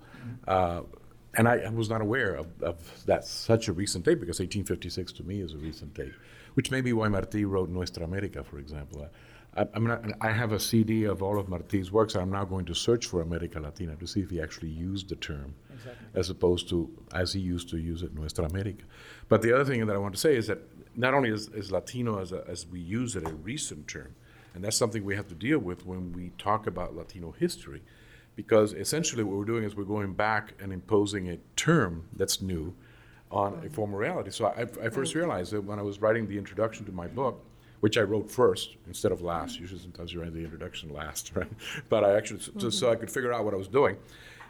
Uh, 0.48 0.82
and 1.36 1.48
I, 1.48 1.58
I 1.60 1.70
was 1.70 1.90
not 1.90 2.02
aware 2.02 2.36
of, 2.36 2.48
of 2.62 3.06
that 3.06 3.24
such 3.26 3.68
a 3.68 3.74
recent 3.74 4.06
date 4.06 4.20
because 4.20 4.40
1856 4.40 5.14
to 5.14 5.24
me 5.24 5.42
is 5.42 5.54
a 5.54 5.58
recent 5.58 5.94
date, 5.94 6.14
which 6.56 6.72
may 6.72 6.82
be 6.82 6.92
why 6.94 7.08
Martí 7.08 7.48
wrote 7.48 7.70
Nuestra 7.70 8.04
America, 8.04 8.44
for 8.44 8.58
example. 8.60 9.08
I, 9.60 9.68
I'm 9.74 9.86
not, 9.86 10.04
I 10.22 10.32
have 10.32 10.54
a 10.54 10.60
CD 10.60 11.04
of 11.04 11.22
all 11.22 11.38
of 11.38 11.48
Martí's 11.48 11.92
works. 11.92 12.16
I'm 12.16 12.32
now 12.32 12.46
going 12.46 12.66
to 12.66 12.74
search 12.74 13.06
for 13.08 13.22
America 13.22 13.60
Latina 13.60 13.96
to 13.98 14.08
see 14.08 14.22
if 14.22 14.30
he 14.30 14.42
actually 14.42 14.70
used 14.70 15.10
the 15.10 15.16
term 15.16 15.54
as 16.14 16.30
opposed 16.30 16.70
to 16.70 16.90
as 17.14 17.34
he 17.34 17.40
used 17.40 17.70
to 17.70 17.78
use 17.78 18.02
it 18.04 18.14
Nuestra 18.14 18.46
America. 18.46 18.84
But 19.28 19.42
the 19.42 19.54
other 19.54 19.66
thing 19.66 19.86
that 19.86 19.96
I 19.96 20.00
want 20.00 20.14
to 20.14 20.20
say 20.20 20.36
is 20.36 20.48
that 20.48 20.60
not 20.96 21.14
only 21.14 21.30
is, 21.30 21.50
is 21.50 21.72
Latino 21.72 22.20
as, 22.20 22.32
a, 22.32 22.44
as 22.48 22.68
we 22.68 22.80
use 22.80 23.16
it 23.16 23.28
a 23.28 23.34
recent 23.34 23.88
term, 23.88 24.16
and 24.54 24.64
that's 24.64 24.78
something 24.78 25.04
we 25.04 25.16
have 25.16 25.28
to 25.28 25.36
deal 25.36 25.60
with 25.60 25.86
when 25.86 26.12
we 26.14 26.32
talk 26.38 26.68
about 26.68 26.96
Latino 26.96 27.32
history, 27.32 27.82
because 28.36 28.74
essentially 28.74 29.24
what 29.24 29.38
we're 29.38 29.46
doing 29.46 29.64
is 29.64 29.76
we're 29.76 29.84
going 29.84 30.14
back 30.14 30.54
and 30.60 30.74
imposing 30.74 31.30
a 31.30 31.38
term 31.56 32.08
that's 32.16 32.42
new 32.42 32.74
on 33.32 33.62
a 33.66 33.70
former 33.70 33.98
reality. 33.98 34.32
So 34.32 34.48
I, 34.48 34.62
I 34.86 34.90
first 34.90 35.14
mm. 35.14 35.18
realized 35.18 35.52
that 35.52 35.62
when 35.62 35.80
I 35.80 35.84
was 35.84 36.02
writing 36.02 36.28
the 36.28 36.38
introduction 36.38 36.86
to 36.86 36.92
my 36.92 37.08
book, 37.08 37.46
which 37.80 37.98
I 37.98 38.02
wrote 38.02 38.30
first 38.30 38.76
instead 38.88 39.12
of 39.12 39.22
last. 39.22 39.60
Usually, 39.60 39.80
sometimes 39.80 40.14
you 40.14 40.22
write 40.22 40.34
the 40.34 40.44
introduction 40.44 40.94
last, 40.94 41.32
right? 41.36 41.52
But 41.90 42.04
I 42.04 42.16
actually, 42.16 42.42
just 42.58 42.80
so 42.80 42.92
I 42.92 42.96
could 42.96 43.10
figure 43.12 43.34
out 43.34 43.46
what 43.46 43.54
I 43.54 43.58
was 43.58 43.68
doing. 43.68 43.98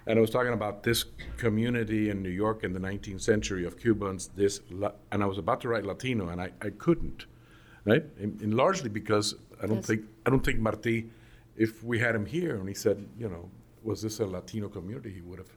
And 0.07 0.17
I 0.17 0.21
was 0.21 0.29
talking 0.31 0.53
about 0.53 0.81
this 0.81 1.05
community 1.37 2.09
in 2.09 2.23
New 2.23 2.29
York 2.29 2.63
in 2.63 2.73
the 2.73 2.79
19th 2.79 3.21
century 3.21 3.65
of 3.65 3.77
Cubans, 3.79 4.29
this, 4.35 4.61
La- 4.71 4.93
and 5.11 5.21
I 5.21 5.27
was 5.27 5.37
about 5.37 5.61
to 5.61 5.67
write 5.67 5.85
Latino, 5.85 6.29
and 6.29 6.41
I, 6.41 6.51
I 6.61 6.69
couldn't, 6.71 7.25
right? 7.85 8.03
And, 8.19 8.41
and 8.41 8.53
largely 8.55 8.89
because 8.89 9.35
I 9.61 9.67
don't 9.67 9.77
Yes. 9.77 9.85
think, 9.87 10.01
I 10.25 10.29
don't 10.31 10.43
think 10.43 10.59
Martí, 10.59 11.09
if 11.55 11.83
we 11.83 11.99
had 11.99 12.15
him 12.15 12.25
here 12.25 12.55
and 12.55 12.67
he 12.67 12.73
said, 12.73 13.05
you 13.19 13.29
know, 13.29 13.49
was 13.83 14.01
this 14.01 14.19
a 14.19 14.25
Latino 14.25 14.67
community, 14.67 15.11
he 15.13 15.21
would 15.21 15.37
have 15.37 15.51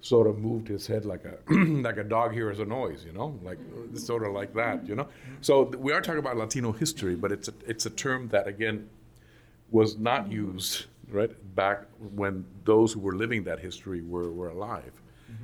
sort 0.00 0.26
of 0.26 0.38
moved 0.38 0.68
his 0.68 0.86
head 0.86 1.04
like 1.04 1.24
a 1.24 1.36
like 1.54 1.96
a 1.98 2.04
dog 2.04 2.32
hears 2.32 2.58
a 2.58 2.64
noise, 2.64 3.04
you 3.04 3.12
know, 3.12 3.38
like 3.42 3.58
sort 3.94 4.26
of 4.26 4.32
like 4.32 4.54
that, 4.54 4.86
you 4.86 4.94
know. 4.94 5.08
So 5.40 5.64
we 5.64 5.92
are 5.92 6.00
talking 6.00 6.18
about 6.18 6.36
Latino 6.36 6.72
history, 6.72 7.14
but 7.14 7.32
it's 7.32 7.48
a, 7.48 7.54
it's 7.66 7.86
a 7.86 7.90
term 7.90 8.28
that 8.28 8.46
again 8.46 8.88
was 9.70 9.98
not 9.98 10.30
used 10.30 10.86
right 11.08 11.30
back 11.54 11.84
when 12.14 12.44
those 12.64 12.92
who 12.92 13.00
were 13.00 13.14
living 13.14 13.44
that 13.44 13.60
history 13.60 14.02
were, 14.02 14.32
were 14.32 14.48
alive, 14.48 14.92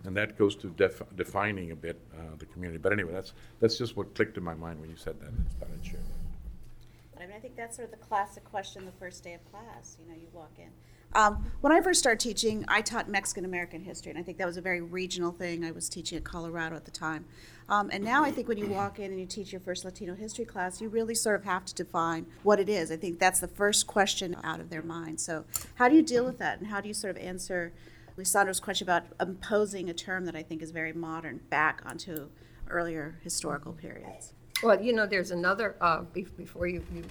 and 0.04 0.16
that 0.16 0.38
goes 0.38 0.56
to 0.56 0.68
def- 0.70 1.02
defining 1.16 1.70
a 1.72 1.76
bit 1.76 2.00
uh, 2.14 2.36
the 2.38 2.46
community. 2.46 2.78
But 2.78 2.92
anyway, 2.92 3.12
that's 3.12 3.34
that's 3.60 3.76
just 3.76 3.96
what 3.96 4.14
clicked 4.14 4.36
in 4.36 4.42
my 4.42 4.54
mind 4.54 4.80
when 4.80 4.88
you 4.88 4.96
said 4.96 5.20
that. 5.20 5.28
I 5.28 5.58
thought 5.58 5.68
I'd 5.72 5.84
share 5.84 6.00
that. 6.00 7.22
I 7.22 7.26
mean, 7.26 7.36
I 7.36 7.40
think 7.40 7.56
that's 7.56 7.76
sort 7.76 7.92
of 7.92 7.98
the 7.98 8.04
classic 8.04 8.44
question 8.44 8.84
the 8.84 8.92
first 8.92 9.22
day 9.24 9.34
of 9.34 9.44
class. 9.50 9.96
You 10.00 10.10
know, 10.10 10.18
you 10.18 10.28
walk 10.32 10.52
in. 10.58 10.70
Um, 11.16 11.50
when 11.62 11.72
I 11.72 11.80
first 11.80 11.98
started 11.98 12.20
teaching, 12.20 12.62
I 12.68 12.82
taught 12.82 13.08
Mexican 13.08 13.46
American 13.46 13.82
history, 13.82 14.10
and 14.10 14.18
I 14.18 14.22
think 14.22 14.36
that 14.36 14.46
was 14.46 14.58
a 14.58 14.60
very 14.60 14.82
regional 14.82 15.32
thing. 15.32 15.64
I 15.64 15.70
was 15.70 15.88
teaching 15.88 16.18
at 16.18 16.24
Colorado 16.24 16.76
at 16.76 16.84
the 16.84 16.90
time. 16.90 17.24
Um, 17.70 17.88
and 17.90 18.04
now 18.04 18.22
I 18.22 18.30
think 18.30 18.48
when 18.48 18.58
you 18.58 18.66
walk 18.66 18.98
in 18.98 19.06
and 19.10 19.18
you 19.18 19.24
teach 19.24 19.50
your 19.50 19.62
first 19.62 19.82
Latino 19.86 20.14
history 20.14 20.44
class, 20.44 20.78
you 20.78 20.90
really 20.90 21.14
sort 21.14 21.36
of 21.36 21.44
have 21.44 21.64
to 21.64 21.74
define 21.74 22.26
what 22.42 22.60
it 22.60 22.68
is. 22.68 22.92
I 22.92 22.98
think 22.98 23.18
that's 23.18 23.40
the 23.40 23.48
first 23.48 23.86
question 23.86 24.36
out 24.44 24.60
of 24.60 24.68
their 24.68 24.82
mind. 24.82 25.18
So, 25.18 25.46
how 25.76 25.88
do 25.88 25.96
you 25.96 26.02
deal 26.02 26.22
with 26.22 26.36
that, 26.36 26.58
and 26.58 26.66
how 26.68 26.82
do 26.82 26.88
you 26.88 26.94
sort 26.94 27.16
of 27.16 27.22
answer 27.22 27.72
Lisandro's 28.18 28.60
question 28.60 28.84
about 28.84 29.04
imposing 29.18 29.88
a 29.88 29.94
term 29.94 30.26
that 30.26 30.36
I 30.36 30.42
think 30.42 30.60
is 30.60 30.70
very 30.70 30.92
modern 30.92 31.40
back 31.48 31.80
onto 31.86 32.28
earlier 32.68 33.18
historical 33.24 33.72
periods? 33.72 34.34
Well, 34.62 34.82
you 34.82 34.92
know, 34.92 35.06
there's 35.06 35.30
another, 35.30 35.76
uh, 35.80 36.02
be- 36.02 36.26
before 36.36 36.66
you, 36.66 36.84
you 36.94 37.04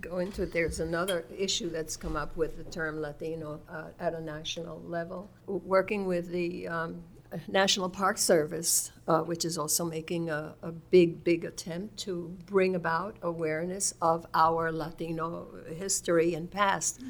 go 0.00 0.18
into 0.18 0.42
it, 0.42 0.52
there's 0.52 0.80
another 0.80 1.24
issue 1.36 1.70
that's 1.70 1.96
come 1.96 2.16
up 2.16 2.36
with 2.36 2.56
the 2.56 2.64
term 2.64 3.00
Latino 3.00 3.60
uh, 3.68 3.88
at 3.98 4.14
a 4.14 4.20
national 4.20 4.80
level. 4.82 5.30
Working 5.46 6.06
with 6.06 6.30
the 6.30 6.68
um, 6.68 7.02
National 7.48 7.88
Park 7.88 8.18
Service, 8.18 8.92
uh, 9.06 9.20
which 9.20 9.44
is 9.44 9.56
also 9.58 9.84
making 9.84 10.30
a, 10.30 10.54
a 10.62 10.72
big, 10.72 11.22
big 11.22 11.44
attempt 11.44 11.96
to 11.98 12.36
bring 12.46 12.74
about 12.74 13.16
awareness 13.22 13.94
of 14.02 14.26
our 14.34 14.72
Latino 14.72 15.48
history 15.76 16.34
and 16.34 16.50
past. 16.50 17.02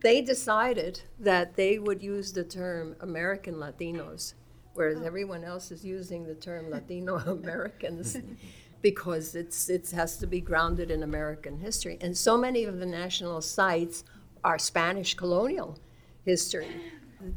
They 0.00 0.20
decided 0.20 1.00
that 1.18 1.56
they 1.56 1.78
would 1.78 2.02
use 2.02 2.32
the 2.32 2.44
term 2.44 2.96
American 3.00 3.54
Latinos, 3.54 4.34
whereas 4.74 5.02
everyone 5.02 5.42
else 5.42 5.70
is 5.70 5.84
using 5.84 6.26
the 6.26 6.34
term 6.34 6.70
Latino 6.70 7.16
Americans 7.26 8.16
because 8.90 9.34
it's 9.34 9.68
it 9.68 9.90
has 9.90 10.16
to 10.16 10.28
be 10.28 10.40
grounded 10.40 10.92
in 10.92 11.02
American 11.02 11.58
history. 11.58 11.98
And 12.00 12.16
so 12.16 12.38
many 12.38 12.62
of 12.62 12.78
the 12.78 12.86
national 12.86 13.40
sites 13.42 14.04
are 14.44 14.60
Spanish 14.60 15.14
colonial 15.14 15.76
history 16.24 16.68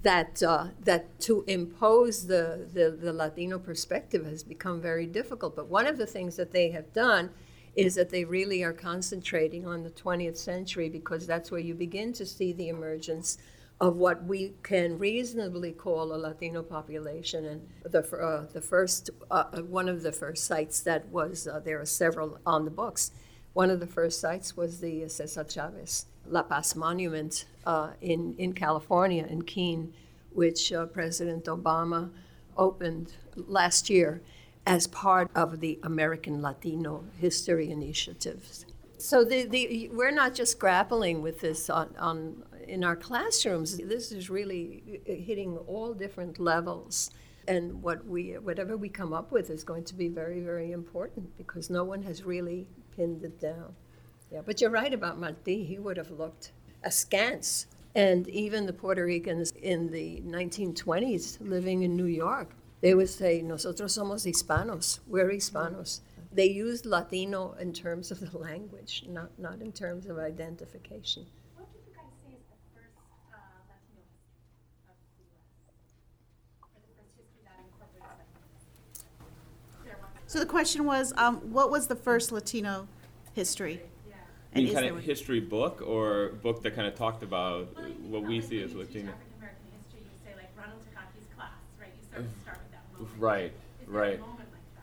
that 0.04 0.44
uh, 0.44 0.68
that 0.84 1.04
to 1.22 1.44
impose 1.48 2.28
the, 2.28 2.68
the 2.76 2.92
the 3.06 3.12
Latino 3.12 3.58
perspective 3.58 4.24
has 4.28 4.44
become 4.44 4.80
very 4.80 5.08
difficult. 5.08 5.56
But 5.56 5.68
one 5.70 5.88
of 5.88 5.98
the 5.98 6.06
things 6.06 6.36
that 6.36 6.52
they 6.52 6.70
have 6.70 6.94
done 6.94 7.32
is 7.76 7.96
that 7.96 8.12
they 8.12 8.26
really 8.26 8.62
are 8.64 8.78
concentrating 8.90 9.66
on 9.66 9.82
the 9.82 9.94
20th 10.04 10.38
century 10.38 10.88
because 10.88 11.26
that's 11.26 11.50
where 11.50 11.66
you 11.70 11.74
begin 11.74 12.14
to 12.14 12.26
see 12.28 12.54
the 12.54 12.70
emergence 12.70 13.40
of 13.82 13.96
what 13.96 14.24
we 14.26 14.54
can 14.64 14.98
reasonably 15.00 15.72
call 15.72 16.14
a 16.14 16.18
Latino 16.18 16.62
population. 16.62 17.46
And 17.46 17.68
the, 17.84 18.00
uh, 18.18 18.46
the 18.52 18.62
first, 18.62 19.10
uh, 19.32 19.46
uh, 19.54 19.62
one 19.62 19.88
of 19.88 20.04
the 20.04 20.12
first 20.12 20.46
sites 20.46 20.82
that 20.82 21.08
was, 21.10 21.48
uh, 21.48 21.60
there 21.60 21.80
are 21.80 21.86
several 21.86 22.40
on 22.46 22.66
the 22.66 22.72
books. 22.72 23.12
One 23.54 23.70
of 23.70 23.80
the 23.80 23.88
first 23.88 24.20
sites 24.20 24.58
was 24.58 24.80
the 24.80 25.08
Cesar 25.08 25.46
Chavez 25.46 26.06
La 26.28 26.44
Paz 26.44 26.76
Monument 26.76 27.46
uh, 27.66 27.92
in, 28.02 28.36
in 28.38 28.54
California, 28.54 29.26
in 29.26 29.44
Keene, 29.44 29.94
which 30.32 30.72
uh, 30.72 30.86
President 30.86 31.46
Obama 31.46 32.12
opened 32.58 33.14
last 33.36 33.90
year. 33.90 34.22
as 34.70 34.86
part 34.86 35.32
of 35.36 35.62
the 35.62 35.80
American 35.82 36.44
Latino 36.44 37.04
History 37.18 37.72
Initiatives. 37.72 38.66
So 39.00 39.24
the, 39.24 39.46
the, 39.46 39.90
we're 39.92 40.12
not 40.12 40.36
just 40.36 40.60
grappling 40.60 41.24
with 41.24 41.40
this 41.40 41.70
on, 41.70 41.96
on, 41.98 42.44
in 42.70 42.84
our 42.84 42.96
classrooms. 42.96 43.78
This 43.78 44.12
is 44.12 44.30
really 44.30 45.02
hitting 45.06 45.58
all 45.68 45.94
different 45.94 46.40
levels. 46.40 47.12
And 47.48 47.82
what 47.82 48.06
we, 48.06 48.34
whatever 48.34 48.78
we 48.78 48.90
come 48.90 49.14
up 49.14 49.32
with 49.32 49.50
is 49.50 49.64
going 49.64 49.84
to 49.86 49.96
be 49.96 50.08
very, 50.08 50.40
very 50.42 50.72
important 50.72 51.36
because 51.38 51.70
no 51.70 51.84
one 51.84 52.04
has 52.04 52.24
really 52.24 52.68
pinned 52.96 53.24
it 53.24 53.40
down. 53.40 53.76
Yeah, 54.32 54.42
but 54.46 54.62
you're 54.62 54.70
right 54.70 54.94
about 54.94 55.20
Martí. 55.20 55.66
He 55.66 55.80
would 55.80 55.98
have 55.98 56.12
looked 56.12 56.52
askance. 56.84 57.66
And 57.96 58.28
even 58.30 58.66
the 58.68 58.74
Puerto 58.74 59.04
Ricans 59.04 59.52
in 59.62 59.92
the 59.92 60.22
1920s 60.26 61.38
living 61.42 61.82
in 61.84 61.96
New 61.96 62.06
York, 62.06 62.52
they 62.82 62.94
would 62.94 63.10
say, 63.10 63.42
Nosotros 63.42 63.98
somos 63.98 64.26
hispanos. 64.26 65.00
We're 65.08 65.30
hispanos. 65.30 66.02
They 66.32 66.46
used 66.46 66.86
Latino 66.86 67.54
in 67.60 67.74
terms 67.74 68.12
of 68.12 68.20
the 68.20 68.38
language, 68.38 69.04
not, 69.08 69.32
not 69.40 69.62
in 69.62 69.72
terms 69.72 70.06
of 70.06 70.20
identification. 70.20 71.26
What 71.56 71.72
do 71.74 71.80
you 71.80 71.96
guys 71.96 72.14
say 72.22 72.38
is 72.38 72.46
the 72.46 72.58
first 72.74 72.94
uh, 73.34 73.38
Latino 73.66 74.06
of 74.88 74.96
the 75.02 75.26
U.S. 75.26 75.50
or 76.62 76.70
the 76.70 76.94
first 76.94 77.18
history 77.18 77.42
that 77.44 77.58
incorporates 77.66 78.14
Latino? 79.82 80.19
So 80.30 80.38
the 80.38 80.46
question 80.46 80.86
was, 80.86 81.12
um, 81.18 81.38
what 81.52 81.72
was 81.72 81.88
the 81.88 81.96
first 81.96 82.32
Latino 82.32 82.88
history? 83.34 83.82
Yeah. 84.08 84.14
And 84.54 84.62
You 84.62 84.70
is 84.70 84.76
kind 84.76 84.86
of 84.86 84.94
one? 84.98 85.02
history 85.02 85.40
book 85.40 85.82
or 85.84 86.34
book 86.44 86.62
that 86.62 86.76
kind 86.76 86.88
of 86.88 86.94
talked 86.94 87.24
about 87.24 87.76
Well, 87.76 87.86
what 88.10 88.22
we 88.26 88.40
like, 88.40 88.48
see 88.48 88.62
as 88.62 88.76
Latino. 88.76 89.10
African 89.10 89.26
American 89.40 89.66
history, 89.74 90.02
you 90.04 90.20
say 90.24 90.36
like 90.36 90.52
Ronald 90.56 90.82
Takaki's 90.82 91.26
class, 91.36 91.50
right? 91.82 91.90
You 92.00 92.08
sort 92.14 92.26
of 92.28 92.42
start 92.44 92.58
with 92.60 92.72
that 92.74 93.00
moment. 93.02 93.20
Right, 93.20 93.46
Is 93.82 93.88
there 93.88 93.96
a 93.96 94.08
right. 94.08 94.20
moment 94.20 94.38
like 94.54 94.76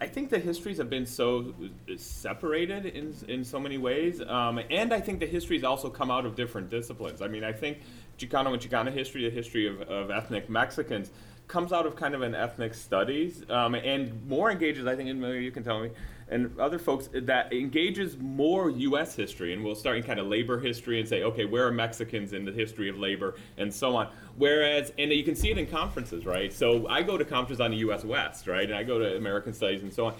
that? 0.00 0.04
I 0.04 0.08
think 0.08 0.30
the 0.30 0.40
histories 0.40 0.78
have 0.78 0.90
been 0.90 1.06
so 1.06 1.54
uh, 1.62 1.92
separated 1.96 2.86
in, 2.86 3.14
in 3.28 3.44
so 3.44 3.60
many 3.60 3.78
ways, 3.78 4.20
um, 4.20 4.58
and 4.68 4.92
I 4.92 4.98
think 5.00 5.20
the 5.20 5.26
histories 5.26 5.62
also 5.62 5.90
come 5.90 6.10
out 6.10 6.26
of 6.26 6.34
different 6.34 6.70
disciplines. 6.70 7.22
I 7.22 7.28
mean, 7.28 7.44
I 7.44 7.52
think 7.52 7.78
Chicano 8.18 8.52
and 8.52 8.60
Chicana 8.60 8.92
history, 8.92 9.22
the 9.22 9.30
history 9.30 9.68
of, 9.68 9.80
of 9.82 10.10
ethnic 10.10 10.50
Mexicans, 10.50 11.10
comes 11.50 11.72
out 11.72 11.84
of 11.84 11.96
kind 11.96 12.14
of 12.14 12.22
an 12.22 12.34
ethnic 12.34 12.72
studies 12.72 13.44
um, 13.50 13.74
and 13.74 14.26
more 14.28 14.50
engages, 14.50 14.86
I 14.86 14.94
think, 14.94 15.10
and 15.10 15.20
maybe 15.20 15.44
you 15.44 15.50
can 15.50 15.64
tell 15.64 15.80
me, 15.80 15.90
and 16.28 16.58
other 16.60 16.78
folks, 16.78 17.08
that 17.12 17.52
engages 17.52 18.16
more 18.18 18.70
U.S. 18.70 19.16
history, 19.16 19.52
and 19.52 19.64
we'll 19.64 19.74
start 19.74 19.96
in 19.96 20.04
kind 20.04 20.20
of 20.20 20.28
labor 20.28 20.60
history 20.60 21.00
and 21.00 21.08
say, 21.08 21.24
okay, 21.24 21.44
where 21.44 21.66
are 21.66 21.72
Mexicans 21.72 22.32
in 22.32 22.44
the 22.44 22.52
history 22.52 22.88
of 22.88 22.96
labor 22.96 23.34
and 23.58 23.74
so 23.74 23.96
on. 23.96 24.08
Whereas, 24.36 24.92
and 24.96 25.10
you 25.10 25.24
can 25.24 25.34
see 25.34 25.50
it 25.50 25.58
in 25.58 25.66
conferences, 25.66 26.24
right? 26.24 26.52
So 26.52 26.86
I 26.86 27.02
go 27.02 27.18
to 27.18 27.24
conferences 27.24 27.60
on 27.60 27.72
the 27.72 27.78
U.S. 27.78 28.04
West, 28.04 28.46
right, 28.46 28.64
and 28.64 28.74
I 28.74 28.84
go 28.84 29.00
to 29.00 29.16
American 29.16 29.52
Studies 29.52 29.82
and 29.82 29.92
so 29.92 30.06
on. 30.06 30.14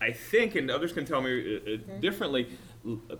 I 0.00 0.10
think, 0.10 0.56
and 0.56 0.70
others 0.70 0.92
can 0.92 1.04
tell 1.04 1.20
me 1.20 1.56
uh, 1.56 1.74
uh, 1.74 2.00
differently, 2.00 2.48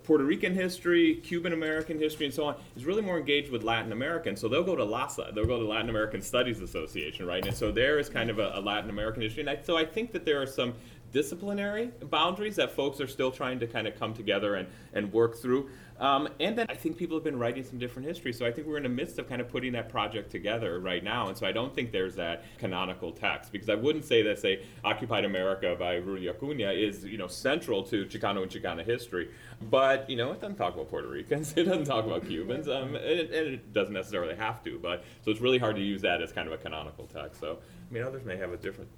Puerto 0.03 0.23
Rican 0.23 0.53
history, 0.53 1.15
Cuban 1.15 1.53
American 1.53 1.97
history, 1.97 2.25
and 2.25 2.35
so 2.35 2.45
on 2.45 2.55
is 2.75 2.85
really 2.85 3.01
more 3.01 3.17
engaged 3.17 3.51
with 3.51 3.63
Latin 3.63 3.91
American. 3.91 4.35
So 4.35 4.47
they'll 4.47 4.63
go 4.63 4.75
to 4.75 4.83
LASA, 4.83 5.33
they'll 5.33 5.45
go 5.45 5.59
to 5.59 5.65
Latin 5.65 5.89
American 5.89 6.21
Studies 6.21 6.59
Association, 6.61 7.25
right? 7.25 7.45
And 7.45 7.55
so 7.55 7.71
there 7.71 7.97
is 7.99 8.09
kind 8.09 8.29
of 8.29 8.39
a, 8.39 8.51
a 8.55 8.61
Latin 8.61 8.89
American 8.89 9.21
history. 9.21 9.41
And 9.41 9.49
I, 9.49 9.59
so 9.63 9.77
I 9.77 9.85
think 9.85 10.11
that 10.11 10.25
there 10.25 10.41
are 10.41 10.47
some 10.47 10.73
disciplinary 11.13 11.91
boundaries 12.09 12.57
that 12.57 12.71
folks 12.71 12.99
are 12.99 13.07
still 13.07 13.31
trying 13.31 13.59
to 13.59 13.67
kind 13.67 13.87
of 13.87 13.97
come 13.97 14.13
together 14.13 14.55
and, 14.55 14.67
and 14.93 15.13
work 15.13 15.37
through. 15.37 15.69
Um, 15.99 16.27
and 16.39 16.57
then 16.57 16.65
I 16.69 16.73
think 16.73 16.97
people 16.97 17.15
have 17.15 17.23
been 17.23 17.37
writing 17.37 17.63
some 17.63 17.77
different 17.77 18.07
history. 18.07 18.33
So 18.33 18.45
I 18.45 18.51
think 18.51 18.67
we're 18.67 18.77
in 18.77 18.83
the 18.83 18.89
midst 18.89 19.19
of 19.19 19.29
kind 19.29 19.39
of 19.39 19.47
putting 19.47 19.71
that 19.73 19.89
project 19.89 20.31
together 20.31 20.79
right 20.79 21.03
now. 21.03 21.27
And 21.27 21.37
so 21.37 21.45
I 21.45 21.51
don't 21.51 21.73
think 21.73 21.91
there's 21.91 22.15
that 22.15 22.43
canonical 22.57 23.11
text 23.11 23.51
because 23.51 23.69
I 23.69 23.75
wouldn't 23.75 24.03
say 24.03 24.23
that, 24.23 24.39
say, 24.39 24.65
Occupied 24.83 25.23
America 25.23 25.75
by 25.77 25.95
Rudy 25.95 26.29
Acuna 26.29 26.71
is, 26.71 27.05
you 27.05 27.17
know, 27.17 27.27
central 27.27 27.83
to 27.83 28.05
Chicano 28.05 28.41
and 28.41 28.51
Chicana 28.51 28.83
history. 28.83 29.29
But, 29.69 30.09
you 30.09 30.17
know, 30.17 30.31
it 30.31 30.41
doesn't 30.41 30.57
talk 30.57 30.73
about 30.73 30.89
Puerto 30.89 31.07
Ricans. 31.07 31.53
It 31.63 31.65
doesn't 31.65 31.85
talk 31.85 32.05
about 32.05 32.27
Cubans. 32.27 32.67
Um, 32.67 32.95
and, 32.95 33.05
it, 33.05 33.31
and 33.31 33.53
it 33.53 33.71
doesn't 33.71 33.93
necessarily 33.93 34.35
have 34.35 34.63
to. 34.63 34.79
But 34.79 35.05
so 35.23 35.31
it's 35.31 35.39
really 35.39 35.59
hard 35.59 35.75
to 35.75 35.81
use 35.81 36.01
that 36.01 36.21
as 36.21 36.33
kind 36.33 36.47
of 36.47 36.53
a 36.53 36.57
canonical 36.57 37.05
text. 37.05 37.39
So, 37.39 37.59
I 37.89 37.93
mean, 37.93 38.03
others 38.03 38.25
may 38.25 38.35
have 38.35 38.51
a 38.51 38.57
different 38.57 38.89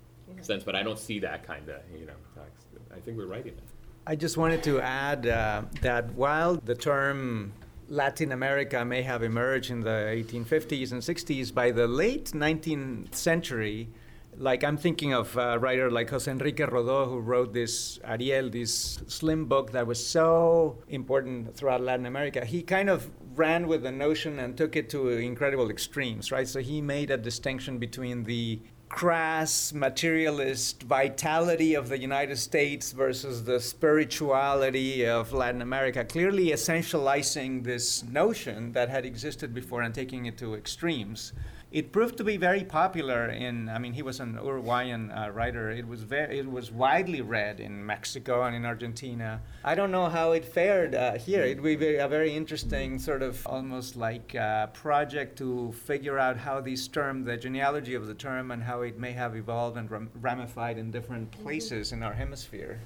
sense, 0.41 0.63
but 0.63 0.75
I 0.75 0.83
don't 0.83 0.99
see 0.99 1.19
that 1.19 1.45
kind 1.45 1.67
of, 1.69 1.81
you 1.97 2.05
know, 2.05 2.13
text. 2.35 2.67
I 2.93 2.99
think 2.99 3.17
we're 3.17 3.27
writing 3.27 3.53
it. 3.53 3.63
I 4.07 4.15
just 4.15 4.37
wanted 4.37 4.61
to 4.63 4.79
add 4.81 5.27
uh, 5.27 5.63
that 5.81 6.13
while 6.13 6.55
the 6.55 6.75
term 6.75 7.53
Latin 7.89 8.31
America 8.31 8.85
may 8.85 9.01
have 9.01 9.23
emerged 9.23 9.71
in 9.71 9.81
the 9.81 9.89
1850s 9.89 10.91
and 10.91 11.01
60s, 11.01 11.53
by 11.53 11.71
the 11.71 11.87
late 11.87 12.31
19th 12.31 13.15
century, 13.15 13.89
like 14.37 14.63
I'm 14.63 14.77
thinking 14.77 15.13
of 15.13 15.35
a 15.37 15.57
writer 15.57 15.89
like 15.89 16.09
Jose 16.09 16.29
Enrique 16.29 16.65
Rodó, 16.65 17.07
who 17.07 17.19
wrote 17.19 17.53
this 17.53 17.99
Ariel, 18.03 18.49
this 18.49 18.99
slim 19.07 19.45
book 19.45 19.71
that 19.71 19.87
was 19.87 20.05
so 20.05 20.77
important 20.89 21.55
throughout 21.55 21.81
Latin 21.81 22.05
America. 22.05 22.43
He 22.43 22.61
kind 22.61 22.89
of 22.89 23.09
ran 23.35 23.67
with 23.67 23.83
the 23.83 23.91
notion 23.91 24.39
and 24.39 24.57
took 24.57 24.75
it 24.75 24.89
to 24.89 25.09
incredible 25.09 25.69
extremes, 25.69 26.31
right? 26.31 26.47
So 26.47 26.59
he 26.59 26.81
made 26.81 27.11
a 27.11 27.17
distinction 27.17 27.77
between 27.77 28.23
the 28.23 28.59
crass 28.95 29.73
materialist 29.73 30.83
vitality 30.83 31.73
of 31.73 31.89
the 31.89 31.97
United 31.97 32.37
States 32.37 32.93
versus 32.93 33.43
the 33.43 33.59
spirituality 33.59 35.05
of 35.05 35.33
Latin 35.33 35.61
America, 35.61 36.05
clearly 36.05 36.51
essentializing 36.51 37.61
this 37.61 38.05
notion 38.05 38.71
that 38.71 38.87
had 38.87 39.05
existed 39.05 39.53
before 39.53 39.81
and 39.81 39.93
taking 39.93 40.27
it 40.27 40.37
to 40.37 40.55
extremes. 40.55 41.33
It 41.75 41.91
proved 41.91 42.15
to 42.19 42.23
be 42.23 42.37
very 42.37 42.63
popular 42.63 43.25
in, 43.25 43.67
I 43.67 43.79
mean, 43.79 43.91
he 43.91 44.01
was 44.01 44.21
an 44.21 44.39
Uruguayan 44.41 45.11
uh, 45.11 45.29
writer. 45.33 45.71
It 45.71 45.85
was, 45.85 46.03
very, 46.03 46.39
it 46.39 46.49
was 46.49 46.71
widely 46.71 47.19
read 47.19 47.59
in 47.59 47.85
Mexico 47.85 48.43
and 48.43 48.55
in 48.55 48.65
Argentina. 48.65 49.41
I 49.61 49.75
don't 49.75 49.91
know 49.91 50.07
how 50.07 50.31
it 50.31 50.45
fared 50.45 50.95
uh, 50.95 51.17
here. 51.17 51.43
It 51.43 51.61
would 51.61 51.79
be 51.81 51.97
a 51.97 52.07
very 52.07 52.33
interesting, 52.33 52.97
sort 52.97 53.21
of 53.21 53.45
almost 53.45 53.97
like 53.97 54.33
uh, 54.35 54.67
project 54.67 55.37
to 55.39 55.73
figure 55.73 56.17
out 56.17 56.37
how 56.37 56.61
this 56.61 56.87
term, 56.87 57.25
the 57.25 57.35
genealogy 57.35 57.93
of 57.93 58.07
the 58.07 58.15
term, 58.15 58.51
and 58.51 58.63
how 58.63 58.83
it 58.83 58.97
may 58.97 59.11
have 59.11 59.35
evolved 59.35 59.75
and 59.75 59.91
ram- 59.91 60.11
ramified 60.21 60.77
in 60.77 60.91
different 60.91 61.29
places 61.31 61.91
in 61.91 62.03
our 62.03 62.13
hemisphere. 62.13 62.79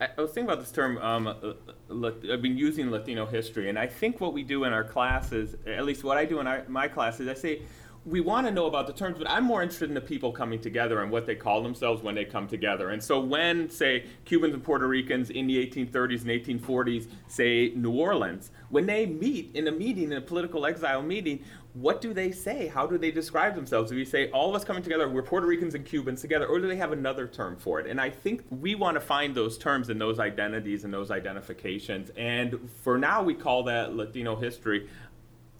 I 0.00 0.20
was 0.20 0.32
thinking 0.32 0.50
about 0.50 0.60
this 0.60 0.72
term. 0.72 0.98
Um, 0.98 1.26
uh, 1.28 2.10
I've 2.32 2.42
been 2.42 2.58
using 2.58 2.90
Latino 2.90 3.26
history, 3.26 3.68
and 3.68 3.78
I 3.78 3.86
think 3.86 4.20
what 4.20 4.32
we 4.32 4.42
do 4.42 4.64
in 4.64 4.72
our 4.72 4.82
classes, 4.82 5.54
at 5.66 5.84
least 5.84 6.02
what 6.02 6.16
I 6.16 6.24
do 6.24 6.40
in 6.40 6.46
our, 6.46 6.64
my 6.68 6.88
classes, 6.88 7.28
I 7.28 7.34
say 7.34 7.62
we 8.06 8.20
want 8.20 8.46
to 8.46 8.52
know 8.52 8.66
about 8.66 8.86
the 8.86 8.92
terms, 8.92 9.16
but 9.18 9.28
I'm 9.30 9.44
more 9.44 9.62
interested 9.62 9.88
in 9.88 9.94
the 9.94 10.00
people 10.00 10.30
coming 10.30 10.60
together 10.60 11.02
and 11.02 11.10
what 11.10 11.24
they 11.26 11.34
call 11.34 11.62
themselves 11.62 12.02
when 12.02 12.14
they 12.14 12.24
come 12.24 12.46
together. 12.46 12.90
And 12.90 13.02
so, 13.02 13.18
when 13.18 13.70
say 13.70 14.04
Cubans 14.24 14.52
and 14.52 14.62
Puerto 14.62 14.86
Ricans 14.86 15.30
in 15.30 15.46
the 15.46 15.66
1830s 15.66 16.22
and 16.22 16.62
1840s, 16.62 17.08
say 17.28 17.72
New 17.74 17.92
Orleans, 17.92 18.50
when 18.68 18.86
they 18.86 19.06
meet 19.06 19.50
in 19.54 19.68
a 19.68 19.72
meeting, 19.72 20.12
in 20.12 20.18
a 20.18 20.20
political 20.20 20.66
exile 20.66 21.02
meeting, 21.02 21.42
what 21.72 22.00
do 22.00 22.14
they 22.14 22.30
say? 22.30 22.68
How 22.68 22.86
do 22.86 22.98
they 22.98 23.10
describe 23.10 23.56
themselves? 23.56 23.90
Do 23.90 23.96
we 23.96 24.04
say 24.04 24.30
all 24.30 24.48
of 24.48 24.54
us 24.54 24.64
coming 24.64 24.82
together, 24.82 25.08
we're 25.08 25.22
Puerto 25.22 25.46
Ricans 25.46 25.74
and 25.74 25.84
Cubans 25.84 26.20
together, 26.20 26.46
or 26.46 26.60
do 26.60 26.68
they 26.68 26.76
have 26.76 26.92
another 26.92 27.26
term 27.26 27.56
for 27.56 27.80
it? 27.80 27.86
And 27.88 28.00
I 28.00 28.10
think 28.10 28.44
we 28.50 28.76
want 28.76 28.94
to 28.94 29.00
find 29.00 29.34
those 29.34 29.58
terms 29.58 29.88
and 29.88 30.00
those 30.00 30.20
identities 30.20 30.84
and 30.84 30.94
those 30.94 31.10
identifications. 31.10 32.10
And 32.16 32.70
for 32.82 32.96
now, 32.96 33.22
we 33.22 33.34
call 33.34 33.64
that 33.64 33.96
Latino 33.96 34.36
history. 34.36 34.88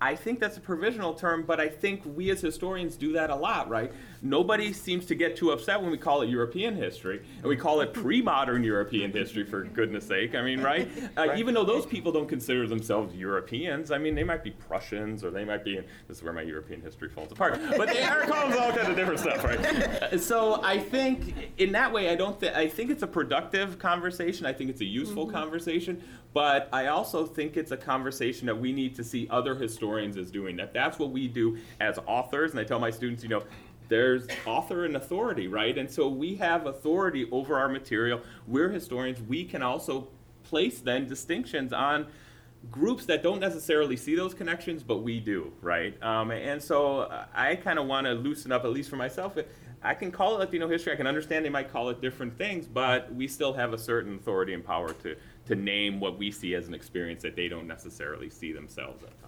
I 0.01 0.17
think 0.17 0.41
that's 0.41 0.57
a 0.57 0.61
provisional 0.61 1.15
term, 1.15 1.45
but 1.47 1.61
I 1.61 1.69
think 1.69 2.03
we 2.05 2.31
as 2.31 2.41
historians 2.41 2.97
do 2.97 3.13
that 3.13 3.31
a 3.31 3.37
lot, 3.37 3.69
right? 3.69 3.93
Nobody 4.25 4.73
seems 4.73 5.05
to 5.07 5.15
get 5.15 5.37
too 5.37 5.51
upset 5.51 5.83
when 5.83 5.91
we 5.91 5.99
call 5.99 6.23
it 6.23 6.31
European 6.31 6.75
history, 6.75 7.23
and 7.37 7.45
we 7.45 7.57
call 7.57 7.83
it 7.83 7.93
pre-modern 8.03 8.65
European 8.65 9.13
history, 9.13 9.45
for 9.45 9.65
goodness 9.65 10.07
sake. 10.07 10.35
I 10.35 10.41
mean, 10.43 10.61
right? 10.61 10.89
Uh, 11.17 11.35
Even 11.37 11.55
though 11.55 11.65
those 11.65 11.87
people 11.87 12.11
don't 12.11 12.29
consider 12.29 12.67
themselves 12.67 13.15
Europeans, 13.15 13.91
I 13.93 13.99
mean, 13.99 14.15
they 14.15 14.25
might 14.25 14.43
be 14.43 14.51
Prussians, 14.51 15.23
or 15.23 15.31
they 15.31 15.45
might 15.45 15.63
be. 15.63 15.77
This 16.09 16.17
is 16.19 16.23
where 16.23 16.33
my 16.33 16.43
European 16.43 16.81
history 16.81 17.09
falls 17.09 17.31
apart. 17.31 17.61
But 17.77 17.89
they 17.89 18.03
are 18.03 18.23
called 18.23 18.53
all 18.55 18.73
kinds 18.73 18.89
of 18.89 18.97
different 18.97 19.21
stuff, 19.21 19.45
right? 19.45 20.21
So 20.21 20.61
I 20.65 20.79
think 20.79 21.53
in 21.59 21.73
that 21.73 21.93
way, 21.93 22.09
I 22.09 22.15
don't. 22.17 22.41
Th- 22.41 22.55
I 22.55 22.67
think 22.67 22.91
it's 22.91 23.03
a 23.03 23.07
productive 23.07 23.79
conversation. 23.79 24.47
I 24.47 24.53
think 24.53 24.71
it's 24.71 24.81
a 24.81 24.85
useful 24.87 25.27
conversation. 25.27 26.03
But 26.33 26.69
I 26.73 26.87
also 26.87 27.27
think 27.27 27.57
it's 27.57 27.71
a 27.71 27.77
conversation 27.77 28.47
that 28.47 28.59
we 28.59 28.73
need 28.73 28.97
to 28.97 29.05
see 29.05 29.29
other 29.31 29.55
historians 29.55 30.17
as 30.17 30.33
doing. 30.33 30.57
That 30.57 30.73
that's 30.73 30.99
what 30.99 31.11
we 31.11 31.29
do 31.29 31.59
as 31.81 31.99
authors. 32.07 32.51
And 32.51 32.59
I 32.61 32.65
tell 32.65 32.81
my 32.81 32.91
students, 32.91 33.23
you 33.23 33.29
know, 33.29 33.45
there's 33.89 34.27
author 34.47 34.85
and 34.85 34.97
authority, 34.97 35.49
right? 35.49 35.77
And 35.77 35.91
so 35.91 36.09
we 36.09 36.35
have 36.37 36.67
authority 36.67 37.29
over 37.31 37.59
our 37.59 37.69
material. 37.69 38.21
We're 38.47 38.71
historians. 38.71 39.21
We 39.23 39.45
can 39.45 39.63
also 39.63 40.09
place 40.45 40.81
then 40.81 41.07
distinctions 41.09 41.73
on 41.73 42.07
groups 42.71 43.07
that 43.07 43.23
don't 43.23 43.41
necessarily 43.41 43.97
see 43.97 44.15
those 44.15 44.35
connections, 44.35 44.83
but 44.83 45.03
we 45.03 45.21
do, 45.21 45.53
right? 45.61 46.01
Um, 46.03 46.31
and 46.31 46.63
so 46.63 47.11
I 47.35 47.57
kind 47.57 47.79
of 47.79 47.87
want 47.87 48.07
to 48.07 48.15
loosen 48.15 48.53
up, 48.53 48.65
at 48.65 48.71
least 48.71 48.89
for 48.89 48.97
myself. 48.97 49.37
I 49.83 49.93
can 49.93 50.11
call 50.11 50.37
it 50.37 50.39
Latino 50.39 50.67
history. 50.67 50.93
I 50.93 50.97
can 50.97 51.07
understand 51.07 51.45
they 51.45 51.51
might 51.51 51.71
call 51.71 51.91
it 51.91 52.01
different 52.01 52.39
things, 52.39 52.67
but 52.67 53.15
we 53.15 53.29
still 53.29 53.53
have 53.53 53.75
a 53.75 53.79
certain 53.79 54.15
authority 54.17 54.55
and 54.55 54.65
power 54.65 54.93
to 55.03 55.17
to 55.47 55.55
name 55.55 56.01
what 56.01 56.19
we 56.19 56.31
see 56.31 56.55
as 56.55 56.69
an 56.69 56.75
experience 56.75 57.23
that 57.23 57.37
they 57.37 57.49
don't 57.49 57.67
necessarily 57.67 58.31
see 58.31 58.51
themselves 58.51 59.03
times. 59.03 59.24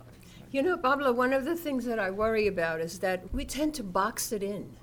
You 0.56 0.62
know, 0.62 0.78
Pablo, 0.78 1.12
one 1.12 1.34
of 1.34 1.44
the 1.44 1.54
things 1.54 1.84
that 1.84 1.98
I 1.98 2.10
worry 2.10 2.46
about 2.46 2.80
is 2.80 3.00
that 3.00 3.30
we 3.30 3.44
tend 3.44 3.74
to 3.74 3.82
box 3.82 4.32
it 4.32 4.42
in. 4.42 4.74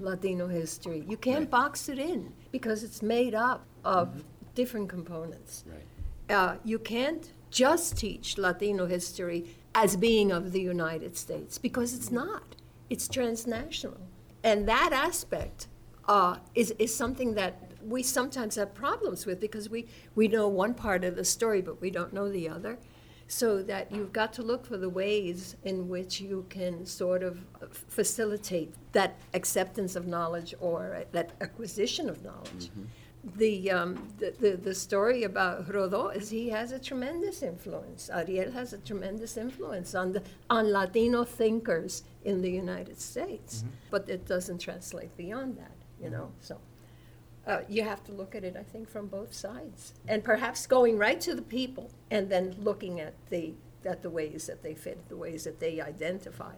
Latino 0.00 0.48
history. 0.48 1.04
You 1.06 1.18
can't 1.18 1.50
box 1.50 1.90
it 1.90 1.98
in 1.98 2.32
because 2.52 2.82
it's 2.82 3.02
made 3.02 3.34
up 3.34 3.66
of 3.84 4.08
Mm-hmm. 4.08 4.20
different 4.54 4.88
components. 4.88 5.64
Right. 5.66 6.34
Uh, 6.34 6.56
you 6.64 6.78
can't 6.78 7.32
just 7.50 7.98
teach 7.98 8.38
Latino 8.38 8.86
history 8.86 9.44
as 9.74 9.94
being 9.94 10.32
of 10.32 10.52
the 10.52 10.60
United 10.62 11.18
States 11.18 11.58
because 11.58 11.92
it's 11.92 12.10
not. 12.10 12.56
It's 12.88 13.06
transnational. 13.06 14.00
And 14.42 14.66
that 14.68 14.90
aspect 14.94 15.68
uh, 16.08 16.36
is, 16.54 16.70
is 16.78 16.96
something 16.96 17.34
that 17.34 17.60
we 17.86 18.02
sometimes 18.02 18.54
have 18.56 18.72
problems 18.74 19.26
with 19.26 19.38
because 19.38 19.68
we, 19.68 19.86
we 20.14 20.28
know 20.28 20.48
one 20.48 20.72
part 20.72 21.04
of 21.04 21.14
the 21.14 21.26
story, 21.26 21.60
but 21.60 21.78
we 21.78 21.90
don't 21.90 22.14
know 22.14 22.30
the 22.30 22.48
other. 22.48 22.78
So 23.32 23.62
that 23.62 23.92
you've 23.92 24.12
got 24.12 24.32
to 24.34 24.42
look 24.42 24.66
for 24.66 24.76
the 24.76 24.88
ways 24.88 25.54
in 25.62 25.88
which 25.88 26.20
you 26.20 26.46
can 26.50 26.84
sort 26.84 27.22
of 27.22 27.38
facilitate 27.88 28.74
that 28.90 29.20
acceptance 29.34 29.94
of 29.94 30.08
knowledge 30.08 30.52
or 30.58 31.04
that 31.12 31.30
acquisition 31.40 32.10
of 32.10 32.24
knowledge. 32.24 32.70
The, 33.36 33.70
um, 33.70 34.08
the, 34.18 34.34
the, 34.40 34.56
the 34.56 34.74
story 34.74 35.22
about 35.24 35.68
Rodó 35.68 36.14
is 36.16 36.28
he 36.30 36.48
has 36.48 36.72
a 36.72 36.78
tremendous 36.80 37.42
influence. 37.42 38.10
Ariel 38.12 38.50
has 38.50 38.72
a 38.72 38.78
tremendous 38.78 39.36
influence 39.36 39.94
on, 39.94 40.12
the, 40.12 40.22
on 40.48 40.72
Latino 40.72 41.22
thinkers 41.22 42.02
in 42.24 42.42
the 42.42 42.50
United 42.50 43.00
States. 43.00 43.62
But 43.90 44.08
it 44.08 44.26
doesn't 44.26 44.58
translate 44.58 45.16
beyond 45.16 45.56
that, 45.58 45.76
you 46.02 46.10
know, 46.10 46.32
so. 46.40 46.58
Uh, 47.46 47.60
you 47.68 47.82
have 47.82 48.04
to 48.04 48.12
look 48.12 48.34
at 48.34 48.44
it, 48.44 48.56
I 48.56 48.62
think, 48.62 48.88
from 48.90 49.06
both 49.06 49.32
sides, 49.32 49.94
and 50.06 50.22
perhaps 50.22 50.66
going 50.66 50.98
right 50.98 51.20
to 51.22 51.34
the 51.34 51.42
people, 51.42 51.90
and 52.10 52.30
then 52.30 52.54
looking 52.58 53.00
at 53.00 53.14
the 53.30 53.54
at 53.84 54.02
the 54.02 54.10
ways 54.10 54.46
that 54.46 54.62
they 54.62 54.74
fit, 54.74 55.08
the 55.08 55.16
ways 55.16 55.44
that 55.44 55.58
they 55.58 55.80
identify, 55.80 56.54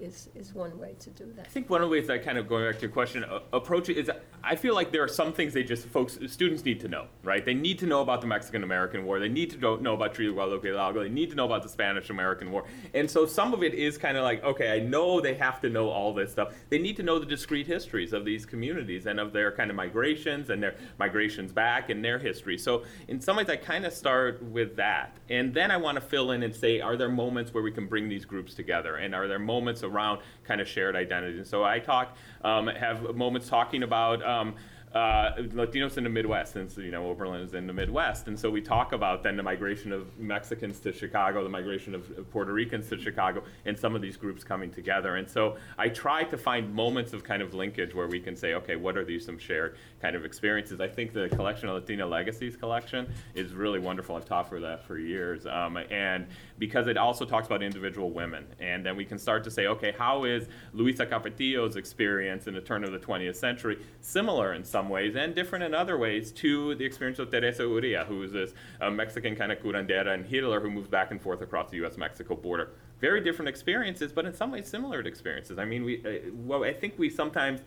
is 0.00 0.28
is 0.34 0.54
one 0.54 0.78
way 0.78 0.94
to 0.98 1.10
do 1.10 1.32
that. 1.36 1.46
I 1.46 1.48
think 1.48 1.70
one 1.70 1.82
of 1.82 1.88
the 1.88 1.92
ways 1.92 2.06
that 2.08 2.24
kind 2.24 2.38
of 2.38 2.48
going 2.48 2.66
back 2.66 2.76
to 2.76 2.82
your 2.82 2.90
question, 2.90 3.24
uh, 3.24 3.40
approach 3.52 3.88
is 3.88 4.10
I 4.44 4.56
feel 4.56 4.74
like 4.74 4.90
there 4.90 5.02
are 5.04 5.08
some 5.08 5.32
things 5.32 5.52
they 5.52 5.62
just 5.62 5.86
folks 5.86 6.18
students 6.26 6.64
need 6.64 6.80
to 6.80 6.88
know, 6.88 7.06
right? 7.22 7.44
They 7.44 7.54
need 7.54 7.78
to 7.80 7.86
know 7.86 8.00
about 8.00 8.20
the 8.20 8.26
Mexican 8.26 8.64
American 8.64 9.04
War. 9.04 9.20
They 9.20 9.28
need 9.28 9.50
to 9.50 9.80
know, 9.80 9.94
about 9.94 10.14
Treaty 10.14 10.30
of 10.30 10.34
Guadalupe. 10.34 11.02
They 11.02 11.08
need 11.08 11.30
to 11.30 11.36
know 11.36 11.46
about 11.46 11.62
the 11.62 11.68
Spanish 11.68 12.10
American 12.10 12.50
War. 12.50 12.64
And 12.94 13.08
so 13.08 13.26
some 13.26 13.54
of 13.54 13.62
it 13.62 13.74
is 13.74 13.96
kind 13.96 14.16
of 14.16 14.24
like, 14.24 14.42
okay, 14.42 14.72
I 14.72 14.80
know 14.80 15.20
they 15.20 15.34
have 15.34 15.60
to 15.60 15.70
know 15.70 15.88
all 15.88 16.12
this 16.12 16.32
stuff. 16.32 16.54
They 16.70 16.78
need 16.78 16.96
to 16.96 17.02
know 17.02 17.18
the 17.18 17.26
discrete 17.26 17.66
histories 17.66 18.12
of 18.12 18.24
these 18.24 18.44
communities 18.44 19.06
and 19.06 19.20
of 19.20 19.32
their 19.32 19.52
kind 19.52 19.70
of 19.70 19.76
migrations 19.76 20.50
and 20.50 20.62
their 20.62 20.74
migrations 20.98 21.52
back 21.52 21.90
and 21.90 22.04
their 22.04 22.18
history. 22.18 22.58
So 22.58 22.82
in 23.08 23.20
some 23.20 23.36
ways, 23.36 23.48
I 23.48 23.56
kind 23.56 23.84
of 23.86 23.92
start 23.92 24.42
with 24.42 24.74
that, 24.76 25.16
and 25.28 25.54
then 25.54 25.70
I 25.70 25.76
want 25.76 25.96
to 25.96 26.00
fill 26.00 26.32
in 26.32 26.42
and 26.42 26.54
say, 26.54 26.80
are 26.80 26.96
there 26.96 27.08
moments 27.08 27.54
where 27.54 27.62
we 27.62 27.70
can 27.70 27.86
bring 27.86 28.08
these 28.08 28.24
groups 28.24 28.54
together, 28.54 28.96
and 28.96 29.14
are 29.14 29.28
there 29.28 29.38
moments 29.38 29.81
around 29.82 30.20
kind 30.44 30.60
of 30.60 30.68
shared 30.68 30.96
identity? 30.96 31.38
And 31.38 31.46
so 31.46 31.64
I 31.64 31.78
talk, 31.78 32.16
um, 32.42 32.66
have 32.66 33.14
moments 33.14 33.48
talking 33.48 33.82
about. 33.82 34.24
Um, 34.24 34.54
uh, 34.94 35.32
Latinos 35.38 35.96
in 35.96 36.04
the 36.04 36.10
Midwest, 36.10 36.52
since 36.52 36.76
you 36.76 36.90
know 36.90 37.08
Oberlin 37.08 37.40
is 37.40 37.54
in 37.54 37.66
the 37.66 37.72
Midwest, 37.72 38.28
and 38.28 38.38
so 38.38 38.50
we 38.50 38.60
talk 38.60 38.92
about 38.92 39.22
then 39.22 39.36
the 39.36 39.42
migration 39.42 39.90
of 39.90 40.18
Mexicans 40.18 40.80
to 40.80 40.92
Chicago, 40.92 41.42
the 41.42 41.48
migration 41.48 41.94
of 41.94 42.30
Puerto 42.30 42.52
Ricans 42.52 42.88
to 42.90 43.00
Chicago, 43.00 43.42
and 43.64 43.78
some 43.78 43.94
of 43.96 44.02
these 44.02 44.18
groups 44.18 44.44
coming 44.44 44.70
together. 44.70 45.16
And 45.16 45.28
so 45.28 45.56
I 45.78 45.88
try 45.88 46.24
to 46.24 46.36
find 46.36 46.72
moments 46.74 47.14
of 47.14 47.24
kind 47.24 47.40
of 47.40 47.54
linkage 47.54 47.94
where 47.94 48.06
we 48.06 48.20
can 48.20 48.36
say, 48.36 48.52
okay, 48.54 48.76
what 48.76 48.98
are 48.98 49.04
these 49.04 49.24
some 49.24 49.38
shared 49.38 49.76
kind 50.02 50.14
of 50.14 50.26
experiences? 50.26 50.80
I 50.80 50.88
think 50.88 51.14
the 51.14 51.28
collection 51.30 51.68
of 51.68 51.74
Latina 51.74 52.06
Legacies 52.06 52.56
collection 52.56 53.10
is 53.34 53.54
really 53.54 53.78
wonderful. 53.78 54.16
I've 54.16 54.26
taught 54.26 54.48
for 54.48 54.60
that 54.60 54.84
for 54.84 54.98
years, 54.98 55.46
um, 55.46 55.78
and 55.90 56.26
because 56.62 56.86
it 56.86 56.96
also 56.96 57.24
talks 57.24 57.48
about 57.48 57.60
individual 57.60 58.12
women, 58.12 58.46
and 58.60 58.86
then 58.86 58.94
we 58.94 59.04
can 59.04 59.18
start 59.18 59.42
to 59.42 59.50
say, 59.50 59.66
okay, 59.66 59.92
how 59.98 60.22
is 60.22 60.46
Luisa 60.72 61.04
Capetillo's 61.04 61.74
experience 61.74 62.46
in 62.46 62.54
the 62.54 62.60
turn 62.60 62.84
of 62.84 62.92
the 62.92 63.00
20th 63.00 63.34
century 63.34 63.84
similar 64.00 64.52
in 64.52 64.62
some 64.62 64.88
ways 64.88 65.16
and 65.16 65.34
different 65.34 65.64
in 65.64 65.74
other 65.74 65.98
ways 65.98 66.30
to 66.30 66.76
the 66.76 66.84
experience 66.84 67.18
of 67.18 67.32
Teresa 67.32 67.64
Urrea, 67.64 68.06
who 68.06 68.22
is 68.22 68.30
this 68.30 68.54
uh, 68.80 68.88
Mexican 68.88 69.34
kind 69.34 69.50
of 69.50 69.58
curandera 69.58 70.14
and 70.14 70.24
healer 70.24 70.60
who 70.60 70.70
moves 70.70 70.86
back 70.86 71.10
and 71.10 71.20
forth 71.20 71.42
across 71.42 71.68
the 71.68 71.78
U.S.-Mexico 71.78 72.40
border. 72.40 72.68
Very 73.00 73.20
different 73.20 73.48
experiences, 73.48 74.12
but 74.12 74.24
in 74.24 74.32
some 74.32 74.52
ways 74.52 74.68
similar 74.68 75.00
experiences. 75.00 75.58
I 75.58 75.64
mean, 75.64 75.82
we, 75.82 76.00
uh, 76.06 76.30
well, 76.32 76.62
I 76.62 76.74
think 76.74 76.96
we 76.96 77.10
sometimes 77.10 77.62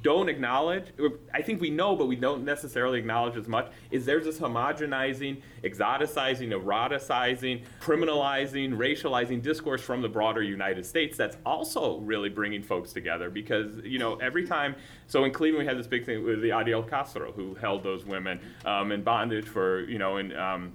don't 0.00 0.28
acknowledge, 0.28 0.86
I 1.34 1.42
think 1.42 1.60
we 1.60 1.70
know, 1.70 1.94
but 1.94 2.06
we 2.06 2.16
don't 2.16 2.44
necessarily 2.44 2.98
acknowledge 2.98 3.36
as 3.36 3.46
much, 3.46 3.70
is 3.90 4.06
there's 4.06 4.24
this 4.24 4.38
homogenizing, 4.38 5.42
exoticizing, 5.62 6.50
eroticizing, 6.50 7.64
criminalizing, 7.80 8.72
racializing 8.72 9.42
discourse 9.42 9.82
from 9.82 10.00
the 10.00 10.08
broader 10.08 10.42
United 10.42 10.86
States 10.86 11.16
that's 11.16 11.36
also 11.44 11.98
really 11.98 12.30
bringing 12.30 12.62
folks 12.62 12.92
together 12.92 13.28
because, 13.30 13.76
you 13.84 13.98
know, 13.98 14.16
every 14.16 14.46
time, 14.46 14.74
so 15.06 15.24
in 15.24 15.32
Cleveland 15.32 15.64
we 15.64 15.68
had 15.68 15.78
this 15.78 15.86
big 15.86 16.06
thing 16.06 16.24
with 16.24 16.40
the 16.40 16.52
Ariel 16.52 16.82
Castro 16.82 17.32
who 17.32 17.54
held 17.54 17.82
those 17.82 18.04
women 18.04 18.40
um, 18.64 18.92
in 18.92 19.02
bondage 19.02 19.46
for, 19.46 19.80
you 19.82 19.98
know, 19.98 20.16
in, 20.16 20.34
um, 20.36 20.72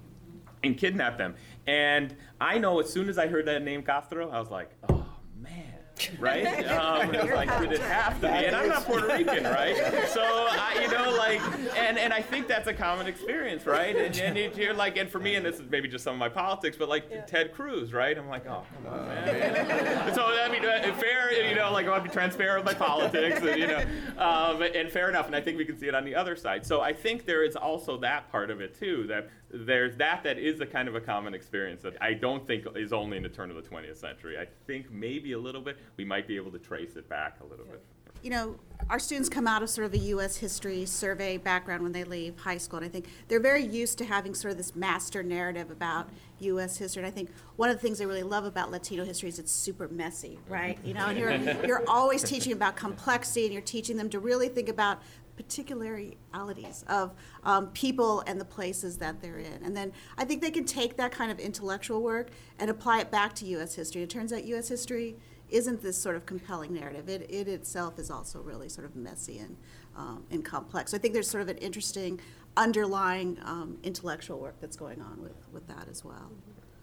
and 0.62 0.78
kidnapped 0.78 1.18
them. 1.18 1.34
And 1.66 2.16
I 2.40 2.58
know 2.58 2.80
as 2.80 2.90
soon 2.90 3.08
as 3.08 3.18
I 3.18 3.26
heard 3.26 3.46
that 3.46 3.62
name 3.62 3.82
Castro, 3.82 4.30
I 4.30 4.38
was 4.38 4.50
like, 4.50 4.70
oh 4.88 5.06
man. 5.40 5.77
Right? 6.18 6.66
Um, 6.78 7.14
it 7.14 7.22
was 7.22 7.32
like, 7.32 7.60
did 7.60 7.72
it 7.72 7.80
have 7.80 8.20
to 8.20 8.28
be? 8.28 8.32
And 8.32 8.54
I'm 8.54 8.68
not 8.68 8.84
Puerto 8.84 9.06
Rican, 9.16 9.44
right? 9.44 9.76
So, 10.08 10.22
I, 10.22 10.80
you 10.82 10.88
know, 10.90 11.10
like, 11.16 11.40
and, 11.76 11.98
and 11.98 12.12
I 12.12 12.22
think 12.22 12.46
that's 12.46 12.68
a 12.68 12.74
common 12.74 13.06
experience, 13.06 13.66
right? 13.66 13.96
And, 13.96 14.16
and 14.18 14.56
you're 14.56 14.74
like, 14.74 14.96
and 14.96 15.10
for 15.10 15.18
me, 15.18 15.34
and 15.34 15.44
this 15.44 15.56
is 15.56 15.68
maybe 15.68 15.88
just 15.88 16.04
some 16.04 16.14
of 16.14 16.18
my 16.18 16.28
politics, 16.28 16.76
but 16.78 16.88
like 16.88 17.26
Ted 17.26 17.52
Cruz, 17.52 17.92
right? 17.92 18.16
I'm 18.16 18.28
like, 18.28 18.46
oh, 18.46 18.64
come 18.74 18.92
on, 18.92 19.08
man. 19.08 20.14
so, 20.14 20.24
I 20.26 20.48
mean, 20.50 20.64
uh, 20.64 20.94
fair, 20.94 21.48
you 21.48 21.54
know, 21.54 21.72
like 21.72 21.86
I 21.86 21.90
want 21.90 22.04
to 22.04 22.10
be 22.10 22.14
transparent 22.14 22.64
with 22.64 22.74
my 22.74 22.86
politics, 22.86 23.40
and, 23.40 23.58
you 23.58 23.66
know, 23.66 23.84
um, 24.18 24.62
and 24.62 24.90
fair 24.90 25.08
enough. 25.08 25.26
And 25.26 25.34
I 25.34 25.40
think 25.40 25.58
we 25.58 25.64
can 25.64 25.78
see 25.78 25.88
it 25.88 25.94
on 25.94 26.04
the 26.04 26.14
other 26.14 26.36
side. 26.36 26.64
So 26.66 26.80
I 26.80 26.92
think 26.92 27.24
there 27.24 27.44
is 27.44 27.56
also 27.56 27.96
that 27.98 28.30
part 28.30 28.50
of 28.50 28.60
it 28.60 28.78
too, 28.78 29.06
that 29.08 29.28
there's 29.50 29.96
that 29.96 30.22
that 30.24 30.38
is 30.38 30.60
a 30.60 30.66
kind 30.66 30.88
of 30.88 30.94
a 30.94 31.00
common 31.00 31.34
experience 31.34 31.82
that 31.82 31.96
I 32.00 32.14
don't 32.14 32.46
think 32.46 32.66
is 32.76 32.92
only 32.92 33.16
in 33.16 33.22
the 33.22 33.28
turn 33.28 33.50
of 33.50 33.56
the 33.56 33.62
20th 33.62 33.96
century. 33.96 34.38
I 34.38 34.46
think 34.66 34.90
maybe 34.90 35.32
a 35.32 35.38
little 35.38 35.62
bit 35.62 35.78
we 35.96 36.04
might 36.04 36.28
be 36.28 36.36
able 36.36 36.50
to 36.52 36.58
trace 36.58 36.96
it 36.96 37.08
back 37.08 37.38
a 37.40 37.44
little 37.44 37.64
bit. 37.64 37.82
you 38.22 38.30
know, 38.30 38.56
our 38.90 38.98
students 38.98 39.28
come 39.28 39.46
out 39.46 39.62
of 39.62 39.70
sort 39.70 39.84
of 39.86 39.94
a 39.94 39.98
U.S. 39.98 40.36
history 40.36 40.86
survey 40.86 41.36
background 41.36 41.82
when 41.82 41.92
they 41.92 42.04
leave 42.04 42.38
high 42.38 42.56
school, 42.56 42.78
and 42.78 42.86
I 42.86 42.88
think 42.88 43.06
they're 43.28 43.40
very 43.40 43.64
used 43.64 43.98
to 43.98 44.04
having 44.04 44.34
sort 44.34 44.52
of 44.52 44.58
this 44.58 44.74
master 44.74 45.22
narrative 45.22 45.70
about 45.70 46.08
U.S. 46.40 46.76
history. 46.78 47.02
And 47.02 47.06
I 47.06 47.10
think 47.10 47.30
one 47.56 47.70
of 47.70 47.76
the 47.76 47.82
things 47.82 48.00
I 48.00 48.04
really 48.04 48.22
love 48.22 48.44
about 48.44 48.70
Latino 48.70 49.04
history 49.04 49.28
is 49.28 49.38
it's 49.38 49.52
super 49.52 49.88
messy, 49.88 50.38
right? 50.48 50.78
You 50.84 50.94
know, 50.94 51.06
and 51.06 51.18
you're 51.18 51.66
you're 51.66 51.88
always 51.88 52.22
teaching 52.22 52.52
about 52.52 52.76
complexity, 52.76 53.44
and 53.44 53.52
you're 53.52 53.62
teaching 53.62 53.96
them 53.96 54.10
to 54.10 54.18
really 54.18 54.48
think 54.48 54.68
about 54.68 55.00
particularities 55.38 56.84
of 56.88 57.14
um, 57.44 57.68
people 57.68 58.24
and 58.26 58.40
the 58.40 58.44
places 58.44 58.98
that 58.98 59.22
they're 59.22 59.38
in. 59.38 59.62
And 59.62 59.76
then 59.76 59.92
I 60.18 60.24
think 60.24 60.42
they 60.42 60.50
can 60.50 60.64
take 60.64 60.96
that 60.96 61.12
kind 61.12 61.30
of 61.30 61.38
intellectual 61.38 62.02
work 62.02 62.30
and 62.58 62.68
apply 62.68 62.98
it 62.98 63.10
back 63.12 63.34
to 63.36 63.46
U.S. 63.46 63.74
history. 63.74 64.02
It 64.02 64.10
turns 64.10 64.32
out 64.32 64.44
U.S. 64.44 64.68
history 64.68 65.16
isn't 65.48 65.80
this 65.80 65.96
sort 65.96 66.16
of 66.16 66.26
compelling 66.26 66.74
narrative. 66.74 67.08
It, 67.08 67.30
it 67.30 67.46
itself 67.46 68.00
is 68.00 68.10
also 68.10 68.40
really 68.40 68.68
sort 68.68 68.84
of 68.84 68.96
messy 68.96 69.38
and, 69.38 69.56
um, 69.96 70.24
and 70.32 70.44
complex. 70.44 70.90
So 70.90 70.96
I 70.96 71.00
think 71.00 71.14
there's 71.14 71.30
sort 71.30 71.42
of 71.42 71.48
an 71.48 71.58
interesting 71.58 72.20
underlying 72.56 73.38
um, 73.44 73.78
intellectual 73.84 74.40
work 74.40 74.56
that's 74.60 74.76
going 74.76 75.00
on 75.00 75.22
with, 75.22 75.36
with 75.52 75.68
that 75.68 75.86
as 75.88 76.04
well. 76.04 76.32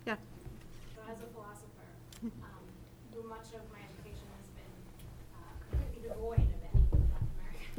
Yeah. 0.08 0.16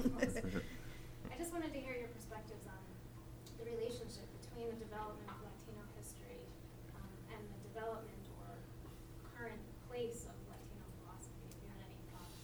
I 0.06 1.36
just 1.36 1.52
wanted 1.52 1.72
to 1.72 1.80
hear 1.80 1.96
your 1.98 2.08
perspectives 2.14 2.64
on 2.68 2.78
the 3.58 3.64
relationship 3.64 4.22
between 4.40 4.70
the 4.70 4.84
development 4.84 5.26
of 5.26 5.34
Latino 5.42 5.82
history 5.98 6.46
um, 6.94 7.10
and 7.34 7.42
the 7.42 7.58
development 7.74 8.22
or 8.38 8.54
current 9.36 9.58
place 9.90 10.26
of 10.30 10.36
Latino 10.46 10.86
philosophy. 11.02 11.42
If 11.50 11.58
you 11.58 11.66
had 11.74 11.82
any 11.90 11.98
thoughts. 12.14 12.38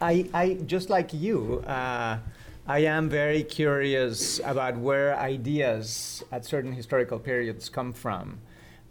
I, 0.00 0.30
I 0.32 0.54
just 0.64 0.90
like 0.90 1.12
you, 1.12 1.64
uh, 1.66 2.18
I 2.68 2.78
am 2.78 3.08
very 3.08 3.42
curious 3.42 4.40
about 4.44 4.76
where 4.76 5.18
ideas 5.18 6.22
at 6.30 6.44
certain 6.44 6.72
historical 6.72 7.18
periods 7.18 7.68
come 7.68 7.92
from. 7.92 8.38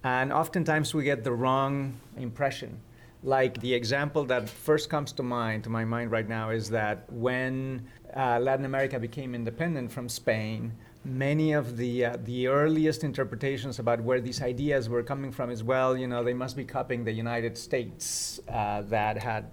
And 0.04 0.34
oftentimes 0.34 0.94
we 0.94 1.06
get 1.06 1.24
the 1.24 1.32
wrong 1.32 1.94
impression. 2.18 2.82
Like 3.24 3.62
the 3.62 3.74
example 3.74 4.26
that 4.26 4.50
first 4.50 4.90
comes 4.90 5.14
to 5.14 5.24
mind, 5.24 5.64
to 5.64 5.70
my 5.70 5.86
mind 5.86 6.12
right 6.12 6.28
now, 6.28 6.50
is 6.50 6.70
that 6.72 7.10
when 7.10 7.88
uh, 8.16 8.40
Latin 8.40 8.66
America 8.66 9.00
became 9.00 9.34
independent 9.34 9.94
from 9.94 10.10
Spain, 10.10 10.74
many 11.06 11.54
of 11.54 11.78
the 11.78 12.06
uh, 12.06 12.18
the 12.26 12.48
earliest 12.48 13.04
interpretations 13.06 13.80
about 13.80 14.02
where 14.02 14.20
these 14.20 14.42
ideas 14.42 14.90
were 14.90 15.04
coming 15.04 15.32
from 15.32 15.50
is 15.50 15.64
well, 15.64 15.98
you 15.98 16.06
know, 16.06 16.22
they 16.22 16.34
must 16.34 16.58
be 16.58 16.66
copying 16.66 17.06
the 17.06 17.14
United 17.14 17.58
States 17.58 18.42
uh, 18.52 18.82
that 18.84 19.18
had 19.24 19.46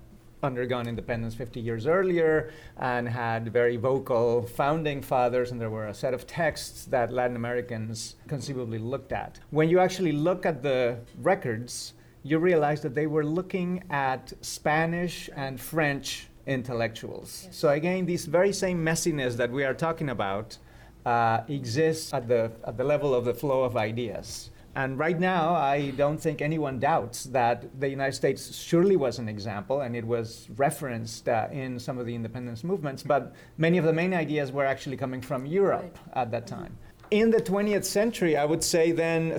undergone 0.43 0.89
independence 0.89 1.35
50 1.35 1.61
years 1.61 1.87
earlier 1.87 2.51
and 2.79 3.09
had 3.09 3.53
very 3.53 3.77
vocal 3.77 4.43
founding 4.43 5.01
fathers, 5.01 5.53
and 5.53 5.61
there 5.61 5.71
were 5.71 5.89
a 5.89 5.95
set 5.95 6.13
of 6.13 6.27
texts 6.27 6.87
that 6.87 7.13
Latin 7.13 7.37
Americans 7.37 8.17
conceivably 8.27 8.79
looked 8.79 9.13
at. 9.13 9.39
When 9.51 9.69
you 9.69 9.79
actually 9.79 10.13
look 10.13 10.47
at 10.47 10.63
the 10.63 10.99
records, 11.19 11.93
you 12.23 12.39
realize 12.39 12.81
that 12.83 12.95
they 12.95 13.07
were 13.07 13.25
looking 13.25 13.83
at 13.91 14.33
Spanish 14.41 15.31
and 15.37 15.61
French 15.61 16.29
intellectuals. 16.47 17.49
So 17.51 17.71
again, 17.71 18.07
this 18.07 18.27
very 18.27 18.53
same 18.53 18.85
messiness 18.85 19.37
that 19.37 19.51
we 19.51 19.65
are 19.65 19.75
talking 19.75 20.11
about 20.11 20.59
uh, 21.07 21.43
exists 21.49 22.13
at 22.13 22.29
the, 22.29 22.53
at 22.65 22.77
the 22.77 22.85
level 22.85 23.15
of 23.15 23.25
the 23.25 23.35
flow 23.35 23.63
of 23.63 23.77
ideas. 23.77 24.51
And 24.77 24.99
right 24.99 25.19
now, 25.19 25.55
I 25.55 25.91
don't 25.91 26.19
think 26.19 26.41
anyone 26.41 26.79
doubts 26.79 27.25
that 27.25 27.81
the 27.81 27.89
United 27.89 28.13
States 28.13 28.55
surely 28.55 28.95
was 28.95 29.19
an 29.19 29.29
example, 29.29 29.81
and 29.81 29.97
it 29.97 30.07
was 30.07 30.49
referenced 30.57 31.29
uh, 31.29 31.49
in 31.51 31.79
some 31.79 31.99
of 31.99 32.07
the 32.07 32.15
independence 32.15 32.63
movements, 32.63 33.03
but 33.03 33.35
many 33.59 33.79
of 33.79 33.85
the 33.85 33.93
main 33.93 34.15
ideas 34.15 34.53
were 34.53 34.65
actually 34.65 34.97
coming 34.97 35.21
from 35.21 35.45
Europe 35.45 35.99
right. 36.07 36.23
at 36.23 36.31
that 36.31 36.47
time. 36.47 36.79
In 37.11 37.31
the 37.31 37.41
20th 37.41 37.85
century, 37.85 38.37
I 38.37 38.45
would 38.45 38.63
say 38.63 38.93
then, 38.93 39.37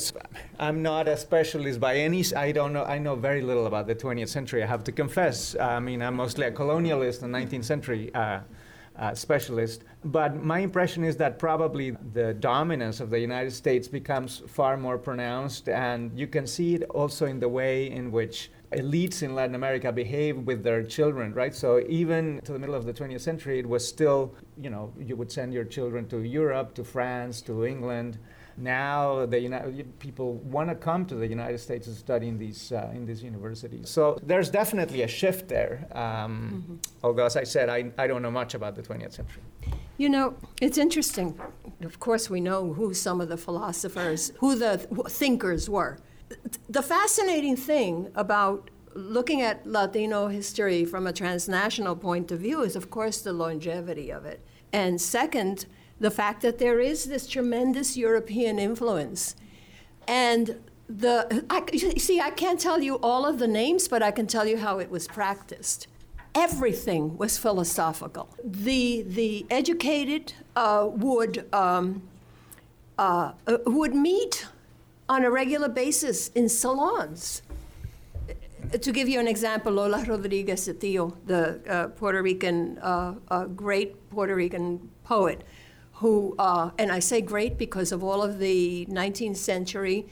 I'm 0.60 0.82
not 0.82 1.08
a 1.08 1.16
specialist 1.16 1.80
by 1.80 1.96
any, 1.96 2.22
I 2.36 2.52
don't 2.52 2.74
know, 2.74 2.84
I 2.84 2.98
know 2.98 3.16
very 3.16 3.42
little 3.42 3.66
about 3.66 3.88
the 3.88 3.96
20th 3.96 4.28
century, 4.28 4.62
I 4.62 4.66
have 4.66 4.84
to 4.84 4.92
confess. 4.92 5.56
I 5.56 5.80
mean, 5.80 6.02
I'm 6.02 6.16
mostly 6.16 6.48
a 6.48 6.52
colonialist 6.52 7.24
and 7.24 7.34
19th 7.34 7.64
century 7.64 8.14
uh, 8.14 8.42
uh, 8.98 9.16
specialist. 9.16 9.86
But 10.04 10.44
my 10.44 10.60
impression 10.60 11.06
is 11.06 11.16
that 11.18 11.40
probably 11.40 11.92
the 12.12 12.34
dominance 12.34 13.00
of 13.00 13.10
the 13.10 13.20
United 13.20 13.52
States 13.52 13.88
becomes 13.88 14.44
far 14.48 14.76
more 14.76 14.98
pronounced, 14.98 15.70
and 15.70 16.12
you 16.14 16.28
can 16.28 16.48
see 16.48 16.76
it 16.76 16.84
also 16.90 17.26
in 17.26 17.40
the 17.40 17.48
way 17.48 17.90
in 17.90 18.12
which 18.12 18.52
elites 18.74 19.22
in 19.24 19.36
Latin 19.36 19.56
America 19.56 19.92
behave 19.92 20.38
with 20.38 20.64
their 20.64 20.84
children, 20.84 21.34
right? 21.34 21.54
So 21.54 21.84
even 21.90 22.42
to 22.46 22.54
the 22.54 22.60
middle 22.60 22.76
of 22.76 22.86
the 22.86 22.94
20th 22.94 23.22
century, 23.22 23.60
it 23.60 23.68
was 23.68 23.88
still, 23.88 24.34
you 24.58 24.70
know, 24.70 24.94
you 25.00 25.16
would 25.16 25.32
send 25.32 25.54
your 25.54 25.66
children 25.66 26.08
to 26.10 26.22
Europe, 26.22 26.74
to 26.76 26.84
France, 26.84 27.42
to 27.44 27.66
England 27.66 28.18
now 28.58 29.26
the 29.26 29.40
United, 29.40 30.00
people 30.00 30.36
want 30.38 30.70
to 30.70 30.76
come 30.76 31.06
to 31.08 31.16
the 31.16 31.28
United 31.28 31.60
States 31.60 31.88
to 31.88 31.94
study 31.94 32.28
in 32.28 32.38
these 32.38 32.72
uh, 32.72 32.92
in 32.94 33.06
these 33.06 33.24
universities. 33.24 33.90
So 33.90 34.18
there's 34.24 34.50
definitely 34.50 35.02
a 35.04 35.08
shift 35.08 35.48
there. 35.48 35.88
Um, 35.92 36.02
mm-hmm. 36.02 36.76
Although, 37.04 37.26
as 37.26 37.38
I 37.38 37.44
said, 37.44 37.70
I, 37.70 37.92
I 37.98 38.08
don't 38.08 38.22
know 38.22 38.32
much 38.32 38.54
about 38.54 38.76
the 38.76 38.84
20th 38.84 39.14
century. 39.14 39.44
You 39.98 40.10
know, 40.10 40.36
it's 40.62 40.78
interesting. 40.78 41.40
Of 41.84 42.00
course, 42.00 42.30
we 42.30 42.40
know 42.40 42.74
who 42.74 42.94
some 42.94 43.22
of 43.22 43.30
the 43.30 43.38
philosophers, 43.38 44.32
who 44.40 44.56
the 44.56 44.78
thinkers 45.10 45.70
were. 45.70 45.98
The 46.70 46.82
fascinating 46.82 47.56
thing 47.56 48.12
about 48.16 48.70
looking 48.94 49.42
at 49.42 49.66
Latino 49.66 50.28
history 50.28 50.86
from 50.86 51.08
a 51.08 51.14
transnational 51.14 51.96
point 51.96 52.32
of 52.32 52.40
view 52.40 52.62
is, 52.62 52.76
of 52.76 52.90
course, 52.90 53.22
the 53.22 53.34
longevity 53.34 54.12
of 54.12 54.26
it. 54.26 54.42
And 54.74 55.00
second, 55.00 55.66
the 56.00 56.12
fact 56.12 56.42
that 56.42 56.58
there 56.58 56.80
is 56.80 57.06
this 57.06 57.28
tremendous 57.28 57.96
European 57.96 58.60
influence. 58.60 59.36
And 60.08 60.60
the, 60.90 61.46
I, 61.50 61.78
see, 61.98 62.20
I 62.20 62.32
can't 62.32 62.60
tell 62.60 62.82
you 62.82 62.96
all 62.96 63.26
of 63.26 63.40
the 63.40 63.48
names, 63.48 63.88
but 63.88 64.02
I 64.04 64.12
can 64.12 64.28
tell 64.28 64.46
you 64.46 64.58
how 64.58 64.80
it 64.80 64.90
was 64.90 65.08
practiced. 65.08 65.88
Everything 66.34 67.18
was 67.18 67.38
philosophical. 67.38 68.30
The, 68.44 69.04
the 69.04 69.46
educated 69.50 70.34
uh, 70.56 70.88
would, 70.90 71.46
um, 71.54 72.02
uh, 72.98 73.34
uh, 73.48 73.58
would 73.66 73.94
meet 73.94 74.48
on 75.12 75.26
a 75.26 75.30
regular 75.30 75.68
basis 75.68 76.30
in 76.30 76.48
salons. 76.48 77.42
To 78.72 78.92
give 78.94 79.10
you 79.10 79.20
an 79.20 79.28
example, 79.28 79.74
Lola 79.74 80.06
Rodriguez 80.08 80.64
de 80.66 80.74
Tió, 80.74 81.14
the 81.26 81.60
uh, 81.70 81.88
Puerto 81.90 82.22
Rican, 82.22 82.78
uh, 82.78 83.16
uh, 83.28 83.46
great 83.48 84.10
Puerto 84.10 84.34
Rican 84.34 84.90
poet, 85.04 85.44
who, 85.96 86.34
uh, 86.40 86.72
and 86.78 86.94
I 86.94 87.00
say 87.00 87.20
great 87.20 87.58
because 87.58 87.92
of 87.92 88.06
all 88.06 88.24
of 88.24 88.40
the 88.40 88.86
19th 88.86 89.36
century 89.36 90.08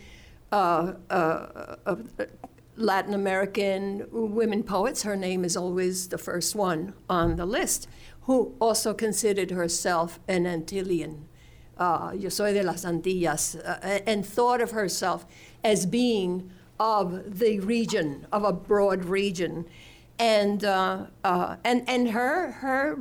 uh, 0.51 0.95
uh, 1.09 1.95
Latin 2.75 3.13
American 3.13 4.05
women 4.11 4.63
poets. 4.63 5.03
Her 5.03 5.15
name 5.15 5.45
is 5.45 5.55
always 5.55 6.09
the 6.09 6.17
first 6.17 6.55
one 6.55 6.93
on 7.09 7.37
the 7.37 7.45
list, 7.45 7.87
who 8.23 8.53
also 8.59 8.93
considered 8.93 9.51
herself 9.51 10.19
an 10.27 10.43
Antillean. 10.43 11.28
Uh, 11.79 12.11
yo 12.15 12.29
soy 12.29 12.53
de 12.53 12.61
las 12.61 12.83
Antillas, 12.83 13.55
uh, 13.55 13.99
and 14.05 14.25
thought 14.25 14.61
of 14.61 14.71
herself 14.71 15.25
as 15.63 15.85
being 15.85 16.51
of 16.79 17.39
the 17.39 17.59
region, 17.61 18.27
of 18.31 18.43
a 18.43 18.53
broad 18.53 19.05
region 19.05 19.65
and 20.19 20.65
uh, 20.65 21.05
uh, 21.23 21.55
and 21.63 21.87
and 21.87 22.09
her 22.09 22.51
her 22.51 22.95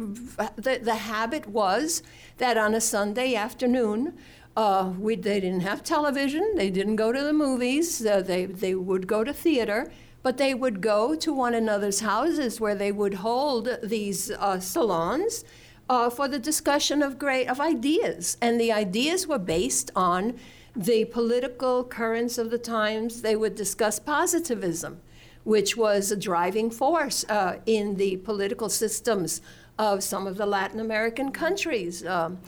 the, 0.56 0.78
the 0.80 0.94
habit 0.94 1.46
was 1.48 2.02
that 2.38 2.56
on 2.56 2.74
a 2.74 2.80
Sunday 2.80 3.34
afternoon. 3.34 4.16
Uh, 4.56 4.92
we, 4.98 5.14
they 5.14 5.38
didn't 5.38 5.60
have 5.60 5.84
television. 5.84 6.56
They 6.56 6.68
didn't 6.68 6.96
go 6.96 7.12
to 7.12 7.22
the 7.22 7.32
movies. 7.32 8.04
Uh, 8.04 8.22
they, 8.22 8.46
they 8.46 8.74
would 8.74 9.06
go 9.06 9.22
to 9.22 9.32
theater, 9.32 9.92
but 10.24 10.36
they 10.36 10.52
would 10.52 10.80
go 10.80 11.14
to 11.14 11.32
one 11.32 11.54
another's 11.54 12.00
houses 12.00 12.60
where 12.60 12.74
they 12.74 12.90
would 12.90 13.14
hold 13.14 13.68
these 13.84 14.32
uh, 14.32 14.58
salons 14.58 15.44
uh, 15.88 16.10
for 16.10 16.28
the 16.28 16.38
discussion 16.38 17.02
of 17.02 17.18
great 17.18 17.46
of 17.46 17.60
ideas. 17.60 18.36
And 18.40 18.60
the 18.60 18.72
ideas 18.72 19.26
were 19.26 19.38
based 19.38 19.90
on 19.96 20.38
the 20.76 21.04
political 21.06 21.84
currents 21.84 22.38
of 22.38 22.50
the 22.50 22.58
times. 22.58 23.22
They 23.22 23.36
would 23.36 23.54
discuss 23.54 23.98
positivism 23.98 25.00
which 25.48 25.78
was 25.78 26.10
a 26.10 26.16
driving 26.16 26.70
force 26.70 27.24
uh, 27.30 27.56
in 27.64 27.96
the 27.96 28.18
political 28.18 28.68
systems 28.68 29.40
of 29.78 30.02
some 30.02 30.26
of 30.26 30.36
the 30.36 30.44
Latin 30.44 30.78
American 30.78 31.32
countries. 31.32 32.04
Um, 32.04 32.38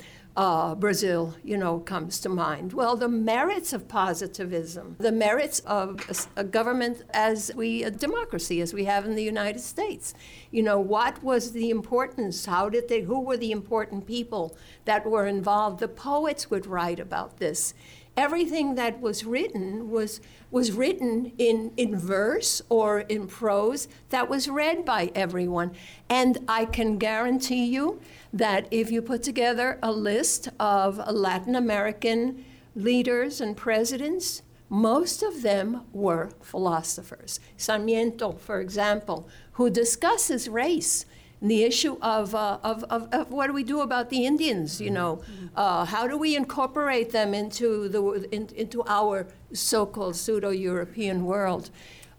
uh, 0.41 0.75
Brazil, 0.75 1.35
you 1.45 1.59
know, 1.59 1.81
comes 1.81 2.19
to 2.19 2.31
mind. 2.31 2.73
Well, 2.73 2.97
the 2.97 3.11
merits 3.11 3.75
of 3.75 3.89
positivism, 3.89 4.97
the 4.99 5.13
merits 5.13 5.59
of 5.61 6.01
a, 6.09 6.41
a, 6.41 6.45
government 6.45 7.03
as 7.11 7.53
we, 7.55 7.83
a 7.83 7.91
democracy 7.91 8.63
as 8.63 8.73
we 8.73 8.87
have 8.87 9.05
in 9.05 9.17
the 9.17 9.23
United 9.23 9.61
States. 9.61 10.15
You 10.51 10.63
know, 10.63 10.81
what 10.81 11.23
was 11.23 11.53
the 11.53 11.69
importance? 11.69 12.47
How 12.47 12.71
did 12.71 12.89
they, 12.89 13.03
who 13.03 13.21
were 13.21 13.37
the 13.37 13.53
important 13.53 14.07
people 14.07 14.57
that 14.87 15.05
were 15.05 15.27
involved? 15.27 15.79
The 15.79 15.89
poets 15.89 16.49
would 16.49 16.65
write 16.65 17.01
about 17.01 17.37
this 17.37 17.75
everything 18.17 18.75
that 18.75 19.01
was 19.01 19.25
written 19.25 19.91
was, 19.91 20.21
was 20.51 20.73
written 20.73 21.33
in, 21.39 21.73
in 21.77 21.97
verse 21.97 22.63
or 22.69 23.01
in 23.01 23.27
prose 23.27 23.89
that 24.11 24.29
was 24.29 24.49
read 24.49 24.85
by 24.85 25.11
everyone. 25.15 25.73
And 26.09 26.39
I 26.49 26.65
can 26.65 26.99
guarantee 26.99 27.67
you 27.67 28.01
that 28.33 28.67
if 28.71 28.91
you 28.91 29.03
put 29.03 29.23
together 29.23 29.79
a 29.83 29.93
list 29.93 30.49
of 30.59 30.99
Latin 31.13 31.55
American 31.55 32.45
leaders 32.75 33.41
and 33.41 33.57
presidents, 33.57 34.43
most 34.69 35.23
of 35.23 35.43
them 35.43 35.83
were 35.93 36.31
philosophers. 36.41 37.41
Sarmiento, 37.57 38.33
for 38.33 38.61
example, 38.61 39.29
who 39.53 39.69
discusses 39.69 40.49
race 40.49 41.05
the 41.43 41.65
issue 41.65 41.97
of, 42.03 42.35
uh, 42.35 42.59
of, 42.63 42.85
of, 42.85 43.09
of, 43.13 43.31
what 43.31 43.47
do 43.47 43.53
we 43.53 43.63
do 43.65 43.81
about 43.81 44.11
the 44.11 44.27
Indians, 44.27 44.81
you 44.81 44.91
know? 44.91 45.23
Uh, 45.57 45.85
how 45.87 46.07
do 46.07 46.19
we 46.19 46.37
incorporate 46.37 47.13
them 47.13 47.33
into, 47.33 47.89
the, 47.89 48.29
in, 48.31 48.49
into 48.55 48.85
our 48.87 49.27
so-called 49.53 50.17
pseudo-European 50.17 51.25
world? 51.25 51.71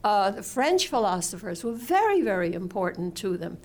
Uh, 0.03 0.31
the 0.31 0.41
French 0.41 0.87
philosophers 0.87 1.63
were 1.63 1.73
very, 1.73 2.21
very 2.21 2.53
important 2.53 3.15
to 3.15 3.37
them. 3.37 3.57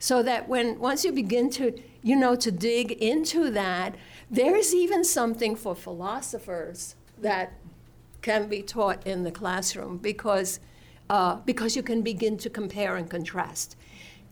So 0.00 0.22
that 0.24 0.48
when, 0.48 0.80
once 0.80 1.04
you 1.04 1.12
begin 1.12 1.48
to, 1.50 1.80
you 2.02 2.16
know, 2.16 2.34
to 2.34 2.50
dig 2.50 2.92
into 2.92 3.50
that, 3.50 3.94
there's 4.30 4.74
even 4.74 5.04
something 5.04 5.54
for 5.54 5.76
philosophers 5.76 6.96
that 7.20 7.52
can 8.20 8.48
be 8.48 8.62
taught 8.62 9.06
in 9.06 9.22
the 9.22 9.30
classroom 9.30 9.98
because, 9.98 10.58
uh, 11.08 11.36
because 11.36 11.76
you 11.76 11.82
can 11.82 12.02
begin 12.02 12.36
to 12.38 12.50
compare 12.50 12.96
and 12.96 13.08
contrast. 13.08 13.76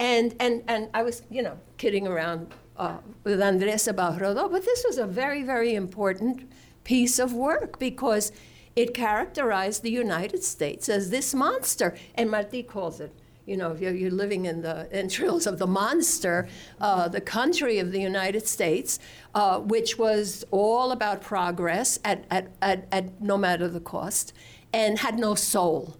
And, 0.02 0.34
and, 0.40 0.64
and 0.66 0.88
I 0.92 1.04
was, 1.04 1.22
you 1.30 1.42
know, 1.42 1.56
kidding 1.76 2.08
around 2.08 2.52
uh, 2.76 2.96
with 3.22 3.40
Andres 3.40 3.86
about 3.86 4.18
Rodó, 4.18 4.50
but 4.50 4.64
this 4.64 4.82
was 4.84 4.98
a 4.98 5.06
very, 5.06 5.44
very 5.44 5.76
important 5.76 6.50
piece 6.82 7.20
of 7.20 7.32
work 7.32 7.78
because 7.78 8.32
it 8.74 8.94
characterized 8.94 9.84
the 9.84 9.92
United 9.92 10.42
States 10.42 10.88
as 10.88 11.10
this 11.10 11.32
monster. 11.32 11.96
And 12.16 12.28
Martí 12.28 12.66
calls 12.66 12.98
it, 12.98 13.12
you 13.46 13.56
know, 13.56 13.76
you're, 13.76 13.94
you're 13.94 14.10
living 14.10 14.46
in 14.46 14.62
the 14.62 14.88
entrails 14.90 15.46
of 15.46 15.60
the 15.60 15.68
monster, 15.68 16.48
uh, 16.80 17.06
the 17.06 17.20
country 17.20 17.78
of 17.78 17.92
the 17.92 18.00
United 18.00 18.48
States, 18.48 18.98
uh, 19.36 19.60
which 19.60 19.98
was 19.98 20.44
all 20.50 20.90
about 20.90 21.22
progress 21.22 22.00
at, 22.04 22.24
at, 22.28 22.48
at, 22.60 22.88
at 22.90 23.22
no 23.22 23.38
matter 23.38 23.68
the 23.68 23.78
cost, 23.78 24.32
and 24.72 24.98
had 24.98 25.16
no 25.16 25.36
soul 25.36 25.96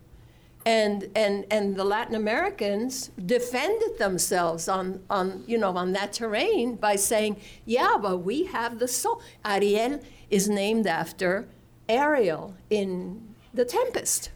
and 0.64 1.10
and 1.16 1.44
and 1.50 1.76
the 1.76 1.84
Latin 1.84 2.14
Americans 2.14 3.10
defended 3.26 3.98
themselves 3.98 4.68
on 4.68 5.02
on 5.10 5.44
you 5.46 5.58
know 5.58 5.76
on 5.76 5.92
that 5.92 6.12
terrain 6.12 6.76
by 6.76 6.96
saying, 6.96 7.36
yeah, 7.64 7.96
but 8.00 8.18
we 8.18 8.44
have 8.44 8.78
the 8.78 8.88
soul. 8.88 9.22
Ariel 9.44 10.00
is 10.30 10.48
named 10.48 10.86
after 10.86 11.48
Ariel 11.88 12.54
in 12.70 13.34
The 13.52 13.64
Tempest, 13.64 14.30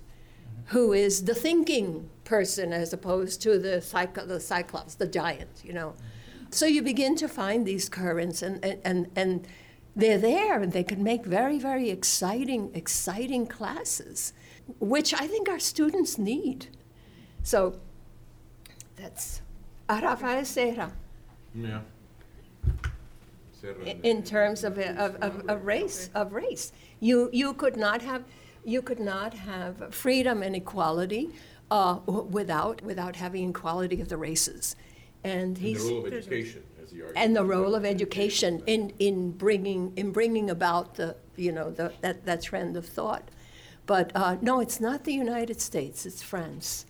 who 0.66 0.92
is 0.92 1.24
the 1.24 1.34
thinking 1.34 2.10
person 2.24 2.72
as 2.72 2.92
opposed 2.92 3.40
to 3.42 3.58
the 3.58 3.78
cycl- 3.78 4.26
the 4.26 4.40
Cyclops, 4.40 4.94
the 4.94 5.06
giant. 5.06 5.62
You 5.64 5.74
know, 5.74 5.94
so 6.50 6.66
you 6.66 6.82
begin 6.82 7.16
to 7.16 7.28
find 7.28 7.64
these 7.66 7.88
currents 7.88 8.42
and 8.42 8.64
and 8.64 8.80
and. 8.84 9.06
and 9.16 9.46
they're 9.98 10.18
there 10.18 10.60
and 10.60 10.74
they 10.74 10.84
can 10.84 11.02
make 11.02 11.24
very, 11.24 11.58
very 11.58 11.88
exciting, 11.88 12.70
exciting 12.74 13.46
classes 13.46 14.34
which 14.80 15.14
I 15.14 15.26
think 15.26 15.48
our 15.48 15.58
students 15.58 16.18
need. 16.18 16.68
So 17.42 17.78
that's 18.96 19.40
Rafael 19.88 20.44
Serra. 20.44 20.92
Yeah. 21.54 21.80
in 24.02 24.22
terms 24.22 24.62
of, 24.64 24.78
a- 24.78 24.94
of, 25.02 25.16
of, 25.16 25.48
of 25.48 25.64
race, 25.64 26.10
of 26.14 26.32
race. 26.32 26.72
You, 27.00 27.30
you 27.32 27.54
could 27.54 27.76
not 27.76 28.02
have, 28.02 28.24
you 28.64 28.82
could 28.82 29.00
not 29.00 29.34
have 29.34 29.94
freedom 29.94 30.42
and 30.42 30.54
equality 30.54 31.30
uh, 31.70 31.98
without, 32.06 32.82
without 32.82 33.16
having 33.16 33.50
equality 33.50 34.00
of 34.00 34.08
the 34.08 34.16
races. 34.16 34.76
And 35.24 35.56
The 35.56 35.60
he's, 35.60 35.82
role 35.82 36.06
of 36.06 36.12
education, 36.12 36.62
as 36.82 36.90
he 36.92 37.00
argued. 37.00 37.16
and 37.16 37.34
the 37.34 37.44
role 37.44 37.74
of 37.74 37.84
education 37.84 38.62
in, 38.66 38.92
in 38.98 39.32
bringing, 39.32 39.92
in 39.96 40.12
bringing 40.12 40.50
about 40.50 40.94
the, 40.94 41.16
you 41.36 41.50
know, 41.50 41.70
the, 41.70 41.92
that, 42.02 42.24
that 42.26 42.42
trend 42.42 42.76
of 42.76 42.86
thought. 42.86 43.28
But 43.86 44.10
uh, 44.14 44.36
no, 44.40 44.60
it's 44.60 44.80
not 44.80 45.04
the 45.04 45.14
United 45.14 45.60
States, 45.60 46.06
it's 46.06 46.22
France. 46.22 46.86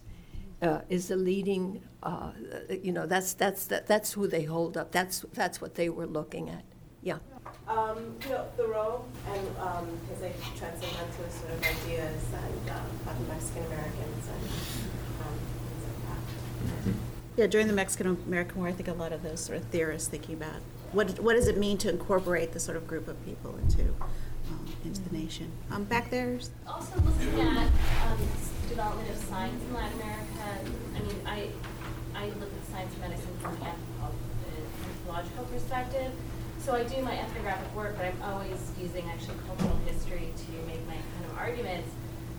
Uh, 0.62 0.80
is 0.88 1.08
the 1.08 1.16
leading, 1.16 1.82
uh, 2.02 2.32
you 2.82 2.90
know, 2.90 3.06
that's, 3.06 3.34
that's, 3.34 3.66
that, 3.66 3.86
that's 3.86 4.14
who 4.14 4.26
they 4.26 4.44
hold 4.44 4.78
up. 4.78 4.90
That's, 4.90 5.24
that's 5.34 5.60
what 5.60 5.74
they 5.74 5.90
were 5.90 6.06
looking 6.06 6.48
at. 6.48 6.64
Yeah. 7.02 7.18
Um, 7.68 8.14
you 8.22 8.30
know, 8.30 8.46
Thoreau 8.56 9.04
and 9.30 9.56
um, 9.58 9.86
his 10.08 10.22
like 10.22 10.40
transcendentalist 10.56 11.40
sort 11.40 11.52
of 11.52 11.60
ideas 11.60 12.22
and 12.32 12.70
um, 12.70 12.86
about 13.02 13.18
the 13.18 13.24
Mexican 13.26 13.64
Americans 13.66 14.28
and 14.28 14.44
um, 15.20 15.34
things 15.68 15.84
like 15.84 16.00
that. 16.08 16.94
Yeah, 17.36 17.46
during 17.48 17.66
the 17.66 17.72
Mexican 17.74 18.16
American 18.26 18.58
War, 18.60 18.68
I 18.68 18.72
think 18.72 18.88
a 18.88 18.94
lot 18.94 19.12
of 19.12 19.22
those 19.22 19.40
sort 19.40 19.58
of 19.58 19.64
theorists 19.64 20.08
thinking 20.08 20.36
about 20.36 20.60
what 20.92 21.20
what 21.20 21.34
does 21.34 21.48
it 21.48 21.58
mean 21.58 21.76
to 21.78 21.90
incorporate 21.90 22.52
this 22.52 22.64
sort 22.64 22.76
of 22.76 22.86
group 22.86 23.08
of 23.08 23.22
people 23.24 23.56
into 23.58 23.94
um, 24.50 24.66
into 24.84 25.00
the 25.02 25.16
nation. 25.16 25.50
Um, 25.70 25.84
back 25.84 26.10
there, 26.10 26.38
Also 26.66 26.94
looking 27.00 27.40
at 27.40 27.66
um, 28.06 28.18
development 28.68 29.10
of 29.10 29.16
science 29.16 29.62
in 29.62 29.74
Latin 29.74 30.00
America, 30.00 30.58
I 30.94 30.98
mean, 31.00 31.20
I, 31.26 31.48
I 32.14 32.26
look 32.40 32.50
at 32.52 32.64
science 32.70 32.92
and 32.94 33.02
medicine 33.02 33.36
from 33.40 33.54
an 33.56 33.62
anthropo- 33.62 34.12
uh, 34.12 34.84
anthropological 34.88 35.44
perspective. 35.44 36.12
So 36.60 36.74
I 36.74 36.84
do 36.84 37.00
my 37.02 37.16
ethnographic 37.16 37.74
work, 37.76 37.96
but 37.96 38.06
I'm 38.06 38.22
always 38.22 38.58
using 38.80 39.04
actually 39.08 39.36
cultural 39.46 39.78
history 39.86 40.32
to 40.34 40.52
make 40.66 40.84
my 40.86 40.94
kind 40.94 41.24
of 41.30 41.38
arguments. 41.38 41.90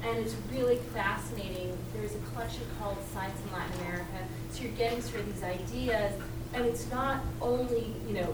And 0.03 0.17
it's 0.19 0.35
really 0.51 0.77
fascinating. 0.93 1.77
There's 1.93 2.13
a 2.13 2.19
collection 2.31 2.61
called 2.79 2.97
Science 3.13 3.39
in 3.45 3.51
Latin 3.53 3.79
America. 3.81 4.19
So 4.51 4.63
you're 4.63 4.71
getting 4.73 5.01
sort 5.01 5.21
of 5.21 5.33
these 5.33 5.43
ideas, 5.43 6.13
and 6.53 6.65
it's 6.65 6.89
not 6.91 7.21
only, 7.41 7.93
you 8.07 8.13
know, 8.15 8.33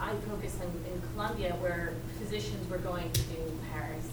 I 0.00 0.12
focus 0.28 0.56
in, 0.56 0.92
in 0.92 1.00
Colombia 1.12 1.52
where 1.60 1.92
physicians 2.34 2.68
were 2.68 2.78
going 2.78 3.08
to 3.12 3.20
Paris 3.72 4.08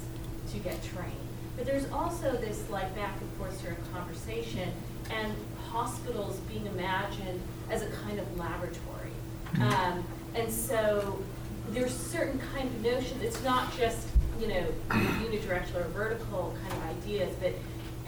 to 0.51 0.59
get 0.59 0.77
trained. 0.83 1.11
But 1.57 1.65
there's 1.65 1.89
also 1.91 2.33
this 2.37 2.69
like 2.69 2.93
back 2.95 3.19
and 3.19 3.29
forth 3.33 3.59
sort 3.59 3.77
of 3.77 3.93
conversation 3.93 4.69
and 5.09 5.33
hospitals 5.71 6.37
being 6.41 6.67
imagined 6.67 7.41
as 7.71 7.81
a 7.81 7.89
kind 7.89 8.19
of 8.19 8.37
laboratory. 8.37 9.11
Um, 9.59 10.03
and 10.35 10.51
so 10.51 11.19
there's 11.71 11.95
certain 11.95 12.39
kind 12.53 12.67
of 12.67 12.81
notions, 12.83 13.23
it's 13.23 13.43
not 13.43 13.75
just, 13.75 14.07
you 14.39 14.47
know, 14.47 14.65
unidirectional 14.89 15.85
or 15.85 15.89
vertical 15.89 16.55
kind 16.61 16.73
of 16.73 17.03
ideas, 17.03 17.33
but 17.41 17.53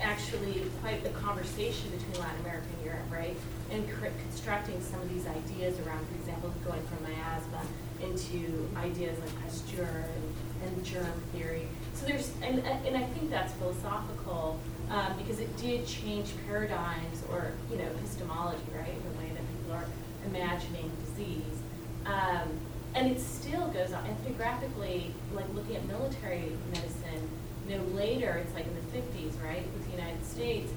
actually 0.04 0.64
quite 0.82 1.04
the 1.04 1.10
conversation 1.10 1.89
between 1.89 2.20
Latin 2.20 2.39
America 2.41 2.68
and 2.78 2.86
Europe, 2.86 3.08
right? 3.12 3.36
And 3.72 3.89
cr- 3.89 4.14
constructing 4.28 4.80
some 4.82 5.01
of 5.01 5.12
these 5.14 5.26
ideas 5.26 5.80
around, 5.86 6.06
for 6.08 6.16
example, 6.16 6.54
going 6.66 6.82
from 6.84 7.04
miasma 7.04 7.62
into 8.01 8.70
ideas 8.76 9.18
like 9.20 9.41
Pasteur 9.43 10.06
and, 10.14 10.68
and 10.68 10.86
germ 10.86 11.14
theory. 11.34 11.68
So 11.93 12.06
there's, 12.06 12.32
and, 12.41 12.60
and 12.60 12.97
I 12.97 13.04
think 13.04 13.30
that's 13.30 13.54
philosophical 13.54 14.60
um, 14.89 15.18
because 15.18 15.39
it 15.39 15.56
did 15.58 15.88
change 15.88 16.34
paradigms 16.45 17.24
or, 17.32 17.51
you 17.72 17.78
know, 17.78 17.86
epistemology, 17.86 18.62
right? 18.76 18.86
The 18.86 19.20
way 19.20 19.32
that 19.32 19.43
people 19.58 19.74
are 19.74 19.88
imagining 20.28 20.91
disease. 21.06 21.62
Um, 22.06 22.60
and 22.95 23.10
it 23.10 23.20
still 23.20 23.68
goes 23.70 23.93
on 23.93 24.04
ethnographically, 24.06 25.12
like 25.34 25.51
looking 25.54 25.78
at 25.78 25.86
military 25.88 26.51
medicine, 26.74 27.30
you 27.68 27.78
know, 27.78 27.84
later, 27.95 28.41
it's 28.43 28.53
like 28.53 28.66
in 28.66 28.76
the 28.76 28.97
50s, 28.97 29.41
right, 29.43 29.64
with 29.74 29.86
the 29.86 29.91
United 29.91 30.26
States. 30.26 30.72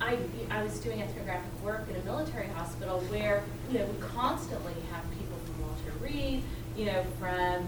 I, 0.00 0.16
I 0.50 0.62
was 0.62 0.78
doing 0.80 1.02
ethnographic 1.02 1.50
work 1.62 1.88
in 1.90 1.96
a 1.96 2.04
military 2.04 2.46
hospital 2.48 3.00
where, 3.08 3.42
you 3.70 3.78
know, 3.78 3.84
we 3.86 4.00
constantly 4.00 4.74
have 4.92 5.02
people 5.10 5.36
from 5.44 5.62
Walter 5.62 5.92
Reed, 6.00 6.42
you 6.76 6.86
know, 6.86 7.02
from 7.18 7.66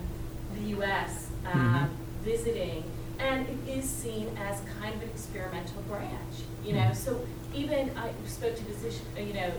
the 0.54 0.76
US 0.78 1.28
um, 1.52 1.90
visiting, 2.22 2.84
and 3.18 3.46
it 3.48 3.78
is 3.78 3.88
seen 3.88 4.28
as 4.38 4.60
kind 4.80 4.94
of 4.94 5.02
an 5.02 5.08
experimental 5.08 5.82
branch, 5.82 6.34
you 6.64 6.72
know. 6.74 6.92
So 6.94 7.20
even 7.54 7.90
I 7.96 8.10
spoke 8.26 8.56
to 8.56 8.62
physician, 8.64 9.04
uh, 9.16 9.20
you 9.20 9.34
know, 9.34 9.50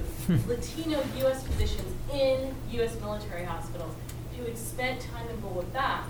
Latino 0.47 1.03
US 1.25 1.45
physicians 1.45 1.93
in 2.13 2.55
US 2.71 2.99
military 3.01 3.43
hospitals 3.43 3.93
who 4.37 4.45
had 4.45 4.57
spent 4.57 5.01
time 5.01 5.27
in 5.29 5.39
Bogota, 5.41 6.03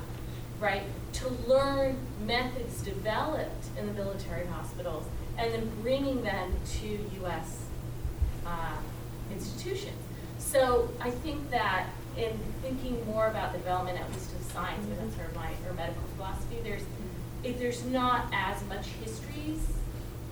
right, 0.62 0.84
to 1.14 1.28
learn 1.48 1.98
methods 2.26 2.84
developed 2.84 3.66
in 3.78 3.88
the 3.88 3.94
military 3.94 4.46
hospitals 4.46 5.06
and 5.38 5.52
then 5.52 5.70
bringing 5.82 6.22
them 6.24 6.54
to 6.80 6.88
U.S. 7.22 7.66
Uh, 8.46 8.78
institutions. 9.34 9.98
So 10.38 10.90
I 11.00 11.10
think 11.10 11.50
that 11.50 11.88
in 12.16 12.38
thinking 12.62 13.04
more 13.08 13.28
about 13.28 13.54
the 13.54 13.58
development, 13.58 14.00
at 14.00 14.08
least 14.12 14.34
of 14.34 14.44
science, 14.52 14.86
and 14.86 14.98
that's 14.98 15.16
sort 15.16 15.30
of 15.30 15.36
my 15.36 15.52
or 15.68 15.74
medical 15.74 16.04
philosophy, 16.16 16.58
there's 16.64 16.84
if 17.44 17.58
there's 17.58 17.84
not 17.86 18.28
as 18.32 18.64
much 18.66 18.86
histories 19.04 19.66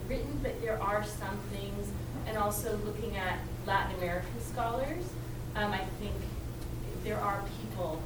written, 0.08 0.38
but 0.42 0.60
there 0.62 0.80
are 0.80 1.02
some 1.02 1.38
things, 1.52 1.90
and 2.26 2.36
also 2.38 2.78
looking 2.84 3.16
at 3.16 3.38
Latin 3.66 3.96
American 3.96 4.40
scholars, 4.40 5.04
um, 5.56 5.72
I 5.72 5.84
think 5.98 6.14
there 7.02 7.18
are 7.18 7.42
people 7.60 8.00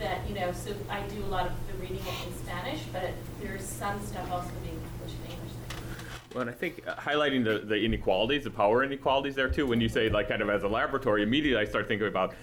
that, 0.00 0.28
you 0.28 0.34
know, 0.34 0.52
so 0.52 0.72
I 0.88 1.00
do 1.08 1.22
a 1.24 1.26
lot 1.26 1.46
of 1.46 1.52
the 1.68 1.78
reading 1.78 1.98
in 1.98 2.34
Spanish, 2.38 2.80
but 2.92 3.10
there's 3.40 3.62
some 3.62 4.00
stuff 4.04 4.30
also 4.32 4.50
being 4.62 4.80
published 4.98 5.16
in 5.24 5.32
English. 5.32 5.52
Well, 6.34 6.42
and 6.42 6.50
I 6.50 6.54
think 6.54 6.82
uh, 6.86 6.94
highlighting 6.94 7.44
the, 7.44 7.58
the 7.66 7.76
inequalities, 7.76 8.44
the 8.44 8.50
power 8.50 8.82
inequalities 8.82 9.34
there 9.34 9.48
too, 9.48 9.66
when 9.66 9.80
you 9.80 9.88
say 9.88 10.08
like 10.08 10.28
kind 10.28 10.42
of 10.42 10.48
as 10.48 10.62
a 10.62 10.68
laboratory, 10.68 11.22
immediately 11.22 11.60
I 11.60 11.68
start 11.68 11.88
thinking 11.88 12.08
about 12.08 12.34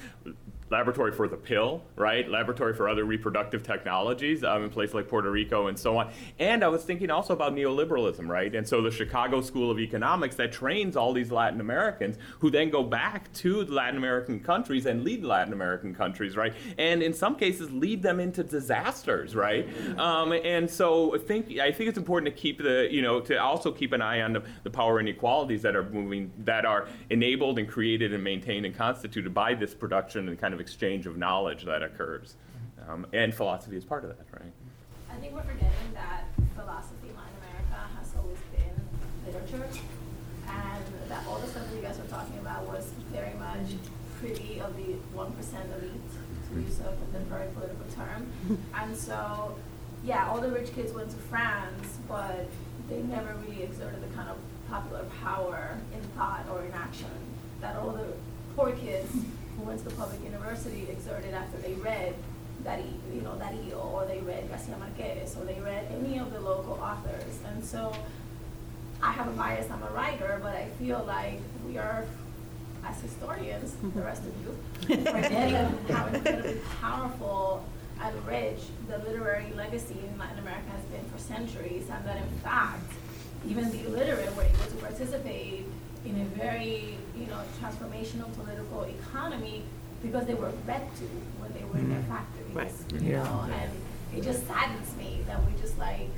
laboratory 0.70 1.12
for 1.12 1.28
the 1.28 1.38
pill, 1.38 1.84
right? 1.96 2.30
Laboratory 2.30 2.74
for 2.74 2.90
other 2.90 3.06
reproductive 3.06 3.64
technologies 3.64 4.44
um, 4.44 4.64
in 4.64 4.70
places 4.70 4.96
like 4.96 5.08
Puerto 5.08 5.32
Rico 5.32 5.68
and 5.68 5.80
so 5.80 5.98
on. 5.98 6.12
And 6.40 6.64
I 6.64 6.68
was 6.68 6.84
thinking 6.84 7.10
also 7.10 7.34
about 7.34 7.54
neoliberalism, 7.54 8.28
right? 8.28 8.54
And 8.54 8.68
so 8.68 8.82
the 8.82 8.92
Chicago 8.92 9.42
School 9.42 9.72
of 9.72 9.80
Economics 9.80 10.36
that 10.36 10.52
trains 10.52 10.98
all 10.98 11.14
these 11.14 11.32
Latin 11.32 11.62
Americans 11.62 12.18
who 12.40 12.50
then 12.50 12.70
go 12.70 12.84
back 12.84 13.32
to 13.34 13.64
the 13.64 13.74
Latin 13.74 13.98
American 13.98 14.40
countries 14.40 14.86
and 14.86 15.04
lead 15.04 15.24
Latin 15.24 15.54
American 15.54 15.96
countries, 15.96 16.36
right? 16.36 16.54
And 16.78 17.02
in 17.02 17.14
some 17.14 17.36
cases 17.36 17.72
lead 17.72 18.02
them 18.02 18.20
into 18.20 18.44
disasters, 18.44 19.36
right? 19.36 19.68
Um, 19.98 20.34
and 20.34 20.70
so 20.70 21.16
I 21.16 21.20
think 21.20 21.58
I 21.60 21.72
think 21.72 21.90
it's 21.90 21.98
important 21.98 22.34
to 22.34 22.42
keep 22.42 22.58
the 22.58 22.88
you 22.92 23.02
know 23.02 23.20
to 23.22 23.38
also 23.42 23.72
keep 23.72 23.94
an 23.94 24.02
eye 24.02 24.22
on 24.22 24.34
the, 24.34 24.44
the 24.64 24.70
power 24.70 25.00
inequalities 25.00 25.62
that 25.62 25.76
are 25.76 25.84
moving 25.90 26.32
that 26.40 26.66
are 26.66 26.88
enabled 27.10 27.60
and 27.60 27.68
created 27.68 28.14
and 28.14 28.24
maintained 28.24 28.66
and 28.66 28.76
constituted 28.76 29.34
by 29.34 29.54
this 29.54 29.74
production 29.74 30.28
and 30.28 30.40
kind 30.40 30.54
of 30.54 30.57
exchange 30.60 31.06
of 31.06 31.18
knowledge 31.18 31.64
that 31.66 31.84
occurs. 31.84 32.36
Um, 32.88 33.06
and 33.14 33.34
philosophy 33.34 33.76
is 33.76 33.84
part 33.84 34.04
of 34.04 34.10
that, 34.12 34.26
right? 34.32 34.52
I 35.12 35.16
think 35.16 35.34
we're 35.34 35.42
forgetting 35.42 35.94
that 35.94 36.26
philosophy 36.56 37.10
in 37.10 37.16
Latin 37.16 37.36
America 37.42 37.82
has 37.98 38.12
always 38.18 38.38
been 38.52 38.76
literature, 39.26 39.68
and 40.48 41.10
that 41.10 41.26
all 41.28 41.40
the 41.40 41.48
stuff 41.48 41.68
that 41.70 41.76
you 41.76 41.82
guys 41.82 41.98
were 41.98 42.08
talking 42.08 42.38
about 42.40 42.66
was 42.68 42.92
very 43.12 43.34
much 43.36 43.76
pretty 44.20 44.60
of 44.62 44.76
the 44.78 44.94
one 45.14 45.32
percent 45.34 45.66
elite, 45.78 46.02
to 46.50 46.60
use 46.62 46.80
a 46.80 46.96
contemporary 47.04 47.50
political 47.54 47.86
term. 47.96 48.28
And 48.80 48.96
so, 48.96 49.56
yeah, 50.04 50.30
all 50.30 50.40
the 50.40 50.52
rich 50.52 50.74
kids 50.74 50.94
went 50.94 51.10
to 51.10 51.18
France, 51.18 51.98
but 52.08 52.48
they 52.90 53.02
never 53.02 53.34
really 53.46 53.64
exerted 53.64 54.02
the 54.02 54.16
kind 54.16 54.30
of 54.30 54.38
popular 54.70 55.04
power 55.22 55.78
in 55.94 56.02
thought 56.12 56.46
or 56.52 56.64
in 56.64 56.72
action 56.74 57.08
that 57.62 57.76
all 57.76 57.92
the 57.92 58.14
poor 58.56 58.72
kids 58.72 59.12
who 59.68 59.72
went 59.72 59.84
to 59.84 59.90
the 59.90 59.96
public 59.96 60.24
university 60.24 60.88
exerted 60.90 61.34
after 61.34 61.58
they 61.58 61.74
read 61.74 62.14
Dari, 62.64 62.86
you 63.14 63.22
know, 63.22 63.32
Darío, 63.32 63.94
or 63.94 64.06
they 64.06 64.20
read 64.20 64.50
Garcia 64.50 64.78
Marquez, 64.78 65.36
or 65.36 65.46
they 65.46 65.60
read 65.60 65.86
any 65.92 66.18
of 66.18 66.34
the 66.34 66.40
local 66.40 66.74
authors. 66.82 67.40
And 67.46 67.64
so 67.64 67.94
I 69.02 69.12
have 69.12 69.28
a 69.28 69.32
bias, 69.32 69.70
I'm 69.70 69.84
a 69.84 69.92
writer, 69.92 70.40
but 70.42 70.56
I 70.56 70.68
feel 70.80 71.04
like 71.06 71.40
we 71.68 71.78
are, 71.78 72.06
as 72.86 73.00
historians, 73.02 73.76
the 73.94 74.02
rest 74.02 74.24
of 74.24 74.34
you, 74.42 74.58
forgetting 75.06 75.78
how 75.90 76.08
incredibly 76.08 76.60
powerful 76.82 77.66
and 78.02 78.28
rich 78.28 78.62
the 78.88 78.98
literary 79.00 79.52
legacy 79.54 79.98
in 80.08 80.18
Latin 80.18 80.40
America 80.40 80.70
has 80.72 80.84
been 80.86 81.04
for 81.12 81.20
centuries, 81.20 81.90
and 81.92 82.06
that 82.06 82.18
in 82.18 82.40
fact, 82.40 82.92
even 83.48 83.70
the 83.70 83.86
illiterate 83.86 84.36
were 84.36 84.44
able 84.44 84.66
to 84.66 84.76
participate 84.78 85.66
in 86.06 86.22
a 86.22 86.26
very, 86.38 86.98
you 87.20 87.28
know, 87.28 87.42
transformational 87.62 88.34
political 88.36 88.84
economy 88.84 89.64
because 90.02 90.26
they 90.26 90.34
were 90.34 90.52
read 90.66 90.84
to 90.98 91.04
when 91.40 91.52
they 91.54 91.64
were 91.66 91.78
in 91.78 91.90
their 91.90 92.00
mm-hmm. 92.00 92.12
factories. 92.12 92.56
Right. 92.92 93.02
You 93.02 93.14
know, 93.14 93.50
and 93.52 93.72
it 94.16 94.24
just 94.24 94.48
saddens 94.48 94.96
me 94.98 95.24
that 95.28 95.44
we 95.46 95.60
just 95.60 95.78
like 95.78 96.10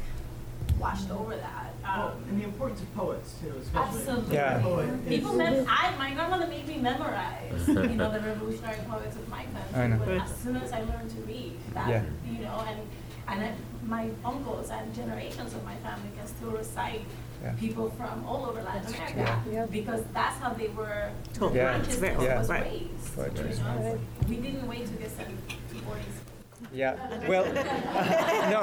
washed 0.80 1.08
mm-hmm. 1.08 1.18
over 1.18 1.36
that. 1.36 1.74
Well, 1.84 2.08
um, 2.10 2.24
and 2.30 2.42
the 2.42 2.46
importance 2.46 2.82
of 2.82 2.94
poets 2.96 3.36
too, 3.42 3.54
especially. 3.62 4.00
Absolutely. 4.00 4.36
Yeah. 4.36 4.62
Poet 4.62 5.08
People, 5.08 5.34
mem- 5.34 5.66
I, 5.68 5.96
my 5.98 6.14
grandmother 6.14 6.48
made 6.48 6.68
me 6.68 6.78
memorize, 6.78 7.68
you 7.68 7.76
know, 7.76 8.12
the 8.12 8.20
revolutionary 8.20 8.80
poets 8.90 9.16
of 9.16 9.28
my 9.30 9.46
I 9.74 9.88
know. 9.88 9.98
country. 9.98 10.20
As 10.20 10.36
soon 10.36 10.58
as 10.58 10.72
I 10.72 10.82
learned 10.82 11.10
to 11.12 11.18
read, 11.22 11.54
that, 11.74 11.90
Yeah. 11.90 12.04
you 12.30 12.44
know, 12.44 12.64
and, 12.68 12.80
and 13.28 13.44
I, 13.44 13.54
my 13.86 14.10
uncles 14.24 14.70
and 14.70 14.94
generations 14.94 15.54
of 15.54 15.64
my 15.64 15.76
family 15.78 16.10
can 16.18 16.28
still 16.28 16.52
recite 16.52 17.06
Yeah. 17.42 17.54
people 17.54 17.90
from 17.92 18.26
all 18.28 18.46
over 18.46 18.62
Latin 18.62 18.94
America. 18.94 19.42
Yeah. 19.52 19.66
Because 19.68 20.04
that's 20.14 20.36
how 20.42 20.54
they 20.54 20.68
were, 20.70 21.10
Told. 21.34 21.56
Yeah. 21.56 21.74
consciousness 21.74 22.18
Yeah. 22.22 22.38
was 22.40 22.50
Right. 22.50 22.64
raised. 22.64 23.16
Poetry, 23.16 23.50
you 23.52 23.64
know? 23.64 24.00
We 24.28 24.36
didn't 24.38 24.68
wait 24.68 24.86
to 24.88 24.94
get 24.94 25.12
sent 25.12 25.30
to 25.50 25.76
boarding 25.86 26.04
school. 26.04 26.29
Yeah, 26.72 26.96
well, 27.28 27.46
no, 27.54 28.62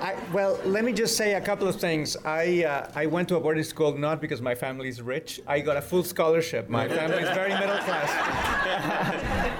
I, 0.00 0.16
well, 0.32 0.58
let 0.64 0.84
me 0.84 0.92
just 0.92 1.16
say 1.16 1.34
a 1.34 1.40
couple 1.40 1.66
of 1.68 1.76
things. 1.76 2.16
I, 2.24 2.64
uh, 2.64 2.90
I 2.94 3.06
went 3.06 3.28
to 3.28 3.36
a 3.36 3.40
boarding 3.40 3.64
school 3.64 3.96
not 3.96 4.20
because 4.20 4.42
my 4.42 4.54
family 4.54 4.88
is 4.88 5.00
rich. 5.00 5.40
I 5.46 5.60
got 5.60 5.76
a 5.76 5.80
full 5.80 6.02
scholarship. 6.02 6.68
My 6.68 6.88
family 6.88 7.22
is 7.22 7.28
very 7.30 7.54
middle 7.54 7.78
class. 7.78 8.10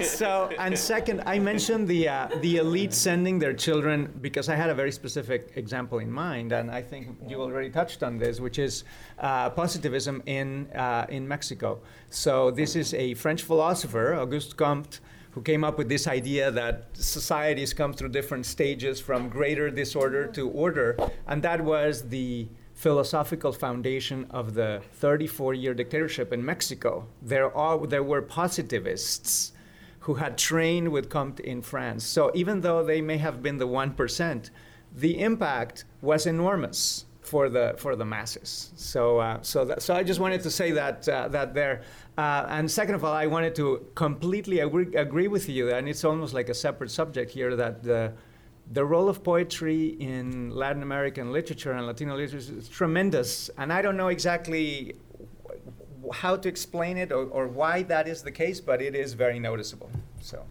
so, 0.11 0.51
and 0.59 0.79
second, 0.79 1.23
I 1.27 1.39
mentioned 1.39 1.89
the, 1.89 2.09
uh, 2.09 2.29
the 2.41 2.57
elite 2.57 2.93
sending 2.93 3.39
their 3.39 3.55
children 3.55 4.13
because 4.21 4.49
I 4.49 4.57
had 4.57 4.69
a 4.69 4.75
very 4.75 4.93
specific 4.93 5.53
example 5.57 6.01
in 6.01 6.11
mind, 6.11 6.53
and 6.53 6.71
I 6.71 6.83
think 6.83 7.09
you 7.27 7.41
already 7.41 7.71
touched 7.71 8.03
on 8.03 8.19
this, 8.19 8.41
which 8.41 8.59
is 8.59 8.85
uh, 9.19 9.51
positivism 9.51 10.23
in, 10.27 10.69
uh, 10.75 11.07
in 11.09 11.27
Mexico. 11.27 11.81
So, 12.11 12.51
this 12.51 12.77
is 12.77 12.93
a 12.95 13.15
French 13.15 13.43
philosopher, 13.43 14.15
Auguste 14.15 14.57
Comte 14.57 15.01
who 15.33 15.43
came 15.43 15.65
up 15.65 15.79
with 15.79 15.89
this 15.89 16.07
idea 16.07 16.51
that 16.51 16.89
societies 16.93 17.73
come 17.73 17.93
through 17.93 18.09
different 18.09 18.47
stages 18.47 19.01
from 19.01 19.29
greater 19.29 19.71
disorder 19.71 20.27
to 20.27 20.49
order, 20.49 20.97
and 21.27 21.43
that 21.43 21.61
was 21.61 22.09
the 22.09 22.49
philosophical 22.75 23.53
foundation 23.53 24.27
of 24.31 24.55
the 24.55 24.83
34 24.95 25.55
year 25.55 25.75
dictatorship 25.75 26.33
in 26.33 26.45
Mexico. 26.45 27.07
There, 27.21 27.55
are, 27.57 27.87
there 27.87 28.03
were 28.03 28.23
positivists 28.23 29.53
who 30.01 30.15
had 30.15 30.39
trained 30.39 30.89
with 30.89 31.11
Comte 31.11 31.41
in 31.41 31.61
France. 31.61 32.05
So 32.05 32.33
even 32.35 32.63
though 32.63 32.83
they 32.83 33.03
may 33.03 33.19
have 33.19 33.43
been 33.43 33.59
the 33.59 33.69
1%, 33.69 34.51
the 34.97 35.21
impact 35.21 35.85
was 36.01 36.27
enormous 36.27 37.05
for 37.31 37.49
the 37.49 37.75
for 37.83 37.93
the 38.01 38.05
masses. 38.05 38.73
So 38.77 39.03
uh, 39.19 39.39
so 39.43 39.59
that, 39.69 39.83
so 39.87 39.95
I 39.95 40.03
just 40.11 40.21
wanted 40.25 40.43
to 40.43 40.51
say 40.51 40.69
that 40.73 41.09
uh, 41.09 41.29
that 41.29 41.55
there. 41.55 41.77
Uh, 42.19 42.57
and 42.57 42.71
second 42.81 42.97
of 42.97 43.03
all, 43.05 43.15
I 43.15 43.27
wanted 43.27 43.55
to 43.55 43.67
completely 43.95 44.59
agree, 44.61 44.95
agree 45.07 45.29
with 45.37 45.49
you, 45.49 45.73
and 45.75 45.89
it's 45.89 46.05
almost 46.05 46.35
like 46.35 46.49
a 46.51 46.55
separate 46.67 46.91
subject 46.91 47.31
here 47.31 47.53
that 47.57 47.75
the 47.83 48.13
the 48.73 48.85
role 48.85 49.09
of 49.09 49.23
poetry 49.23 49.83
in 50.13 50.51
Latin 50.63 50.83
American 50.83 51.33
literature 51.33 51.73
and 51.73 51.87
Latino 51.87 52.17
literature 52.17 52.59
is 52.59 52.69
tremendous, 52.69 53.31
and 53.59 53.73
I 53.73 53.81
don't 53.85 53.97
know 53.97 54.09
exactly 54.09 54.97
how 56.13 56.35
to 56.43 56.49
explain 56.49 56.97
it 56.97 57.13
or, 57.13 57.25
or 57.27 57.47
why 57.47 57.85
that 57.85 58.09
is 58.09 58.23
the 58.23 58.33
case, 58.33 58.59
but 58.61 58.83
it 58.83 58.95
is 58.95 59.15
very 59.15 59.39
noticeable. 59.39 59.91
So. 60.21 60.45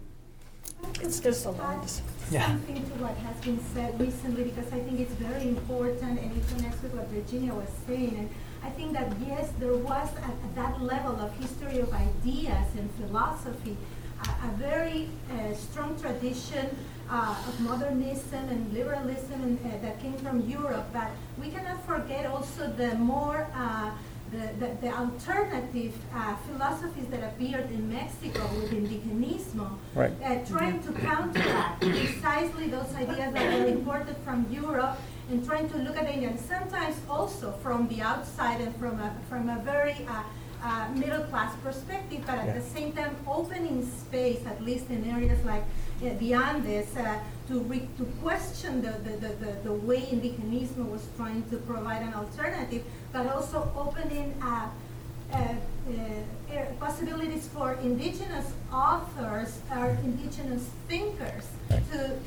It's 1.01 1.19
just 1.19 1.45
a 1.45 1.51
lot. 1.51 2.01
Yeah. 2.31 2.45
Something 2.47 2.75
to 2.75 2.95
what 3.01 3.15
has 3.17 3.37
been 3.43 3.59
said 3.73 3.99
recently, 3.99 4.43
because 4.43 4.67
I 4.71 4.79
think 4.79 4.99
it's 4.99 5.13
very 5.13 5.47
important 5.47 6.19
and 6.19 6.31
it 6.37 6.47
connects 6.49 6.81
with 6.83 6.93
what 6.93 7.07
Virginia 7.07 7.53
was 7.53 7.69
saying. 7.87 8.15
And 8.19 8.29
I 8.63 8.69
think 8.69 8.93
that 8.93 9.11
yes, 9.25 9.51
there 9.59 9.75
was 9.75 10.09
at, 10.17 10.29
at 10.29 10.55
that 10.55 10.81
level 10.81 11.15
of 11.19 11.33
history 11.37 11.79
of 11.79 11.91
ideas 11.93 12.67
and 12.77 12.89
philosophy, 12.99 13.77
a, 14.23 14.47
a 14.47 14.51
very 14.57 15.09
uh, 15.31 15.55
strong 15.55 15.99
tradition 15.99 16.75
uh, 17.09 17.35
of 17.47 17.59
modernism 17.61 18.47
and 18.49 18.71
liberalism 18.73 19.41
and, 19.41 19.59
uh, 19.65 19.77
that 19.81 19.99
came 19.99 20.17
from 20.17 20.41
Europe. 20.41 20.85
But 20.93 21.09
we 21.41 21.49
cannot 21.49 21.83
forget 21.87 22.25
also 22.27 22.71
the 22.77 22.93
more 22.95 23.47
uh, 23.55 23.91
the, 24.31 24.65
the, 24.65 24.75
the 24.81 24.91
alternative 24.95 25.93
uh, 26.13 26.35
philosophies 26.47 27.07
that 27.07 27.23
appeared 27.23 27.69
in 27.71 27.89
Mexico 27.89 28.41
with 28.55 28.71
indigenismo, 28.71 29.77
Right. 29.95 30.11
uh, 30.23 30.45
trying 30.45 30.81
to 30.83 30.91
counteract 30.93 31.81
precisely 31.81 32.67
those 32.69 32.93
ideas 32.95 33.33
that 33.33 33.59
were 33.59 33.65
imported 33.67 34.15
from 34.25 34.45
Europe 34.51 34.97
and 35.31 35.45
trying 35.45 35.69
to 35.69 35.77
look 35.77 35.97
at 35.97 36.03
it 36.09 36.23
and 36.23 36.39
sometimes 36.39 36.95
also 37.09 37.51
from 37.63 37.87
the 37.87 38.01
outside 38.01 38.61
and 38.61 38.75
from 38.77 38.99
a, 38.99 39.13
from 39.29 39.49
a 39.49 39.59
very 39.59 39.95
uh, 40.07 40.23
uh, 40.63 40.89
middle 40.95 41.23
class 41.25 41.55
perspective, 41.63 42.21
but 42.25 42.37
at 42.37 42.47
Yeah. 42.47 42.53
the 42.59 42.65
same 42.75 42.91
time 42.91 43.15
opening 43.27 43.85
space, 44.05 44.45
at 44.45 44.61
least 44.61 44.89
in 44.89 45.09
areas 45.09 45.43
like 45.45 45.63
uh, 46.03 46.09
the 46.19 46.33
Andes, 46.33 46.95
uh, 46.97 47.17
to, 47.47 47.59
re- 47.61 47.87
to 47.97 48.03
question 48.21 48.81
the, 48.81 48.91
the, 49.05 49.17
the, 49.17 49.29
the, 49.43 49.51
the 49.63 49.73
way 49.73 50.01
indigenismo 50.01 50.85
was 50.89 51.07
trying 51.17 51.43
to 51.49 51.57
provide 51.57 52.01
an 52.01 52.13
alternative, 52.13 52.83
but 53.11 53.27
also 53.27 53.71
opening 53.75 54.33
up 54.41 54.73
uh, 55.33 55.37
uh, 55.37 56.65
possibilities 56.79 57.47
for 57.47 57.73
indigenous 57.83 58.51
authors 58.73 59.59
or 59.75 59.89
indigenous 60.03 60.69
thinkers 60.87 61.47
to, 61.69 61.75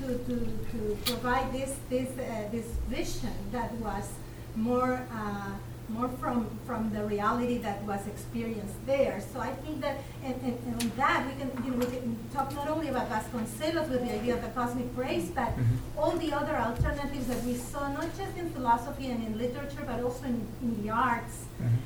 to, 0.01 0.19
to, 0.27 0.59
to 0.71 0.97
provide 1.07 1.53
this, 1.53 1.77
this, 1.91 2.09
uh, 2.19 2.49
this 2.51 2.67
vision 2.89 3.33
that 3.51 3.73
was 3.75 4.09
more, 4.57 5.07
uh, 5.13 5.51
more 5.89 6.09
from, 6.21 6.49
from 6.67 6.91
the 6.93 7.05
reality 7.05 7.59
that 7.59 7.83
was 7.85 8.07
experienced 8.07 8.75
there. 8.87 9.21
So 9.33 9.41
I 9.41 9.51
think 9.63 9.81
that, 9.83 9.99
and, 10.25 10.35
and, 10.43 10.59
and 10.67 10.83
on 10.83 10.93
that, 10.97 11.27
we 11.27 11.33
can, 11.41 11.65
you 11.65 11.71
know, 11.73 11.79
we 11.79 11.87
can 11.87 12.17
talk 12.33 12.55
not 12.55 12.69
only 12.69 12.89
about 12.89 13.11
Vasconcelos 13.11 13.89
with 13.89 14.01
the 14.07 14.15
idea 14.15 14.35
of 14.37 14.43
the 14.43 14.49
cosmic 14.49 14.87
race, 14.97 15.31
but 15.35 15.53
all 15.97 16.13
the 16.13 16.33
other 16.33 16.57
alternatives 16.57 17.27
that 17.27 17.43
we 17.45 17.55
saw, 17.55 17.89
not 17.93 18.09
just 18.17 18.37
in 18.39 18.49
philosophy 18.51 19.11
and 19.11 19.25
in 19.27 19.39
literature, 19.39 19.83
but 19.87 20.03
also 20.03 20.25
in, 20.25 20.47
in 20.63 20.83
the 20.83 20.91
arts, 20.91 21.45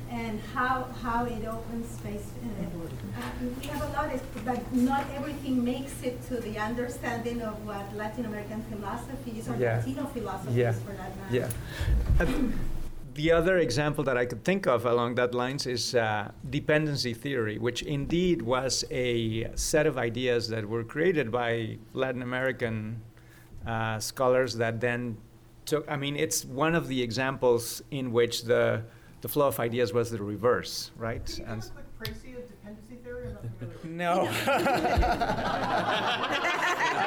and 0.09 0.39
how, 0.53 0.83
how 1.03 1.25
it 1.25 1.45
opens 1.45 1.87
space. 1.97 2.25
Uh, 2.43 2.65
we 3.61 3.67
have 3.67 3.81
a 3.81 3.91
lot, 3.93 4.13
of, 4.13 4.45
but 4.45 4.73
not 4.73 5.05
everything 5.15 5.63
makes 5.63 6.01
it 6.03 6.25
to 6.27 6.35
the 6.37 6.57
understanding 6.57 7.41
of 7.41 7.65
what 7.65 7.95
Latin 7.95 8.25
American 8.25 8.63
philosophy 8.71 9.39
is, 9.39 9.47
or 9.49 9.55
Yeah. 9.55 9.77
Latino 9.77 10.05
philosophy 10.05 10.53
Yeah. 10.53 10.69
is 10.71 10.79
for 10.81 10.91
that 10.93 11.11
matter. 11.17 11.51
Yeah. 12.19 12.51
The 13.17 13.31
other 13.31 13.57
example 13.57 14.03
that 14.03 14.15
I 14.15 14.27
could 14.27 14.43
think 14.43 14.67
of 14.67 14.85
along 14.85 15.15
that 15.15 15.33
lines 15.33 15.65
is 15.65 15.95
uh, 15.95 16.29
dependency 16.51 17.15
theory, 17.15 17.57
which 17.57 17.81
indeed 17.81 18.43
was 18.43 18.85
a 18.91 19.49
set 19.55 19.87
of 19.87 19.97
ideas 19.97 20.47
that 20.49 20.69
were 20.69 20.83
created 20.83 21.31
by 21.31 21.79
Latin 21.93 22.21
American 22.21 23.01
uh, 23.65 23.97
scholars 23.97 24.53
that 24.57 24.79
then 24.79 25.17
took. 25.65 25.89
I 25.89 25.95
mean, 25.97 26.15
it's 26.15 26.45
one 26.45 26.75
of 26.75 26.87
the 26.87 27.01
examples 27.01 27.81
in 27.89 28.11
which 28.11 28.43
the 28.43 28.83
the 29.21 29.27
flow 29.27 29.47
of 29.47 29.59
ideas 29.59 29.93
was 29.93 30.11
the 30.11 30.21
reverse, 30.21 30.91
right? 30.95 31.25
Can 31.25 31.37
you 31.37 31.45
And 31.51 31.59
us 31.59 31.69
a 31.69 31.71
quick 31.71 31.87
précis 32.13 32.37
of 32.37 32.47
dependency 32.47 32.97
theory? 33.03 33.29
I'm 33.29 33.33
not 33.33 33.41
familiar 33.81 33.81
with 33.81 33.83
it. 33.83 33.97
no, 33.97 34.29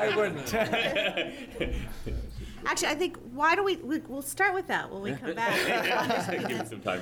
I 0.03 0.05
wouldn't. 0.17 0.53
Actually, 2.67 2.89
I 2.89 2.95
think, 2.95 3.17
why 3.33 3.55
do 3.55 3.65
we, 3.65 3.77
we, 3.77 3.99
we'll 4.09 4.23
start 4.23 4.55
with 4.55 4.67
that 4.69 4.93
when 4.93 5.03
we 5.03 5.13
come 5.13 5.35
back. 5.35 6.29
Give 6.49 6.61
it 6.61 6.69
some 6.69 6.81
time. 6.81 6.99